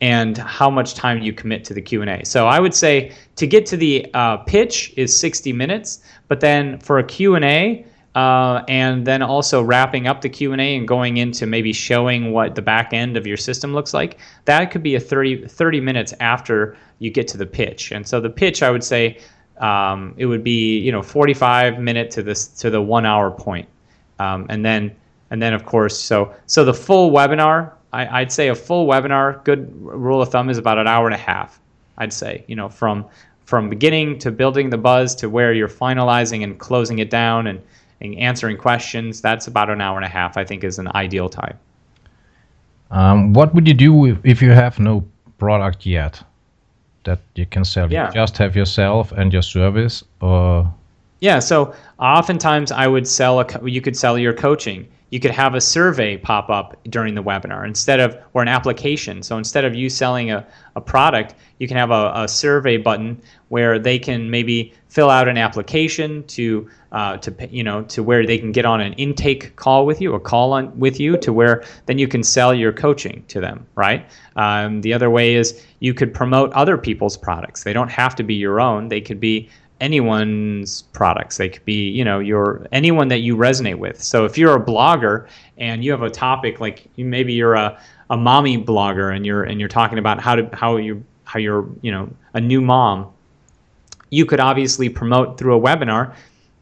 and 0.00 0.36
how 0.36 0.70
much 0.70 0.94
time 0.94 1.22
you 1.22 1.32
commit 1.32 1.64
to 1.66 1.74
the 1.74 1.82
Q 1.82 2.00
and 2.00 2.10
A. 2.10 2.24
So 2.24 2.48
I 2.48 2.58
would 2.58 2.74
say 2.74 3.12
to 3.36 3.46
get 3.46 3.66
to 3.66 3.76
the 3.76 4.10
uh, 4.14 4.38
pitch 4.38 4.92
is 4.96 5.16
60 5.16 5.52
minutes, 5.52 6.00
but 6.26 6.40
then 6.40 6.78
for 6.80 6.98
a 6.98 7.04
Q 7.04 7.36
and 7.36 7.44
A. 7.44 7.86
Uh, 8.14 8.62
and 8.68 9.04
then 9.04 9.22
also 9.22 9.60
wrapping 9.60 10.06
up 10.06 10.20
the 10.20 10.28
q&a 10.28 10.76
and 10.76 10.86
going 10.86 11.16
into 11.16 11.46
maybe 11.46 11.72
showing 11.72 12.30
what 12.30 12.54
the 12.54 12.62
back 12.62 12.92
end 12.92 13.16
of 13.16 13.26
your 13.26 13.36
system 13.36 13.74
looks 13.74 13.92
like 13.92 14.18
that 14.44 14.70
could 14.70 14.84
be 14.84 14.94
a 14.94 15.00
30, 15.00 15.48
30 15.48 15.80
minutes 15.80 16.14
after 16.20 16.76
you 17.00 17.10
get 17.10 17.26
to 17.26 17.36
the 17.36 17.46
pitch 17.46 17.90
and 17.90 18.06
so 18.06 18.20
the 18.20 18.30
pitch 18.30 18.62
i 18.62 18.70
would 18.70 18.84
say 18.84 19.18
um, 19.58 20.14
it 20.16 20.26
would 20.26 20.42
be 20.42 20.78
you 20.78 20.92
know 20.92 21.02
45 21.02 21.78
minute 21.78 22.10
to 22.12 22.22
this 22.22 22.48
to 22.48 22.70
the 22.70 22.80
one 22.80 23.06
hour 23.06 23.30
point. 23.30 23.68
Um, 24.18 24.46
and 24.48 24.64
then 24.64 24.94
and 25.30 25.42
then 25.42 25.54
of 25.54 25.64
course 25.64 25.98
so 25.98 26.32
so 26.46 26.64
the 26.64 26.74
full 26.74 27.10
webinar 27.10 27.72
I, 27.92 28.22
would 28.22 28.32
say 28.32 28.48
a 28.48 28.54
full 28.54 28.86
webinar 28.86 29.42
good 29.44 29.72
rule 29.80 30.20
of 30.20 30.30
thumb 30.30 30.50
is 30.50 30.58
about 30.58 30.78
an 30.78 30.86
hour 30.86 31.06
and 31.06 31.14
a 31.14 31.18
half 31.18 31.60
I'd 31.98 32.12
say 32.12 32.44
you 32.46 32.56
know 32.56 32.68
from 32.68 33.06
from 33.44 33.68
beginning 33.68 34.18
to 34.20 34.30
building 34.30 34.70
the 34.70 34.78
buzz 34.78 35.14
to 35.16 35.28
where 35.28 35.52
you're 35.52 35.68
finalizing 35.68 36.44
and 36.44 36.58
closing 36.58 36.98
it 37.00 37.10
down 37.10 37.46
and, 37.46 37.60
and 38.04 38.18
answering 38.18 38.56
questions 38.56 39.20
that's 39.20 39.46
about 39.46 39.70
an 39.70 39.80
hour 39.80 39.96
and 39.96 40.04
a 40.04 40.08
half 40.08 40.36
I 40.36 40.44
think 40.44 40.64
is 40.64 40.78
an 40.78 40.88
ideal 40.94 41.28
time. 41.28 41.58
Um, 42.90 43.32
what 43.32 43.54
would 43.54 43.66
you 43.66 43.74
do 43.74 44.06
if, 44.06 44.18
if 44.24 44.42
you 44.42 44.50
have 44.50 44.78
no 44.78 45.04
product 45.38 45.86
yet? 45.86 46.22
that 47.04 47.20
you 47.34 47.46
can 47.46 47.64
sell? 47.64 47.90
Yeah. 47.90 48.08
You 48.08 48.14
just 48.14 48.36
have 48.38 48.56
yourself 48.56 49.12
and 49.12 49.32
your 49.32 49.42
service, 49.42 50.02
or 50.20 50.72
yeah. 51.20 51.38
So 51.38 51.74
oftentimes 51.98 52.72
I 52.72 52.86
would 52.86 53.06
sell 53.06 53.40
a. 53.40 53.46
You 53.64 53.80
could 53.80 53.96
sell 53.96 54.18
your 54.18 54.32
coaching. 54.32 54.88
You 55.10 55.20
could 55.20 55.30
have 55.30 55.54
a 55.54 55.60
survey 55.60 56.16
pop 56.16 56.50
up 56.50 56.76
during 56.84 57.14
the 57.14 57.22
webinar 57.22 57.66
instead 57.66 58.00
of 58.00 58.18
or 58.32 58.42
an 58.42 58.48
application. 58.48 59.22
So 59.22 59.38
instead 59.38 59.64
of 59.64 59.74
you 59.74 59.88
selling 59.88 60.30
a, 60.30 60.46
a 60.74 60.80
product, 60.80 61.34
you 61.58 61.68
can 61.68 61.76
have 61.76 61.90
a, 61.90 62.12
a 62.14 62.28
survey 62.28 62.76
button 62.76 63.22
where 63.48 63.78
they 63.78 63.98
can 63.98 64.30
maybe 64.30 64.72
fill 64.88 65.10
out 65.10 65.28
an 65.28 65.36
application 65.36 66.24
to 66.24 66.68
uh, 66.92 67.16
to 67.16 67.34
you 67.50 67.64
know 67.64 67.82
to 67.82 68.02
where 68.02 68.24
they 68.24 68.38
can 68.38 68.52
get 68.52 68.64
on 68.64 68.80
an 68.80 68.92
intake 68.94 69.56
call 69.56 69.84
with 69.84 70.00
you, 70.00 70.14
a 70.14 70.20
call 70.20 70.52
on 70.52 70.76
with 70.78 71.00
you, 71.00 71.16
to 71.18 71.32
where 71.32 71.64
then 71.86 71.98
you 71.98 72.06
can 72.06 72.22
sell 72.22 72.54
your 72.54 72.72
coaching 72.72 73.24
to 73.26 73.40
them, 73.40 73.66
right? 73.74 74.08
Um, 74.36 74.80
the 74.80 74.92
other 74.92 75.10
way 75.10 75.34
is 75.34 75.64
you 75.80 75.94
could 75.94 76.14
promote 76.14 76.52
other 76.52 76.78
people's 76.78 77.16
products. 77.16 77.64
They 77.64 77.72
don't 77.72 77.90
have 77.90 78.14
to 78.16 78.22
be 78.22 78.34
your 78.34 78.60
own. 78.60 78.88
They 78.88 79.00
could 79.00 79.20
be 79.20 79.48
anyone's 79.80 80.82
products. 80.82 81.36
They 81.36 81.48
could 81.48 81.64
be, 81.64 81.88
you 81.90 82.04
know, 82.04 82.18
your 82.18 82.66
anyone 82.72 83.08
that 83.08 83.20
you 83.20 83.36
resonate 83.36 83.78
with. 83.78 84.02
So 84.02 84.24
if 84.24 84.38
you're 84.38 84.56
a 84.56 84.64
blogger 84.64 85.26
and 85.58 85.84
you 85.84 85.90
have 85.90 86.02
a 86.02 86.10
topic 86.10 86.60
like 86.60 86.88
maybe 86.96 87.32
you're 87.32 87.54
a, 87.54 87.78
a 88.10 88.16
mommy 88.16 88.62
blogger 88.62 89.14
and 89.14 89.26
you're 89.26 89.44
and 89.44 89.60
you're 89.60 89.68
talking 89.68 89.98
about 89.98 90.20
how 90.20 90.36
to 90.36 90.48
how 90.52 90.76
you 90.76 91.04
how 91.24 91.38
you're 91.38 91.68
you 91.82 91.90
know 91.90 92.08
a 92.34 92.40
new 92.40 92.60
mom 92.60 93.10
you 94.10 94.26
could 94.26 94.40
obviously 94.40 94.88
promote 94.88 95.38
through 95.38 95.56
a 95.56 95.60
webinar 95.60 96.14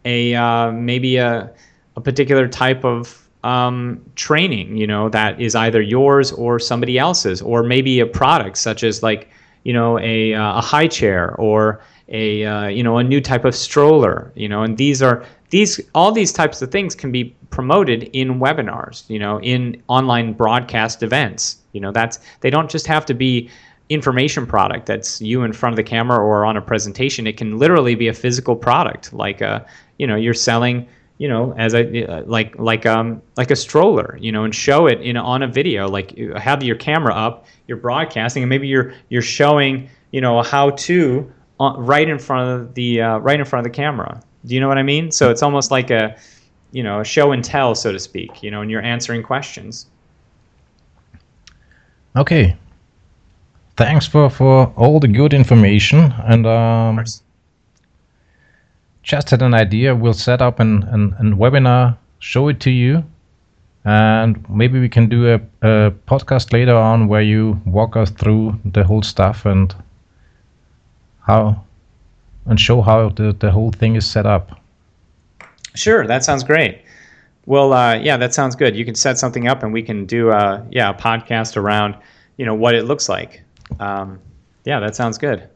a 0.05 0.35
uh, 0.35 0.71
maybe 0.73 1.17
a, 1.17 1.51
a 1.97 2.01
particular 2.01 2.49
type 2.49 2.85
of 2.85 3.23
um, 3.45 4.01
training, 4.15 4.77
you 4.77 4.87
know, 4.87 5.09
that 5.09 5.41
is 5.41 5.55
either 5.55 5.83
yours 5.83 6.33
or 6.33 6.59
somebody 6.59 6.99
else's, 6.99 7.43
or 7.43 7.63
maybe 7.63 8.01
a 8.01 8.07
product 8.07 8.57
such 8.57 8.85
as 8.85 9.03
like, 9.03 9.29
you 9.65 9.73
know, 9.73 9.99
a, 9.99 10.35
uh, 10.35 10.59
a 10.59 10.61
high 10.61 10.87
chair 10.87 11.35
or 11.37 11.81
a, 12.09 12.45
uh, 12.45 12.67
you 12.67 12.83
know, 12.83 12.99
a 12.99 13.05
new 13.05 13.21
type 13.21 13.45
of 13.45 13.55
stroller, 13.55 14.33
you 14.35 14.49
know, 14.49 14.63
and 14.63 14.77
these 14.77 15.03
are 15.03 15.25
these 15.51 15.81
all 15.95 16.13
these 16.13 16.33
types 16.33 16.63
of 16.63 16.71
things 16.71 16.95
can 16.95 17.13
be 17.13 17.37
promoted 17.51 18.05
in 18.15 18.41
webinars, 18.41 19.09
you 19.09 19.19
know, 19.19 19.41
in 19.41 19.81
online 19.89 20.33
broadcast 20.33 21.03
events. 21.03 21.59
You 21.73 21.81
know, 21.81 21.93
that's 21.93 22.19
they 22.41 22.51
don't 22.51 22.71
just 22.71 22.87
have 22.87 23.05
to 23.07 23.15
be 23.15 23.51
information 23.89 24.47
product 24.47 24.87
that's 24.87 25.21
you 25.21 25.43
in 25.43 25.53
front 25.53 25.73
of 25.73 25.77
the 25.77 25.83
camera 25.83 26.19
or 26.19 26.45
on 26.45 26.57
a 26.57 26.63
presentation. 26.63 27.27
It 27.27 27.37
can 27.37 27.59
literally 27.59 27.95
be 27.95 28.09
a 28.09 28.15
physical 28.15 28.57
product, 28.57 29.13
like 29.13 29.41
a 29.41 29.67
you 29.99 30.07
know 30.07 30.17
you're 30.17 30.35
selling 30.35 30.89
you 31.19 31.29
know 31.29 31.55
as 31.57 31.75
a 31.75 32.05
uh, 32.07 32.23
like 32.27 32.59
like 32.59 32.87
um 32.87 33.23
like 33.37 33.51
a 33.51 33.57
stroller 33.57 34.19
you 34.21 34.33
know 34.33 34.45
and 34.45 34.55
show 34.55 34.87
it 34.87 35.01
in 35.03 35.17
on 35.17 35.43
a 35.43 35.47
video 35.47 35.87
like 35.87 36.17
have 36.37 36.63
your 36.65 36.75
camera 36.75 37.15
up 37.15 37.47
you're 37.69 37.77
broadcasting 37.77 38.43
and 38.43 38.51
maybe 38.51 38.67
you're 38.67 38.93
you're 39.09 39.23
showing 39.23 39.89
you 40.11 40.21
know 40.21 40.43
how 40.43 40.71
to 40.71 41.31
right 41.61 42.09
in 42.09 42.19
front 42.19 42.49
of 42.49 42.75
the 42.75 43.01
uh, 43.01 43.19
right 43.19 43.39
in 43.39 43.47
front 43.47 43.67
of 43.67 43.73
the 43.73 43.77
camera 43.77 44.21
do 44.47 44.55
you 44.55 44.61
know 44.61 44.69
what 44.69 44.79
i 44.79 44.83
mean 44.83 45.11
so 45.11 45.31
it's 45.31 45.43
almost 45.43 45.71
like 45.71 45.91
a 45.91 46.17
you 46.73 46.83
know 46.83 47.01
a 47.01 47.05
show 47.05 47.33
and 47.33 47.45
tell 47.45 47.75
so 47.75 47.93
to 47.93 47.99
speak 47.99 48.43
you 48.43 48.51
know 48.51 48.63
and 48.63 48.71
you're 48.71 48.83
answering 48.83 49.23
questions 49.23 49.87
okay 52.17 52.57
thanks 53.77 54.07
for, 54.07 54.31
for 54.31 54.73
all 54.77 55.01
the 55.01 55.09
good 55.09 55.33
information. 55.35 56.13
And 56.25 56.47
um, 56.47 57.05
just 59.03 59.31
had 59.31 59.43
an 59.43 59.55
idea. 59.55 59.95
We'll 59.95 60.15
set 60.15 60.41
up 60.43 60.61
an, 60.61 60.85
an, 60.85 61.15
an, 61.19 61.37
webinar, 61.37 61.97
show 62.21 62.49
it 62.49 62.61
to 62.61 62.71
you, 62.71 63.05
and 63.85 64.49
maybe 64.49 64.79
we 64.79 64.89
can 64.89 65.09
do 65.09 65.35
a, 65.35 65.41
a 65.63 65.91
podcast 66.07 66.53
later 66.53 66.77
on 66.77 67.09
where 67.09 67.23
you 67.23 67.61
walk 67.65 67.97
us 67.97 68.11
through 68.11 68.61
the 68.65 68.85
whole 68.85 69.03
stuff 69.03 69.45
and 69.45 69.75
how 71.27 71.65
and 72.47 72.59
show 72.59 72.83
how 72.83 73.09
the, 73.11 73.33
the 73.33 73.51
whole 73.51 73.71
thing 73.71 73.97
is 73.97 74.07
set 74.07 74.27
up. 74.27 74.61
Sure, 75.75 76.07
that 76.07 76.25
sounds 76.25 76.45
great. 76.45 76.83
Well, 77.47 77.73
uh, 77.73 77.95
yeah, 77.95 78.17
that 78.17 78.35
sounds 78.35 78.55
good. 78.57 78.77
You 78.77 78.85
can 78.85 78.95
set 78.95 79.19
something 79.19 79.49
up, 79.49 79.63
and 79.63 79.73
we 79.73 79.83
can 79.83 80.07
do 80.07 80.31
a 80.31 80.37
uh, 80.37 80.65
yeah 80.71 80.91
a 80.91 80.95
podcast 80.95 81.57
around 81.57 81.97
you 82.37 82.47
know 82.47 82.55
what 82.55 82.75
it 82.75 82.85
looks 82.85 83.09
like 83.09 83.43
um, 83.81 84.21
yeah, 84.65 84.81
that 84.81 84.95
sounds 84.95 85.19
good. 85.19 85.49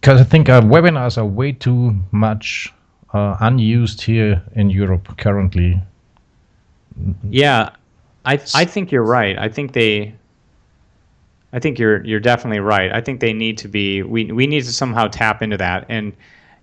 Because 0.00 0.20
I 0.20 0.24
think 0.24 0.48
uh, 0.48 0.60
webinars 0.60 1.18
are 1.18 1.24
way 1.24 1.52
too 1.52 1.94
much 2.12 2.72
uh, 3.12 3.36
unused 3.40 4.02
here 4.02 4.42
in 4.54 4.70
Europe 4.70 5.16
currently. 5.18 5.80
Yeah, 7.28 7.70
I 8.24 8.34
I 8.54 8.64
think 8.64 8.92
you're 8.92 9.04
right. 9.04 9.38
I 9.38 9.48
think 9.48 9.72
they. 9.72 10.14
I 11.54 11.60
think 11.60 11.78
you're 11.78 12.04
you're 12.04 12.20
definitely 12.20 12.58
right. 12.58 12.92
I 12.92 13.00
think 13.00 13.20
they 13.20 13.32
need 13.32 13.56
to 13.58 13.68
be 13.68 14.02
we 14.02 14.24
we 14.32 14.46
need 14.46 14.64
to 14.64 14.72
somehow 14.72 15.06
tap 15.06 15.40
into 15.40 15.56
that. 15.56 15.86
And 15.88 16.12